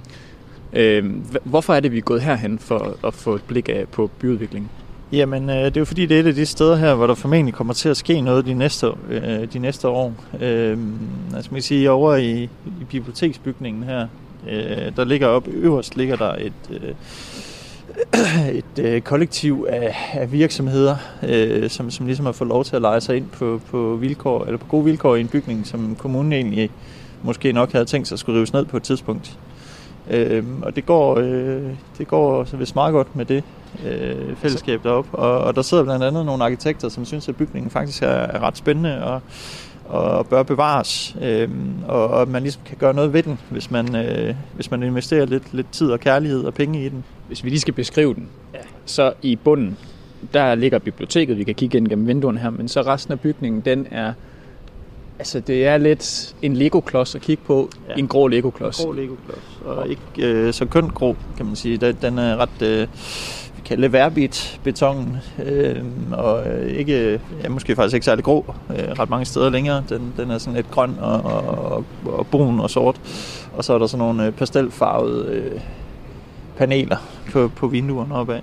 Øh, 0.73 1.05
hv- 1.31 1.37
hvorfor 1.45 1.75
er 1.75 1.81
det, 1.81 1.93
vi 1.93 1.99
er 1.99 2.03
gået 2.03 2.23
herhen 2.23 2.59
for 2.59 3.07
at 3.07 3.15
få 3.15 3.35
et 3.35 3.43
blik 3.43 3.69
af 3.69 3.89
på 3.89 4.11
byudviklingen? 4.19 4.71
Jamen, 5.13 5.51
øh, 5.51 5.57
det 5.57 5.77
er 5.77 5.81
jo 5.81 5.85
fordi, 5.85 6.07
det 6.07 6.17
er 6.17 6.21
et 6.21 6.27
af 6.27 6.35
de 6.35 6.47
steder 6.47 6.77
her, 6.77 6.95
hvor 6.95 7.07
der 7.07 7.15
formentlig 7.15 7.55
kommer 7.55 7.75
til 7.75 7.89
at 7.89 7.97
ske 7.97 8.21
noget 8.21 8.47
de 8.47 8.55
næste, 8.55 8.87
øh, 9.11 9.53
de 9.53 9.59
næste 9.59 9.89
år. 9.89 10.15
Øh, 10.41 10.79
altså, 11.35 11.51
man 11.51 11.55
kan 11.55 11.63
sige, 11.63 11.91
over 11.91 12.17
i, 12.17 12.43
i 12.81 12.85
biblioteksbygningen 12.89 13.83
her, 13.83 14.07
øh, 14.51 14.97
der 14.97 15.05
ligger 15.05 15.27
op 15.27 15.49
øverst, 15.49 15.97
ligger 15.97 16.17
der 16.17 16.35
et, 16.35 16.53
øh, 16.71 16.95
et 18.59 18.79
øh, 18.79 19.01
kollektiv 19.01 19.67
af, 19.69 19.97
af 20.13 20.33
virksomheder, 20.33 20.97
øh, 21.23 21.71
som, 21.71 21.91
som 21.91 22.07
ligesom 22.07 22.27
har 22.27 22.33
fået 22.33 22.49
lov 22.49 22.65
til 22.65 22.77
at 22.77 22.83
lege 22.83 23.01
sig 23.01 23.17
ind 23.17 23.27
på, 23.29 23.61
på, 23.71 23.97
vilkår, 23.97 24.45
eller 24.45 24.59
på 24.59 24.67
gode 24.67 24.85
vilkår 24.85 25.17
i 25.17 25.21
en 25.21 25.29
bygning, 25.29 25.67
som 25.67 25.97
kommunen 25.97 26.33
egentlig 26.33 26.71
måske 27.23 27.53
nok 27.53 27.73
havde 27.73 27.85
tænkt 27.85 28.09
sig 28.09 28.15
at 28.15 28.19
skulle 28.19 28.37
rives 28.37 28.53
ned 28.53 28.65
på 28.65 28.77
et 28.77 28.83
tidspunkt. 28.83 29.39
Øh, 30.13 30.45
og 30.63 30.77
det 30.77 30.87
går, 30.87 31.19
øh, 31.19 31.63
det 31.99 32.09
går 32.09 32.45
så 32.45 32.57
vist 32.57 32.75
meget 32.75 32.93
godt 32.93 33.17
med 33.17 33.25
det 33.25 33.45
øh, 33.87 34.37
fællesskab 34.37 34.83
deroppe. 34.83 35.19
Og, 35.19 35.39
og 35.39 35.57
der 35.57 35.63
sidder 35.63 35.85
blandt 35.85 36.05
andet 36.05 36.27
nogle 36.27 36.45
arkitekter, 36.45 36.89
som 36.89 37.05
synes, 37.05 37.29
at 37.29 37.37
bygningen 37.37 37.71
faktisk 37.71 38.03
er, 38.03 38.07
er 38.07 38.41
ret 38.41 38.57
spændende 38.57 39.05
og, 39.05 39.21
og 39.85 40.27
bør 40.27 40.43
bevares. 40.43 41.17
Øh, 41.23 41.49
og, 41.89 42.09
og 42.09 42.29
man 42.29 42.43
ligesom 42.43 42.63
kan 42.67 42.77
gøre 42.77 42.95
noget 42.95 43.13
ved 43.13 43.23
den, 43.23 43.39
hvis 43.51 43.71
man, 43.71 43.97
øh, 43.97 44.35
hvis 44.55 44.71
man 44.71 44.83
investerer 44.83 45.27
lidt, 45.27 45.55
lidt 45.55 45.73
tid 45.73 45.91
og 45.91 46.01
kærlighed 46.01 46.45
og 46.45 46.55
penge 46.55 46.85
i 46.85 46.89
den. 46.89 47.05
Hvis 47.27 47.45
vi 47.45 47.49
lige 47.49 47.61
skal 47.61 47.75
beskrive 47.75 48.15
den, 48.15 48.29
ja. 48.55 48.59
så 48.85 49.13
i 49.23 49.37
bunden, 49.37 49.77
der 50.35 50.55
ligger 50.55 50.79
biblioteket, 50.79 51.39
vi 51.39 51.45
kan 51.45 51.55
kigge 51.55 51.79
ind 51.79 51.89
gennem 51.89 52.07
vinduerne 52.07 52.39
her, 52.39 52.51
men 52.51 52.69
så 52.69 52.83
resten 52.83 53.13
af 53.13 53.21
bygningen, 53.21 53.61
den 53.61 53.87
er, 53.91 54.13
altså 55.23 55.41
det 55.41 55.67
er 55.67 55.79
lidt 55.79 56.35
en 56.43 56.57
Lego-klods 56.57 57.15
at 57.15 57.21
kigge 57.21 57.43
på, 57.47 57.71
ja. 57.89 57.95
En 57.95 58.09
grå 58.09 58.27
Lego-klods. 58.27 58.85
Grå 58.85 58.93
Lego-klods. 58.93 59.61
Og 59.65 59.89
ikke 59.89 60.03
øh, 60.19 60.53
så 60.53 60.67
kønt 60.67 60.95
grå, 60.95 61.17
kan 61.37 61.47
man 61.47 61.57
sige. 61.57 61.77
Den, 61.77 62.19
er 62.19 62.37
ret... 62.37 62.63
Øh, 62.63 62.89
det 63.69 63.93
værbit 63.93 64.61
betongen, 64.65 65.17
øh, 65.45 65.83
og 66.13 66.47
øh, 66.47 66.71
ikke, 66.71 67.21
ja, 67.43 67.49
måske 67.49 67.77
faktisk 67.77 67.95
ikke 67.95 68.05
særlig 68.05 68.25
grå 68.25 68.55
øh, 68.71 68.99
ret 68.99 69.11
mange 69.11 69.25
steder 69.25 69.51
længere. 69.51 69.85
Den, 69.89 70.13
den 70.17 70.31
er 70.31 70.39
sådan 70.39 70.55
lidt 70.55 70.71
grøn 70.71 70.97
og, 71.01 71.23
og, 71.23 71.85
og 72.05 72.27
brun 72.27 72.61
og 72.61 72.71
sort. 72.71 73.01
Og 73.53 73.65
så 73.65 73.73
er 73.73 73.79
der 73.79 73.87
sådan 73.87 74.07
nogle 74.07 74.27
øh, 74.27 74.33
pastelfarvede 74.33 75.33
øh, 75.33 75.61
paneler 76.57 76.97
på, 77.33 77.51
på 77.57 77.67
vinduerne 77.67 78.15
opad. 78.15 78.41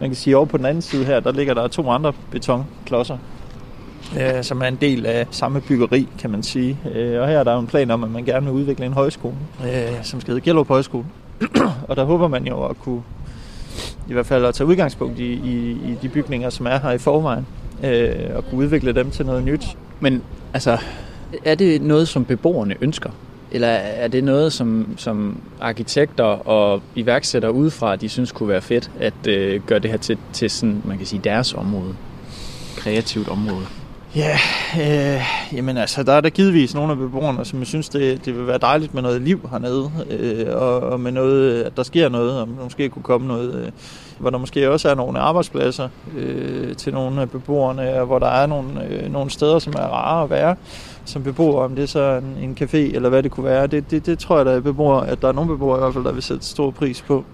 Man 0.00 0.10
kan 0.10 0.16
sige, 0.16 0.36
over 0.36 0.46
på 0.46 0.56
den 0.56 0.66
anden 0.66 0.82
side 0.82 1.04
her, 1.04 1.20
der 1.20 1.32
ligger 1.32 1.54
der 1.54 1.68
to 1.68 1.90
andre 1.90 2.12
betonklodser, 2.30 3.18
øh, 4.20 4.44
som 4.44 4.62
er 4.62 4.66
en 4.66 4.78
del 4.80 5.06
af 5.06 5.26
samme 5.30 5.60
byggeri, 5.60 6.08
kan 6.18 6.30
man 6.30 6.42
sige. 6.42 6.78
Øh, 6.94 7.20
og 7.20 7.28
her 7.28 7.38
er 7.38 7.44
der 7.44 7.52
jo 7.52 7.58
en 7.58 7.66
plan 7.66 7.90
om, 7.90 8.04
at 8.04 8.10
man 8.10 8.24
gerne 8.24 8.46
vil 8.46 8.54
udvikle 8.54 8.86
en 8.86 8.92
højskole, 8.92 9.34
øh, 9.64 10.04
som 10.04 10.20
skal 10.20 10.32
hedde 10.32 10.44
Gellerup 10.44 10.68
Højskole. 10.68 11.04
og 11.88 11.96
der 11.96 12.04
håber 12.04 12.28
man 12.28 12.46
jo 12.46 12.64
at 12.64 12.78
kunne 12.80 13.02
i 14.08 14.12
hvert 14.12 14.26
fald 14.26 14.44
at 14.44 14.54
tage 14.54 14.66
udgangspunkt 14.66 15.18
i, 15.18 15.32
i, 15.32 15.70
i 15.70 15.96
de 16.02 16.08
bygninger, 16.08 16.50
som 16.50 16.66
er 16.66 16.78
her 16.78 16.90
i 16.90 16.98
forvejen, 16.98 17.46
øh, 17.84 18.14
og 18.34 18.44
kunne 18.44 18.58
udvikle 18.58 18.92
dem 18.92 19.10
til 19.10 19.26
noget 19.26 19.44
nyt. 19.44 19.76
Men 20.00 20.22
altså, 20.54 20.78
er 21.44 21.54
det 21.54 21.82
noget, 21.82 22.08
som 22.08 22.24
beboerne 22.24 22.74
ønsker? 22.80 23.10
Eller 23.50 23.68
er 23.68 24.08
det 24.08 24.24
noget, 24.24 24.52
som, 24.52 24.86
som 24.96 25.40
arkitekter 25.60 26.24
og 26.24 26.82
iværksættere 26.94 27.52
udefra, 27.52 27.96
de 27.96 28.08
synes 28.08 28.32
kunne 28.32 28.48
være 28.48 28.62
fedt 28.62 28.90
at 29.00 29.26
øh, 29.26 29.62
gøre 29.66 29.78
det 29.78 29.90
her 29.90 29.98
til, 29.98 30.18
til 30.32 30.50
sådan, 30.50 30.82
man 30.84 30.98
kan 30.98 31.06
sige, 31.06 31.20
deres 31.24 31.54
område? 31.54 31.94
Kreativt 32.76 33.28
område. 33.28 33.66
Ja, 34.16 34.38
øh, 34.80 35.22
jamen 35.52 35.76
altså, 35.76 36.02
der 36.02 36.12
er 36.12 36.20
der 36.20 36.30
givetvis 36.30 36.74
nogle 36.74 36.92
af 36.92 36.98
beboerne, 36.98 37.44
som 37.44 37.58
jeg 37.58 37.66
synes, 37.66 37.88
det, 37.88 38.24
det 38.24 38.38
vil 38.38 38.46
være 38.46 38.58
dejligt 38.58 38.94
med 38.94 39.02
noget 39.02 39.22
liv 39.22 39.48
hernede, 39.50 39.90
øh, 40.10 40.46
og, 40.56 40.80
og 40.80 41.00
med 41.00 41.12
noget, 41.12 41.62
at 41.62 41.76
der 41.76 41.82
sker 41.82 42.08
noget, 42.08 42.40
og 42.40 42.48
måske 42.48 42.88
kunne 42.88 43.02
komme 43.02 43.26
noget, 43.26 43.54
øh, 43.54 43.70
hvor 44.18 44.30
der 44.30 44.38
måske 44.38 44.70
også 44.70 44.88
er 44.90 44.94
nogle 44.94 45.18
arbejdspladser 45.18 45.88
øh, 46.16 46.76
til 46.76 46.92
nogle 46.94 47.20
af 47.20 47.30
beboerne, 47.30 48.00
og 48.00 48.06
hvor 48.06 48.18
der 48.18 48.26
er 48.26 48.46
nogle, 48.46 48.84
øh, 48.84 49.12
nogle 49.12 49.30
steder, 49.30 49.58
som 49.58 49.72
er 49.72 49.86
rare 49.86 50.24
at 50.24 50.30
være 50.30 50.56
som 51.04 51.22
beboer, 51.22 51.64
om 51.64 51.74
det 51.74 51.82
er 51.82 51.86
så 51.86 52.20
en, 52.22 52.44
en 52.44 52.56
café 52.60 52.76
eller 52.76 53.08
hvad 53.08 53.22
det 53.22 53.30
kunne 53.30 53.44
være. 53.44 53.66
Det, 53.66 53.90
det, 53.90 54.06
det 54.06 54.18
tror 54.18 54.36
jeg, 54.36 54.46
der 54.46 54.52
er 54.52 54.60
beboere, 54.60 55.08
at 55.08 55.22
der 55.22 55.28
er 55.28 55.32
nogle 55.32 55.50
beboere 55.50 55.78
i 55.78 55.80
hvert 55.80 55.94
fald, 55.94 56.04
der 56.04 56.12
vil 56.12 56.22
sætte 56.22 56.44
stor 56.44 56.70
pris 56.70 57.02
på. 57.02 57.24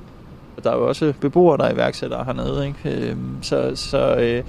Der 0.64 0.70
er 0.70 0.76
jo 0.76 0.88
også 0.88 1.12
beboere, 1.20 1.58
der 1.58 1.64
er 1.64 1.72
iværksættere 1.74 2.24
hernede, 2.24 2.66
ikke? 2.66 3.06
Øh, 3.06 3.16
så, 3.42 3.72
så 3.74 4.14
øh, 4.14 4.42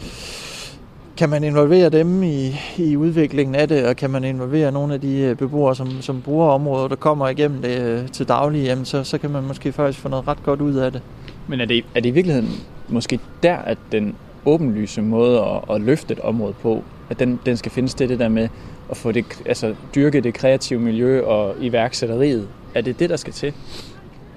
kan 1.22 1.30
man 1.30 1.44
involvere 1.44 1.90
dem 1.90 2.24
i, 2.24 2.56
i 2.78 2.98
udviklingen 2.98 3.56
af 3.56 3.68
det, 3.68 3.86
og 3.86 3.96
kan 3.96 4.10
man 4.10 4.24
involvere 4.24 4.72
nogle 4.72 4.94
af 4.94 5.02
de 5.02 5.18
øh, 5.18 5.36
beboere, 5.36 5.76
som, 5.76 6.02
som 6.02 6.22
bruger 6.22 6.48
området, 6.48 6.90
der 6.90 6.96
kommer 6.96 7.28
igennem 7.28 7.62
det 7.62 7.82
øh, 7.82 8.08
til 8.08 8.28
daglig, 8.28 8.64
jamen 8.64 8.86
så, 8.86 9.04
så 9.04 9.18
kan 9.18 9.30
man 9.30 9.44
måske 9.44 9.72
faktisk 9.72 10.00
få 10.00 10.10
noget 10.10 10.28
ret 10.28 10.44
godt 10.44 10.62
ud 10.62 10.76
af 10.76 10.92
det. 10.92 11.02
Men 11.48 11.62
er 11.62 11.66
det, 11.66 11.86
er 11.96 12.00
det 12.00 12.10
i 12.10 12.12
virkeligheden 12.12 12.50
måske 12.90 13.20
der, 13.44 13.56
at 13.56 13.78
den 13.92 14.16
åbenlyse 14.46 15.02
måde 15.02 15.42
at, 15.42 15.76
at 15.76 15.82
løfte 15.82 16.14
et 16.14 16.20
område 16.20 16.54
på, 16.62 16.84
at 17.10 17.20
den, 17.20 17.40
den 17.46 17.58
skal 17.58 17.72
findes 17.72 17.94
det, 17.94 18.10
det 18.10 18.20
der 18.20 18.30
med 18.30 18.48
at 18.92 18.98
få 18.98 19.12
det, 19.12 19.26
altså 19.46 19.76
dyrke 19.96 20.22
det 20.22 20.34
kreative 20.34 20.80
miljø 20.80 21.24
og 21.24 21.56
iværksætteriet? 21.60 22.48
Er 22.76 22.82
det 22.82 23.00
det, 23.00 23.10
der 23.10 23.16
skal 23.16 23.34
til? 23.34 23.54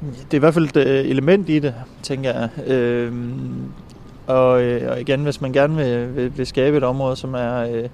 Det 0.01 0.33
er 0.33 0.37
i 0.37 0.39
hvert 0.39 0.55
fald 0.55 0.65
et 0.65 0.77
øh, 0.77 1.11
element 1.11 1.49
i 1.49 1.59
det, 1.59 1.75
tænker 2.03 2.33
jeg. 2.33 2.67
Øhm, 2.67 3.73
og, 4.27 4.63
øh, 4.63 4.91
og 4.91 5.01
igen, 5.01 5.23
hvis 5.23 5.41
man 5.41 5.53
gerne 5.53 5.77
vil, 5.77 6.17
vil, 6.17 6.39
vil 6.39 6.47
skabe 6.47 6.77
et 6.77 6.85
område, 6.85 7.17
som 7.17 7.35
er, 7.35 7.57
øh, 7.57 7.89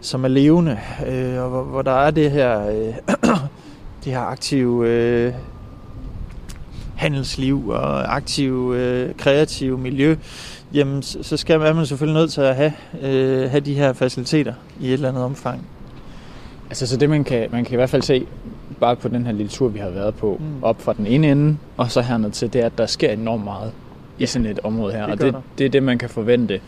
som 0.00 0.24
er 0.24 0.28
levende, 0.28 0.78
øh, 1.06 1.42
og 1.42 1.48
hvor, 1.48 1.62
hvor 1.62 1.82
der 1.82 1.92
er 1.92 2.10
det 2.10 2.30
her, 2.30 2.68
øh, 2.68 2.94
det 4.04 4.12
her 4.12 4.20
aktive 4.20 4.88
øh, 4.88 5.32
handelsliv 6.96 7.68
og 7.68 8.16
aktive, 8.16 8.78
øh, 8.78 9.14
kreative 9.14 9.78
miljø, 9.78 10.16
jamen 10.74 11.02
så 11.02 11.36
skal 11.36 11.58
man, 11.58 11.68
er 11.68 11.72
man 11.72 11.86
selvfølgelig 11.86 12.20
nødt 12.20 12.32
til 12.32 12.40
at 12.40 12.56
have, 12.56 12.72
øh, 13.02 13.50
have 13.50 13.60
de 13.60 13.74
her 13.74 13.92
faciliteter 13.92 14.54
i 14.80 14.86
et 14.86 14.92
eller 14.92 15.08
andet 15.08 15.24
omfang. 15.24 15.66
Altså 16.68 16.86
så 16.86 16.96
det 16.96 17.10
man 17.10 17.24
kan, 17.24 17.48
man 17.52 17.64
kan 17.64 17.72
i 17.72 17.76
hvert 17.76 17.90
fald 17.90 18.02
se, 18.02 18.26
bare 18.80 18.96
på 18.96 19.08
den 19.08 19.26
her 19.26 19.32
lille 19.32 19.50
tur, 19.50 19.68
vi 19.68 19.78
har 19.78 19.90
været 19.90 20.14
på, 20.14 20.36
mm. 20.40 20.64
op 20.64 20.82
fra 20.82 20.92
den 20.92 21.06
ene 21.06 21.30
ende, 21.30 21.56
og 21.76 21.90
så 21.90 22.00
herned 22.00 22.30
til, 22.30 22.52
det 22.52 22.60
er, 22.60 22.66
at 22.66 22.78
der 22.78 22.86
sker 22.86 23.10
enormt 23.10 23.44
meget 23.44 23.72
i 24.18 24.26
sådan 24.26 24.46
et 24.46 24.60
område 24.62 24.92
her. 24.92 25.02
det 25.02 25.12
og 25.12 25.20
det, 25.20 25.32
der. 25.34 25.40
det 25.58 25.66
er 25.66 25.70
det, 25.70 25.82
man 25.82 25.98
kan 25.98 26.08
forvente 26.08 26.60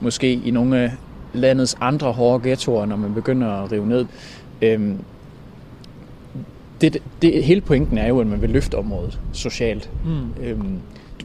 måske 0.00 0.32
i 0.32 0.50
nogle 0.50 0.78
af 0.78 0.92
landets 1.32 1.76
andre 1.80 2.12
hårde 2.12 2.48
ghettoer, 2.48 2.86
når 2.86 2.96
man 2.96 3.14
begynder 3.14 3.48
at 3.48 3.72
rive 3.72 3.86
ned. 3.86 4.06
Øhm, 4.62 4.98
det, 6.80 7.02
det, 7.22 7.44
hele 7.44 7.60
pointen 7.60 7.98
er 7.98 8.08
jo, 8.08 8.20
at 8.20 8.26
man 8.26 8.42
vil 8.42 8.50
løfte 8.50 8.78
området 8.78 9.20
socialt. 9.32 9.90
Mm. 10.04 10.44
Øhm, 10.44 10.78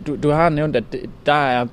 du, 0.08 0.16
du 0.24 0.30
har 0.30 0.50
nævnt, 0.50 0.76
at 0.76 0.84
der 1.26 1.34
er 1.34 1.66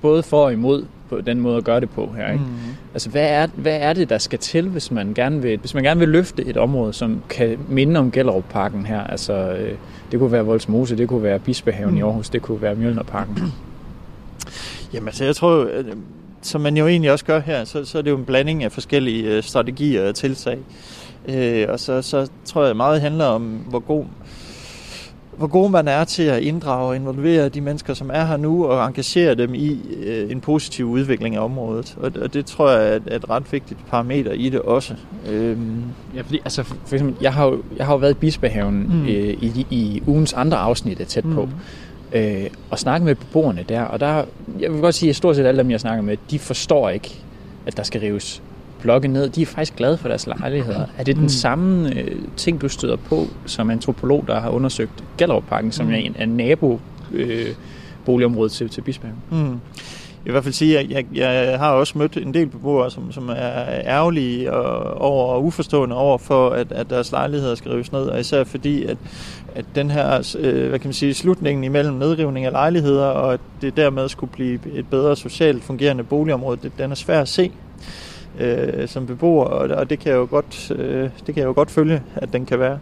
både 0.00 0.22
for 0.22 0.44
og 0.44 0.52
imod 0.52 0.84
på 1.08 1.20
den 1.20 1.40
måde 1.40 1.56
at 1.56 1.64
gøre 1.64 1.80
det 1.80 1.90
på 1.90 2.14
her. 2.16 2.32
Ikke? 2.32 2.44
Mm. 2.44 2.50
Altså, 2.94 3.10
hvad 3.10 3.28
er, 3.28 3.46
hvad 3.54 3.78
er 3.80 3.92
det, 3.92 4.08
der 4.08 4.18
skal 4.18 4.38
til, 4.38 4.68
hvis 4.68 4.90
man 4.90 5.14
gerne 5.14 5.42
vil, 5.42 5.58
hvis 5.58 5.74
man 5.74 5.82
gerne 5.82 6.00
vil 6.00 6.08
løfte 6.08 6.44
et 6.44 6.56
område, 6.56 6.92
som 6.92 7.22
kan 7.28 7.58
minde 7.68 8.00
om 8.00 8.10
Gellerup-parken 8.10 8.86
her? 8.86 9.00
Altså, 9.00 9.32
øh, 9.32 9.72
det 10.14 10.20
kunne 10.20 10.32
være 10.32 10.44
Voldsmose, 10.44 10.96
det 10.96 11.08
kunne 11.08 11.22
være 11.22 11.38
Bispehaven 11.38 11.90
mm. 11.90 11.98
i. 11.98 12.00
Aarhus, 12.00 12.30
det 12.30 12.42
kunne 12.42 12.62
være 12.62 12.74
Mjølnerparken. 12.74 13.52
Jamen 14.92 15.08
altså, 15.08 15.24
jeg 15.24 15.36
tror, 15.36 15.64
at, 15.64 15.86
som 16.42 16.60
man 16.60 16.76
jo 16.76 16.86
egentlig 16.86 17.12
også 17.12 17.24
gør 17.24 17.40
her, 17.40 17.64
så, 17.64 17.84
så 17.84 17.98
er 17.98 18.02
det 18.02 18.10
jo 18.10 18.16
en 18.16 18.24
blanding 18.24 18.64
af 18.64 18.72
forskellige 18.72 19.30
øh, 19.30 19.42
strategier 19.42 20.08
og 20.08 20.14
tiltag. 20.14 20.58
Øh, 21.28 21.66
og 21.68 21.80
så, 21.80 22.02
så 22.02 22.28
tror 22.44 22.64
jeg 22.64 22.76
meget 22.76 23.00
handler 23.00 23.24
om, 23.24 23.42
hvor 23.42 23.78
god 23.78 24.04
hvor 25.36 25.46
god 25.46 25.70
man 25.70 25.88
er 25.88 26.04
til 26.04 26.22
at 26.22 26.42
inddrage 26.42 26.88
og 26.88 26.96
involvere 26.96 27.48
de 27.48 27.60
mennesker, 27.60 27.94
som 27.94 28.10
er 28.12 28.24
her 28.24 28.36
nu, 28.36 28.66
og 28.66 28.86
engagere 28.86 29.34
dem 29.34 29.54
i 29.54 29.80
øh, 30.04 30.30
en 30.30 30.40
positiv 30.40 30.86
udvikling 30.86 31.36
af 31.36 31.40
området. 31.40 31.96
Og, 32.00 32.12
og 32.22 32.34
det 32.34 32.46
tror 32.46 32.70
jeg 32.70 33.00
er 33.06 33.16
et 33.16 33.30
ret 33.30 33.52
vigtigt 33.52 33.80
parameter 33.90 34.32
i 34.32 34.48
det 34.48 34.60
også. 34.60 34.94
Øhm. 35.28 35.82
Ja, 36.16 36.20
fordi 36.20 36.38
altså, 36.44 36.62
for 36.62 36.92
eksempel, 36.92 37.16
jeg 37.20 37.32
har 37.32 37.46
jo, 37.46 37.62
jeg 37.76 37.86
har 37.86 37.92
jo 37.92 37.98
været 37.98 38.10
i 38.10 38.14
Bispehaven 38.14 38.86
mm. 38.88 39.02
øh, 39.02 39.34
i, 39.42 39.66
i 39.70 40.02
ugens 40.06 40.32
andre 40.32 40.56
afsnit 40.56 41.00
er 41.00 41.04
tæt 41.04 41.24
på, 41.24 41.44
mm. 41.44 42.18
øh, 42.18 42.46
og 42.70 42.78
snakket 42.78 43.04
med 43.04 43.14
beboerne 43.14 43.64
der, 43.68 43.82
og 43.82 44.00
der, 44.00 44.24
jeg 44.60 44.72
vil 44.72 44.80
godt 44.80 44.94
sige, 44.94 45.10
at 45.10 45.16
stort 45.16 45.36
set 45.36 45.46
alle 45.46 45.58
dem, 45.58 45.70
jeg 45.70 45.80
snakker 45.80 46.02
med, 46.02 46.16
de 46.30 46.38
forstår 46.38 46.88
ikke, 46.88 47.20
at 47.66 47.76
der 47.76 47.82
skal 47.82 48.00
rives 48.00 48.42
blokke 48.84 49.08
ned, 49.08 49.28
de 49.28 49.42
er 49.42 49.46
faktisk 49.46 49.76
glade 49.76 49.98
for 49.98 50.08
deres 50.08 50.26
lejligheder. 50.26 50.86
Er 50.98 51.04
det 51.04 51.16
den 51.16 51.22
mm. 51.22 51.28
samme 51.28 51.94
øh, 51.94 52.18
ting, 52.36 52.60
du 52.60 52.68
støder 52.68 52.96
på 52.96 53.26
som 53.46 53.70
antropolog, 53.70 54.24
der 54.26 54.40
har 54.40 54.50
undersøgt 54.50 55.04
Gellerupparken, 55.18 55.72
som 55.72 55.86
mm. 55.86 55.92
er 55.92 55.96
en, 55.96 56.16
en 56.20 56.28
nabo 56.28 56.80
øh, 57.12 57.48
til, 58.50 58.68
til 58.68 58.80
Bisbjerg? 58.80 59.12
Mm. 59.30 59.60
Jeg 60.24 60.24
vil 60.24 60.30
i 60.30 60.32
hvert 60.32 60.44
fald 60.44 60.54
sige, 60.54 60.78
at 60.78 60.90
jeg, 60.90 61.06
jeg, 61.14 61.48
jeg 61.50 61.58
har 61.58 61.70
også 61.70 61.98
mødt 61.98 62.16
en 62.16 62.34
del 62.34 62.46
beboere, 62.46 62.90
som, 62.90 63.12
som 63.12 63.28
er 63.28 63.64
ærgerlige 63.68 64.52
og, 64.52 65.00
over 65.00 65.34
og 65.34 65.44
uforstående 65.44 65.96
over 65.96 66.18
for, 66.18 66.50
at, 66.50 66.72
at 66.72 66.90
deres 66.90 67.12
lejligheder 67.12 67.54
skal 67.54 67.70
rives 67.70 67.92
ned, 67.92 68.02
og 68.02 68.20
især 68.20 68.44
fordi, 68.44 68.84
at, 68.84 68.96
at 69.54 69.64
den 69.74 69.90
her, 69.90 70.36
øh, 70.38 70.68
hvad 70.68 70.78
kan 70.78 70.88
man 70.88 70.94
sige, 70.94 71.14
slutningen 71.14 71.64
imellem 71.64 71.94
nedrivning 71.94 72.46
af 72.46 72.52
lejligheder, 72.52 73.06
og 73.06 73.32
at 73.32 73.40
det 73.60 73.76
dermed 73.76 74.08
skulle 74.08 74.32
blive 74.32 74.58
et 74.74 74.86
bedre 74.90 75.16
socialt 75.16 75.64
fungerende 75.64 76.04
boligområde, 76.04 76.58
det, 76.62 76.72
den 76.78 76.90
er 76.90 76.94
svær 76.94 77.20
at 77.20 77.28
se 77.28 77.52
øh, 78.40 78.88
som 78.88 79.06
beboer, 79.06 79.44
og, 79.44 79.68
og 79.76 79.90
det 79.90 79.98
kan 79.98 80.12
jeg 80.12 80.18
jo 80.18 80.26
godt, 80.30 80.70
øh, 80.70 81.10
det 81.26 81.34
kan 81.34 81.36
jeg 81.36 81.44
jo 81.44 81.52
godt 81.52 81.70
følge, 81.70 82.02
at 82.14 82.32
den 82.32 82.46
kan 82.46 82.58
være. 82.58 82.78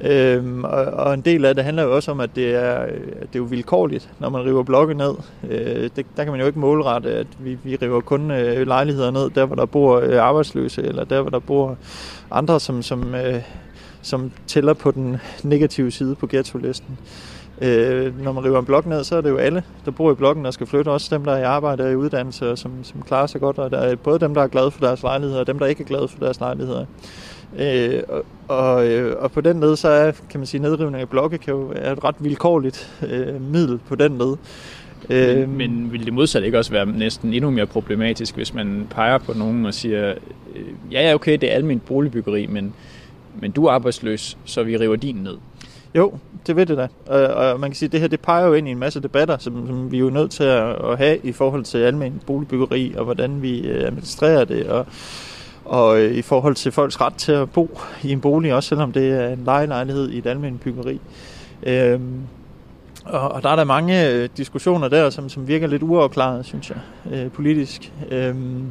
Øhm, 0.00 0.64
og, 0.64 0.84
og 0.84 1.14
en 1.14 1.20
del 1.20 1.44
af 1.44 1.54
det 1.54 1.64
handler 1.64 1.82
jo 1.82 1.94
også 1.94 2.10
om, 2.10 2.20
at 2.20 2.30
det 2.36 2.54
er, 2.54 2.72
at 2.72 2.92
det 3.20 3.34
er 3.34 3.38
jo 3.38 3.44
vilkårligt, 3.44 4.10
når 4.18 4.28
man 4.28 4.44
river 4.44 4.62
blokke 4.62 4.94
ned. 4.94 5.14
Øh, 5.50 5.90
det, 5.96 6.06
der 6.16 6.24
kan 6.24 6.30
man 6.32 6.40
jo 6.40 6.46
ikke 6.46 6.58
målrette, 6.58 7.14
at 7.14 7.26
vi, 7.38 7.58
vi 7.64 7.76
river 7.76 8.00
kun 8.00 8.30
øh, 8.30 8.66
lejligheder 8.66 9.10
ned, 9.10 9.30
der 9.30 9.44
hvor 9.44 9.56
der 9.56 9.66
bor 9.66 10.00
øh, 10.00 10.18
arbejdsløse, 10.18 10.82
eller 10.82 11.04
der 11.04 11.20
hvor 11.20 11.30
der 11.30 11.38
bor 11.38 11.76
andre, 12.30 12.60
som, 12.60 12.82
som, 12.82 13.14
øh, 13.14 13.42
som 14.02 14.32
tæller 14.46 14.72
på 14.72 14.90
den 14.90 15.16
negative 15.42 15.90
side 15.90 16.14
på 16.14 16.26
ghetto-listen. 16.26 16.98
Øh, 17.00 17.35
når 17.60 18.32
man 18.32 18.44
river 18.44 18.58
en 18.58 18.64
blok 18.64 18.86
ned, 18.86 19.04
så 19.04 19.16
er 19.16 19.20
det 19.20 19.30
jo 19.30 19.36
alle, 19.36 19.62
der 19.84 19.90
bor 19.90 20.12
i 20.12 20.14
blokken, 20.14 20.44
der 20.44 20.50
skal 20.50 20.66
flytte. 20.66 20.88
Også 20.88 21.14
dem, 21.14 21.24
der 21.24 21.32
er 21.32 21.38
i 21.38 21.42
arbejde 21.42 21.84
og 21.84 21.92
i 21.92 21.94
uddannelse, 21.94 22.50
og 22.50 22.58
som, 22.58 22.72
som 22.82 23.02
klarer 23.02 23.26
sig 23.26 23.40
godt. 23.40 23.58
Og 23.58 23.70
der 23.70 23.78
er 23.78 23.96
både 23.96 24.18
dem, 24.18 24.34
der 24.34 24.42
er 24.42 24.46
glade 24.46 24.70
for 24.70 24.80
deres 24.80 25.02
lejligheder, 25.02 25.40
og 25.40 25.46
dem, 25.46 25.58
der 25.58 25.66
ikke 25.66 25.82
er 25.82 25.86
glade 25.86 26.08
for 26.08 26.18
deres 26.18 26.40
lejligheder. 26.40 26.84
Øh, 27.58 28.02
og, 28.08 28.24
og, 28.48 28.86
øh, 28.86 29.16
og 29.18 29.32
på 29.32 29.40
den 29.40 29.60
led, 29.60 29.76
så 29.76 29.88
er, 29.88 30.12
kan 30.30 30.40
man 30.40 30.46
sige, 30.46 30.62
nedrivning 30.62 31.00
af 31.00 31.08
blokke 31.08 31.38
kan 31.38 31.54
jo 31.54 31.72
er 31.76 31.92
et 31.92 32.04
ret 32.04 32.14
vilkårligt 32.18 33.04
øh, 33.10 33.42
middel 33.52 33.78
på 33.88 33.94
den 33.94 34.18
led. 34.18 34.36
Men, 35.08 35.38
øh, 35.38 35.48
men 35.48 35.92
vil 35.92 36.04
det 36.04 36.12
modsat 36.12 36.42
ikke 36.42 36.58
også 36.58 36.72
være 36.72 36.86
næsten 36.86 37.34
endnu 37.34 37.50
mere 37.50 37.66
problematisk, 37.66 38.34
hvis 38.34 38.54
man 38.54 38.86
peger 38.90 39.18
på 39.18 39.32
nogen 39.32 39.66
og 39.66 39.74
siger, 39.74 40.10
øh, 40.56 40.92
ja, 40.92 41.08
ja, 41.08 41.14
okay, 41.14 41.38
det 41.40 41.50
er 41.50 41.54
almindeligt 41.54 41.86
boligbyggeri, 41.86 42.46
men, 42.46 42.74
men 43.40 43.50
du 43.50 43.66
er 43.66 43.72
arbejdsløs, 43.72 44.38
så 44.44 44.62
vi 44.62 44.76
river 44.76 44.96
din 44.96 45.14
ned. 45.16 45.36
Jo, 45.96 46.18
det 46.46 46.56
ved 46.56 46.66
det 46.66 46.76
da. 46.78 46.88
Og, 47.06 47.34
og 47.34 47.60
man 47.60 47.70
kan 47.70 47.76
sige, 47.76 47.86
at 47.86 47.92
det 47.92 48.00
her 48.00 48.08
det 48.08 48.20
peger 48.20 48.46
jo 48.46 48.52
ind 48.52 48.68
i 48.68 48.70
en 48.70 48.78
masse 48.78 49.00
debatter, 49.00 49.38
som, 49.38 49.66
som 49.66 49.90
vi 49.92 49.96
er 49.96 50.00
jo 50.00 50.10
nødt 50.10 50.30
til 50.30 50.44
at, 50.44 50.90
at 50.90 50.98
have 50.98 51.18
i 51.22 51.32
forhold 51.32 51.64
til 51.64 51.78
almen 51.78 52.22
boligbyggeri, 52.26 52.94
og 52.96 53.04
hvordan 53.04 53.42
vi 53.42 53.60
øh, 53.60 53.86
administrerer 53.86 54.44
det, 54.44 54.66
og, 54.66 54.86
og 55.64 56.00
øh, 56.00 56.14
i 56.14 56.22
forhold 56.22 56.54
til 56.54 56.72
folks 56.72 57.00
ret 57.00 57.14
til 57.14 57.32
at 57.32 57.50
bo 57.50 57.80
i 58.02 58.12
en 58.12 58.20
bolig, 58.20 58.54
også 58.54 58.68
selvom 58.68 58.92
det 58.92 59.10
er 59.10 59.28
en 59.28 59.42
lejelejlighed 59.44 60.10
i 60.10 60.18
et 60.18 60.26
almen 60.26 60.58
byggeri. 60.58 61.00
Øhm, 61.62 62.20
og, 63.04 63.32
og 63.32 63.42
der 63.42 63.48
er 63.48 63.56
der 63.56 63.64
mange 63.64 64.08
øh, 64.08 64.28
diskussioner 64.36 64.88
der, 64.88 65.10
som, 65.10 65.28
som 65.28 65.48
virker 65.48 65.66
lidt 65.66 65.82
uafklaret, 65.82 66.46
synes 66.46 66.70
jeg, 66.70 66.78
øh, 67.12 67.30
politisk. 67.30 67.92
Øhm, 68.10 68.64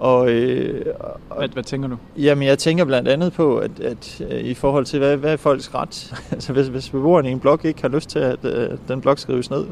og, 0.00 0.30
øh, 0.30 0.94
og, 1.30 1.36
hvad, 1.36 1.48
hvad 1.48 1.62
tænker 1.62 1.88
du? 1.88 1.96
Jamen, 2.16 2.48
jeg 2.48 2.58
tænker 2.58 2.84
blandt 2.84 3.08
andet 3.08 3.32
på, 3.32 3.58
at, 3.58 3.80
at 3.80 4.22
øh, 4.30 4.40
i 4.40 4.54
forhold 4.54 4.84
til, 4.84 4.98
hvad, 4.98 5.16
hvad 5.16 5.32
er 5.32 5.36
folks 5.36 5.74
ret? 5.74 6.14
altså, 6.32 6.52
hvis, 6.52 6.66
hvis 6.66 6.90
beboerne 6.90 7.28
i 7.28 7.32
en 7.32 7.40
blok 7.40 7.64
ikke 7.64 7.82
har 7.82 7.88
lyst 7.88 8.10
til, 8.10 8.18
at 8.18 8.44
øh, 8.44 8.70
den 8.88 9.00
blok 9.00 9.18
skrives 9.18 9.50
ned, 9.50 9.66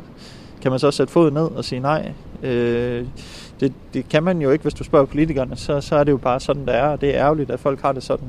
kan 0.62 0.70
man 0.70 0.80
så 0.80 0.90
sætte 0.90 1.12
foden 1.12 1.34
ned 1.34 1.42
og 1.42 1.64
sige 1.64 1.80
nej? 1.80 2.12
Øh, 2.42 3.06
det, 3.60 3.72
det 3.94 4.08
kan 4.08 4.22
man 4.22 4.42
jo 4.42 4.50
ikke, 4.50 4.62
hvis 4.62 4.74
du 4.74 4.84
spørger 4.84 5.06
politikerne, 5.06 5.56
så, 5.56 5.80
så 5.80 5.96
er 5.96 6.04
det 6.04 6.12
jo 6.12 6.16
bare 6.16 6.40
sådan, 6.40 6.66
det 6.66 6.74
er, 6.74 6.86
og 6.86 7.00
det 7.00 7.16
er 7.16 7.24
ærgerligt, 7.24 7.50
at 7.50 7.60
folk 7.60 7.80
har 7.82 7.92
det 7.92 8.02
sådan. 8.02 8.28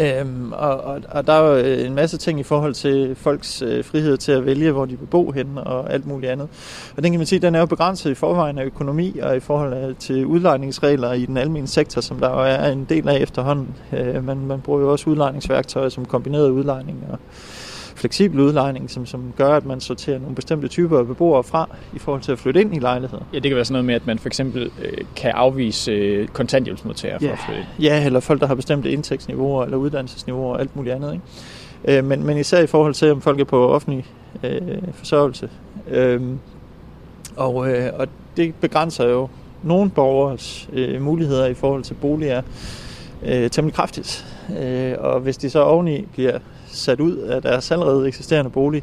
Øhm, 0.00 0.52
og, 0.52 0.80
og, 0.80 1.00
og 1.08 1.26
der 1.26 1.32
er 1.32 1.48
jo 1.48 1.56
øh, 1.56 1.86
en 1.86 1.94
masse 1.94 2.18
ting 2.18 2.40
i 2.40 2.42
forhold 2.42 2.74
til 2.74 3.14
folks 3.14 3.62
øh, 3.62 3.84
frihed 3.84 4.16
til 4.16 4.32
at 4.32 4.46
vælge, 4.46 4.72
hvor 4.72 4.84
de 4.84 4.98
vil 4.98 5.06
bo 5.06 5.30
hen 5.30 5.58
og 5.58 5.92
alt 5.92 6.06
muligt 6.06 6.32
andet. 6.32 6.48
Og 6.96 7.02
den 7.02 7.12
kan 7.12 7.20
man 7.20 7.26
sige, 7.26 7.38
den 7.38 7.54
er 7.54 7.58
jo 7.58 7.66
begrænset 7.66 8.10
i 8.10 8.14
forvejen 8.14 8.58
af 8.58 8.64
økonomi 8.64 9.18
og 9.18 9.36
i 9.36 9.40
forhold 9.40 9.74
øh, 9.74 9.96
til 9.96 10.26
udlejningsregler 10.26 11.12
i 11.12 11.26
den 11.26 11.36
almindelige 11.36 11.72
sektor, 11.72 12.00
som 12.00 12.18
der 12.18 12.30
jo 12.30 12.38
er 12.38 12.72
en 12.72 12.84
del 12.88 13.08
af 13.08 13.16
efterhånden. 13.16 13.68
Øh, 13.92 14.24
man, 14.24 14.46
man 14.46 14.60
bruger 14.60 14.80
jo 14.80 14.92
også 14.92 15.10
udlejningsværktøjer 15.10 15.88
som 15.88 16.04
kombineret 16.04 16.50
udlejning 16.50 16.98
og 17.10 17.18
fleksibel 18.02 18.40
udlejning, 18.40 18.90
som, 18.90 19.06
som 19.06 19.32
gør, 19.36 19.56
at 19.56 19.66
man 19.66 19.80
sorterer 19.80 20.18
nogle 20.18 20.34
bestemte 20.34 20.68
typer 20.68 20.98
af 20.98 21.06
beboere 21.06 21.44
fra 21.44 21.68
i 21.94 21.98
forhold 21.98 22.22
til 22.22 22.32
at 22.32 22.38
flytte 22.38 22.60
ind 22.60 22.76
i 22.76 22.78
lejligheder. 22.78 23.22
Ja, 23.32 23.38
det 23.38 23.50
kan 23.50 23.56
være 23.56 23.64
sådan 23.64 23.72
noget 23.72 23.84
med, 23.84 23.94
at 23.94 24.06
man 24.06 24.18
for 24.18 24.28
eksempel 24.28 24.70
øh, 24.82 24.98
kan 25.16 25.30
afvise 25.30 25.92
øh, 25.92 26.28
kontanthjælpsmodtagere 26.28 27.18
ja. 27.22 27.28
for 27.28 27.32
at 27.32 27.38
flytte 27.46 27.60
ind. 27.60 27.84
Ja, 27.84 28.06
eller 28.06 28.20
folk, 28.20 28.40
der 28.40 28.46
har 28.46 28.54
bestemte 28.54 28.90
indtægtsniveauer 28.90 29.64
eller 29.64 29.76
uddannelsesniveauer 29.76 30.54
og 30.54 30.60
alt 30.60 30.76
muligt 30.76 30.94
andet. 30.94 31.12
Ikke? 31.12 31.98
Øh, 31.98 32.04
men, 32.04 32.26
men 32.26 32.38
især 32.38 32.62
i 32.62 32.66
forhold 32.66 32.94
til, 32.94 33.10
om 33.10 33.20
folk 33.20 33.40
er 33.40 33.44
på 33.44 33.68
offentlig 33.68 34.06
øh, 34.42 34.60
forsørgelse. 34.92 35.50
Øh, 35.90 36.20
og, 37.36 37.70
øh, 37.70 37.90
og 37.94 38.06
det 38.36 38.54
begrænser 38.54 39.08
jo 39.08 39.28
nogle 39.62 39.90
borgers 39.90 40.68
øh, 40.72 41.02
muligheder 41.02 41.46
i 41.46 41.54
forhold 41.54 41.82
til 41.82 41.94
boliger 41.94 42.42
øh, 43.22 43.50
temmelig 43.50 43.74
kraftigt. 43.74 44.26
Øh, 44.60 44.94
og 44.98 45.20
hvis 45.20 45.36
de 45.36 45.50
så 45.50 45.62
oveni 45.62 46.06
bliver 46.12 46.38
sat 46.72 47.00
ud 47.00 47.16
af 47.16 47.42
deres 47.42 47.70
allerede 47.70 48.08
eksisterende 48.08 48.50
bolig, 48.50 48.82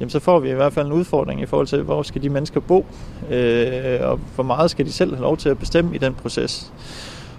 jamen 0.00 0.10
så 0.10 0.20
får 0.20 0.38
vi 0.38 0.50
i 0.50 0.54
hvert 0.54 0.72
fald 0.72 0.86
en 0.86 0.92
udfordring 0.92 1.40
i 1.40 1.46
forhold 1.46 1.66
til, 1.66 1.82
hvor 1.82 2.02
skal 2.02 2.22
de 2.22 2.28
mennesker 2.28 2.60
bo, 2.60 2.86
øh, 3.30 4.00
og 4.00 4.20
hvor 4.34 4.44
meget 4.44 4.70
skal 4.70 4.86
de 4.86 4.92
selv 4.92 5.14
have 5.14 5.22
lov 5.22 5.36
til 5.36 5.48
at 5.48 5.58
bestemme 5.58 5.94
i 5.94 5.98
den 5.98 6.14
proces. 6.14 6.72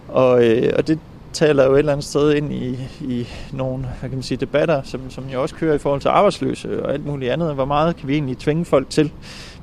Og, 0.08 0.46
øh, 0.46 0.74
og 0.78 0.88
det 0.88 1.00
taler 1.34 1.66
jo 1.66 1.74
et 1.74 1.80
eller 1.80 1.92
andet 1.92 2.06
sted 2.06 2.34
ind 2.34 2.54
i, 2.54 2.80
i 3.02 3.28
nogle 3.54 3.84
hvad 4.00 4.10
kan 4.10 4.18
man 4.18 4.24
sige, 4.24 4.38
debatter, 4.38 4.82
som, 4.84 5.10
som 5.10 5.24
jo 5.34 5.42
også 5.42 5.56
kører 5.56 5.76
i 5.76 5.78
forhold 5.78 6.02
til 6.02 6.10
arbejdsløse 6.10 6.84
og 6.84 6.94
alt 6.94 7.06
muligt 7.06 7.32
andet. 7.32 7.56
Hvor 7.56 7.66
meget 7.66 7.96
kan 7.96 8.08
vi 8.08 8.14
egentlig 8.14 8.38
tvinge 8.38 8.66
folk 8.66 8.90
til, 8.90 9.12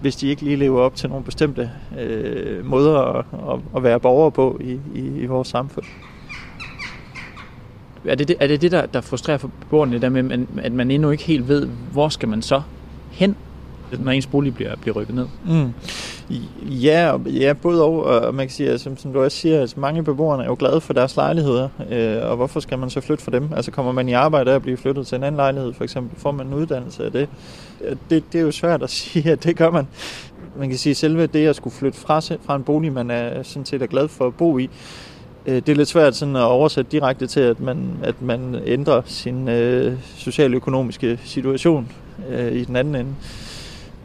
hvis 0.00 0.16
de 0.16 0.28
ikke 0.28 0.42
lige 0.42 0.56
lever 0.56 0.80
op 0.80 0.94
til 0.94 1.08
nogle 1.08 1.24
bestemte 1.24 1.70
øh, 1.98 2.64
måder 2.66 2.98
at, 2.98 3.24
at, 3.52 3.60
at 3.76 3.82
være 3.82 4.00
borgere 4.00 4.30
på 4.30 4.60
i, 4.60 4.80
i, 4.94 5.20
i 5.20 5.26
vores 5.26 5.48
samfund? 5.48 5.84
Er 8.06 8.14
det 8.14 8.28
det, 8.28 8.36
er 8.40 8.46
det, 8.46 8.62
det 8.62 8.72
der, 8.72 8.86
der 8.86 9.00
frustrerer 9.00 9.38
for 9.38 9.50
beboerne, 9.60 10.00
der 10.00 10.08
med, 10.08 10.46
at 10.62 10.72
man 10.72 10.90
endnu 10.90 11.10
ikke 11.10 11.24
helt 11.24 11.48
ved, 11.48 11.68
hvor 11.92 12.08
skal 12.08 12.28
man 12.28 12.42
så 12.42 12.62
hen, 13.10 13.36
når 13.98 14.12
ens 14.12 14.26
bolig 14.26 14.54
bliver, 14.54 14.76
bliver 14.76 14.96
rykket 14.96 15.14
ned? 15.14 15.26
Mm. 15.46 15.72
Ja, 16.62 17.16
ja, 17.26 17.52
både 17.52 17.82
og, 17.82 18.04
og 18.04 18.34
man 18.34 18.46
kan 18.46 18.54
sige, 18.54 18.78
som, 18.78 18.96
som 18.96 19.12
du 19.12 19.22
også 19.22 19.36
siger, 19.36 19.60
altså 19.60 19.80
mange 19.80 20.02
beboere 20.02 20.42
er 20.42 20.46
jo 20.46 20.56
glade 20.58 20.80
for 20.80 20.92
deres 20.92 21.16
lejligheder, 21.16 21.68
øh, 21.90 22.30
og 22.30 22.36
hvorfor 22.36 22.60
skal 22.60 22.78
man 22.78 22.90
så 22.90 23.00
flytte 23.00 23.24
for 23.24 23.30
dem? 23.30 23.48
Altså 23.56 23.70
kommer 23.70 23.92
man 23.92 24.08
i 24.08 24.12
arbejde 24.12 24.50
af 24.50 24.54
at 24.54 24.62
blive 24.62 24.76
flyttet 24.76 25.06
til 25.06 25.16
en 25.16 25.22
anden 25.22 25.36
lejlighed, 25.36 25.72
for 25.72 25.84
eksempel, 25.84 26.18
får 26.18 26.32
man 26.32 26.46
en 26.46 26.54
uddannelse 26.54 27.04
af 27.04 27.12
det? 27.12 27.28
Det, 28.10 28.32
det 28.32 28.38
er 28.38 28.42
jo 28.42 28.50
svært 28.50 28.82
at 28.82 28.90
sige, 29.00 29.30
at 29.30 29.44
det 29.44 29.56
gør 29.56 29.70
man. 29.70 29.86
Man 30.58 30.68
kan 30.68 30.78
sige, 30.78 30.94
selve 30.94 31.26
det 31.26 31.46
at 31.46 31.56
skulle 31.56 31.76
flytte 31.76 31.98
fra, 31.98 32.20
fra 32.20 32.56
en 32.56 32.62
bolig, 32.62 32.92
man 32.92 33.10
er 33.10 33.42
sådan 33.42 33.66
set 33.66 33.82
er 33.82 33.86
glad 33.86 34.08
for 34.08 34.26
at 34.26 34.34
bo 34.34 34.58
i, 34.58 34.70
Øh, 35.46 35.54
det 35.54 35.68
er 35.68 35.74
lidt 35.74 35.88
svært 35.88 36.16
sådan 36.16 36.36
at 36.36 36.42
oversætte 36.42 36.90
direkte 36.90 37.26
til, 37.26 37.40
at 37.40 37.60
man, 37.60 37.98
at 38.02 38.22
man 38.22 38.62
ændrer 38.66 39.02
sin 39.06 39.48
øh, 39.48 39.92
socialøkonomiske 40.16 41.20
situation 41.24 41.92
øh, 42.30 42.52
i 42.52 42.64
den 42.64 42.76
anden 42.76 42.94
ende. 42.94 43.14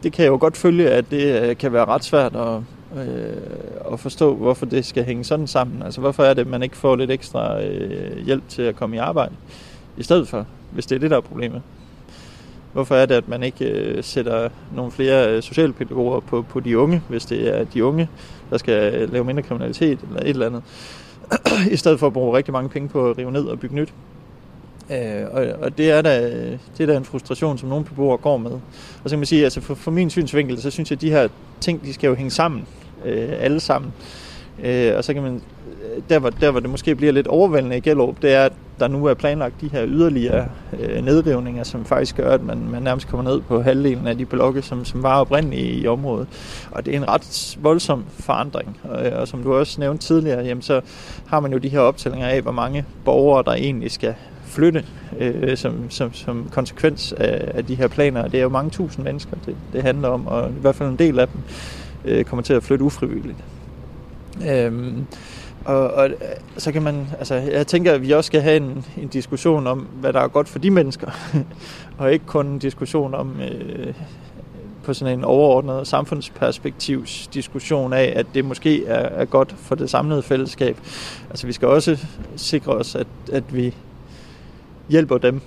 Det 0.02 0.12
kan 0.12 0.24
jeg 0.24 0.30
jo 0.30 0.38
godt 0.40 0.56
følge, 0.56 0.90
at 0.90 1.10
det 1.10 1.42
øh, 1.42 1.56
kan 1.56 1.72
være 1.72 1.84
ret 1.84 2.04
svært 2.04 2.36
at, 2.36 2.56
øh, 3.00 3.92
at 3.92 4.00
forstå, 4.00 4.34
hvorfor 4.34 4.66
det 4.66 4.84
skal 4.84 5.04
hænge 5.04 5.24
sådan 5.24 5.46
sammen. 5.46 5.82
Altså 5.82 6.00
hvorfor 6.00 6.22
er 6.22 6.34
det, 6.34 6.40
at 6.40 6.48
man 6.48 6.62
ikke 6.62 6.76
får 6.76 6.96
lidt 6.96 7.10
ekstra 7.10 7.62
øh, 7.62 8.24
hjælp 8.26 8.48
til 8.48 8.62
at 8.62 8.76
komme 8.76 8.96
i 8.96 8.98
arbejde 8.98 9.34
i 9.96 10.02
stedet 10.02 10.28
for, 10.28 10.46
hvis 10.72 10.86
det 10.86 10.96
er 10.96 11.00
det, 11.00 11.10
der 11.10 11.16
er 11.16 11.20
problemet. 11.20 11.62
Hvorfor 12.72 12.94
er 12.94 13.06
det, 13.06 13.14
at 13.14 13.28
man 13.28 13.42
ikke 13.42 13.64
øh, 13.64 14.04
sætter 14.04 14.48
nogle 14.74 14.92
flere 14.92 15.36
øh, 15.36 15.42
socialpædagoger 15.42 16.20
på, 16.20 16.42
på 16.42 16.60
de 16.60 16.78
unge, 16.78 17.02
hvis 17.08 17.26
det 17.26 17.58
er 17.58 17.64
de 17.64 17.84
unge, 17.84 18.08
der 18.50 18.58
skal 18.58 18.94
øh, 18.94 19.12
lave 19.12 19.24
mindre 19.24 19.42
kriminalitet 19.42 19.98
eller 20.08 20.20
et 20.20 20.28
eller 20.28 20.46
andet? 20.46 20.62
i 21.74 21.76
stedet 21.76 21.98
for 21.98 22.06
at 22.06 22.12
bruge 22.12 22.36
rigtig 22.36 22.52
mange 22.52 22.68
penge 22.68 22.88
på 22.88 23.10
at 23.10 23.18
rive 23.18 23.32
ned 23.32 23.44
og 23.44 23.60
bygge 23.60 23.74
nyt. 23.74 23.92
Øh, 24.90 25.26
og, 25.30 25.46
og 25.62 25.78
det 25.78 25.90
er 25.90 26.02
da 26.02 26.30
det 26.78 26.80
er 26.80 26.86
da 26.86 26.96
en 26.96 27.04
frustration, 27.04 27.58
som 27.58 27.68
nogle 27.68 27.84
beboere 27.84 28.16
går 28.16 28.36
med. 28.36 28.50
Og 28.50 28.60
så 29.04 29.10
kan 29.10 29.18
man 29.18 29.26
sige, 29.26 29.44
altså 29.44 29.60
for, 29.60 29.74
for 29.74 29.90
min 29.90 30.10
synsvinkel, 30.10 30.62
så 30.62 30.70
synes 30.70 30.90
jeg, 30.90 30.96
at 30.96 31.00
de 31.00 31.10
her 31.10 31.28
ting, 31.60 31.84
de 31.84 31.92
skal 31.92 32.08
jo 32.08 32.14
hænge 32.14 32.30
sammen, 32.30 32.66
øh, 33.04 33.28
alle 33.38 33.60
sammen. 33.60 33.92
Øh, 34.64 34.96
og 34.96 35.04
så 35.04 35.14
kan 35.14 35.22
man, 35.22 35.34
øh, 35.34 36.02
der 36.08 36.18
hvor, 36.18 36.30
der 36.30 36.50
hvor 36.50 36.60
det 36.60 36.70
måske 36.70 36.94
bliver 36.94 37.12
lidt 37.12 37.26
overvældende 37.26 37.76
i 37.76 37.80
Gellerup, 37.80 38.22
det 38.22 38.34
er, 38.34 38.44
at 38.44 38.52
der 38.80 38.88
nu 38.88 39.04
er 39.04 39.14
planlagt 39.14 39.60
de 39.60 39.68
her 39.68 39.84
yderligere 39.86 40.48
øh, 40.80 41.04
nedrivninger, 41.04 41.64
som 41.64 41.84
faktisk 41.84 42.16
gør, 42.16 42.30
at 42.34 42.42
man, 42.42 42.58
man 42.70 42.82
nærmest 42.82 43.08
kommer 43.08 43.30
ned 43.32 43.40
på 43.40 43.62
halvdelen 43.62 44.06
af 44.06 44.18
de 44.18 44.24
blokke, 44.24 44.62
som, 44.62 44.84
som 44.84 45.02
var 45.02 45.20
oprindelige 45.20 45.72
i 45.72 45.86
området. 45.86 46.28
Og 46.70 46.86
det 46.86 46.94
er 46.94 46.98
en 46.98 47.08
ret 47.08 47.58
voldsom 47.62 48.04
forandring. 48.18 48.80
Og, 48.84 48.98
og 48.98 49.28
som 49.28 49.42
du 49.42 49.54
også 49.54 49.80
nævnte 49.80 50.06
tidligere, 50.06 50.44
jamen, 50.44 50.62
så 50.62 50.80
har 51.26 51.40
man 51.40 51.52
jo 51.52 51.58
de 51.58 51.68
her 51.68 51.80
optællinger 51.80 52.28
af, 52.28 52.42
hvor 52.42 52.52
mange 52.52 52.84
borgere, 53.04 53.42
der 53.46 53.52
egentlig 53.52 53.90
skal 53.90 54.14
flytte 54.44 54.84
øh, 55.18 55.56
som, 55.56 55.90
som, 55.90 56.14
som 56.14 56.48
konsekvens 56.52 57.12
af, 57.12 57.50
af 57.54 57.64
de 57.64 57.74
her 57.74 57.88
planer. 57.88 58.28
Det 58.28 58.38
er 58.38 58.42
jo 58.42 58.48
mange 58.48 58.70
tusind 58.70 59.04
mennesker, 59.04 59.36
det, 59.46 59.56
det 59.72 59.82
handler 59.82 60.08
om, 60.08 60.26
og 60.26 60.48
i 60.48 60.60
hvert 60.60 60.74
fald 60.74 60.88
en 60.88 60.96
del 60.96 61.18
af 61.18 61.28
dem 61.28 61.40
øh, 62.04 62.24
kommer 62.24 62.42
til 62.42 62.52
at 62.52 62.62
flytte 62.62 62.84
ufrivilligt. 62.84 63.38
Øhm, 64.48 65.06
og, 65.64 65.90
og 65.90 66.10
så 66.56 66.72
kan 66.72 66.82
man, 66.82 67.08
altså 67.18 67.34
jeg 67.34 67.66
tænker, 67.66 67.92
at 67.92 68.02
vi 68.02 68.10
også 68.10 68.26
skal 68.26 68.40
have 68.40 68.56
en, 68.56 68.84
en 69.02 69.08
diskussion 69.08 69.66
om, 69.66 69.78
hvad 69.78 70.12
der 70.12 70.20
er 70.20 70.28
godt 70.28 70.48
for 70.48 70.58
de 70.58 70.70
mennesker, 70.70 71.10
og 71.98 72.12
ikke 72.12 72.26
kun 72.26 72.46
en 72.46 72.58
diskussion 72.58 73.14
om 73.14 73.40
øh, 73.40 73.94
på 74.82 74.94
sådan 74.94 75.18
en 75.18 75.24
overordnet 75.24 75.86
samfundsperspektivs 75.86 77.26
diskussion 77.26 77.92
af, 77.92 78.12
at 78.16 78.26
det 78.34 78.44
måske 78.44 78.86
er, 78.86 79.20
er 79.20 79.24
godt 79.24 79.54
for 79.58 79.74
det 79.74 79.90
samlede 79.90 80.22
fællesskab. 80.22 80.76
Altså 81.30 81.46
vi 81.46 81.52
skal 81.52 81.68
også 81.68 82.06
sikre 82.36 82.72
os, 82.72 82.94
at, 82.94 83.06
at 83.32 83.54
vi 83.54 83.74
hjælper 84.88 85.18
dem, 85.18 85.40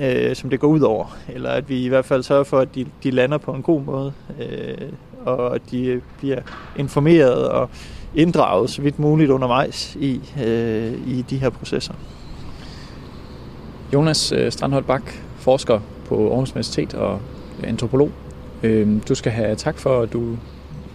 øh, 0.00 0.36
som 0.36 0.50
det 0.50 0.60
går 0.60 0.68
ud 0.68 0.80
over, 0.80 1.16
eller 1.28 1.50
at 1.50 1.68
vi 1.68 1.84
i 1.84 1.88
hvert 1.88 2.04
fald 2.04 2.22
sørger 2.22 2.44
for, 2.44 2.58
at 2.58 2.74
de, 2.74 2.86
de 3.02 3.10
lander 3.10 3.38
på 3.38 3.52
en 3.52 3.62
god 3.62 3.82
måde, 3.82 4.12
øh, 4.40 4.92
og 5.24 5.54
at 5.54 5.62
de 5.70 6.00
bliver 6.18 6.40
informeret 6.76 7.48
og 7.48 7.70
inddraget 8.14 8.70
så 8.70 8.82
vidt 8.82 8.98
muligt 8.98 9.30
undervejs 9.30 9.96
i, 10.00 10.20
øh, 10.44 10.92
i 11.06 11.24
de 11.30 11.36
her 11.38 11.50
processer. 11.50 11.94
Jonas 13.92 14.32
øh, 14.32 14.52
Strandholt 14.52 14.86
Bak, 14.86 15.02
forsker 15.36 15.80
på 16.06 16.30
Aarhus 16.30 16.50
Universitet 16.50 16.94
og 16.94 17.20
antropolog. 17.64 18.10
Øh, 18.62 18.88
du 19.08 19.14
skal 19.14 19.32
have 19.32 19.56
tak 19.56 19.78
for, 19.78 20.00
at 20.00 20.12
du 20.12 20.36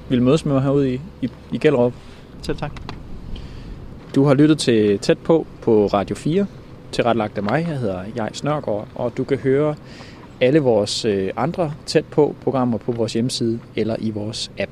ville 0.10 0.24
mødes 0.24 0.46
med 0.46 0.54
mig 0.54 0.64
herude 0.64 0.94
i, 0.94 1.02
i, 1.22 1.30
i 1.52 1.58
Gellerup. 1.58 1.94
Selv 2.42 2.58
tak. 2.58 2.72
Du 4.16 4.24
har 4.24 4.34
lyttet 4.34 4.58
til 4.60 5.00
Tæt 5.00 5.18
på 5.18 5.48
på 5.62 5.88
Radio 5.88 6.16
4, 6.16 6.46
tilrettelagt 6.92 7.38
af 7.38 7.44
mig. 7.44 7.66
Jeg 7.70 7.78
hedder 7.78 8.04
Jai 8.16 8.30
Snørgaard, 8.34 8.88
og 8.96 9.18
du 9.18 9.24
kan 9.24 9.38
høre 9.38 9.76
alle 10.42 10.60
vores 10.60 11.06
andre 11.36 11.74
Tæt 11.86 12.06
på 12.06 12.36
programmer 12.44 12.78
på 12.78 12.92
vores 12.92 13.14
hjemmeside 13.14 13.60
eller 13.76 13.96
i 14.00 14.12
vores 14.12 14.52
app. 14.58 14.72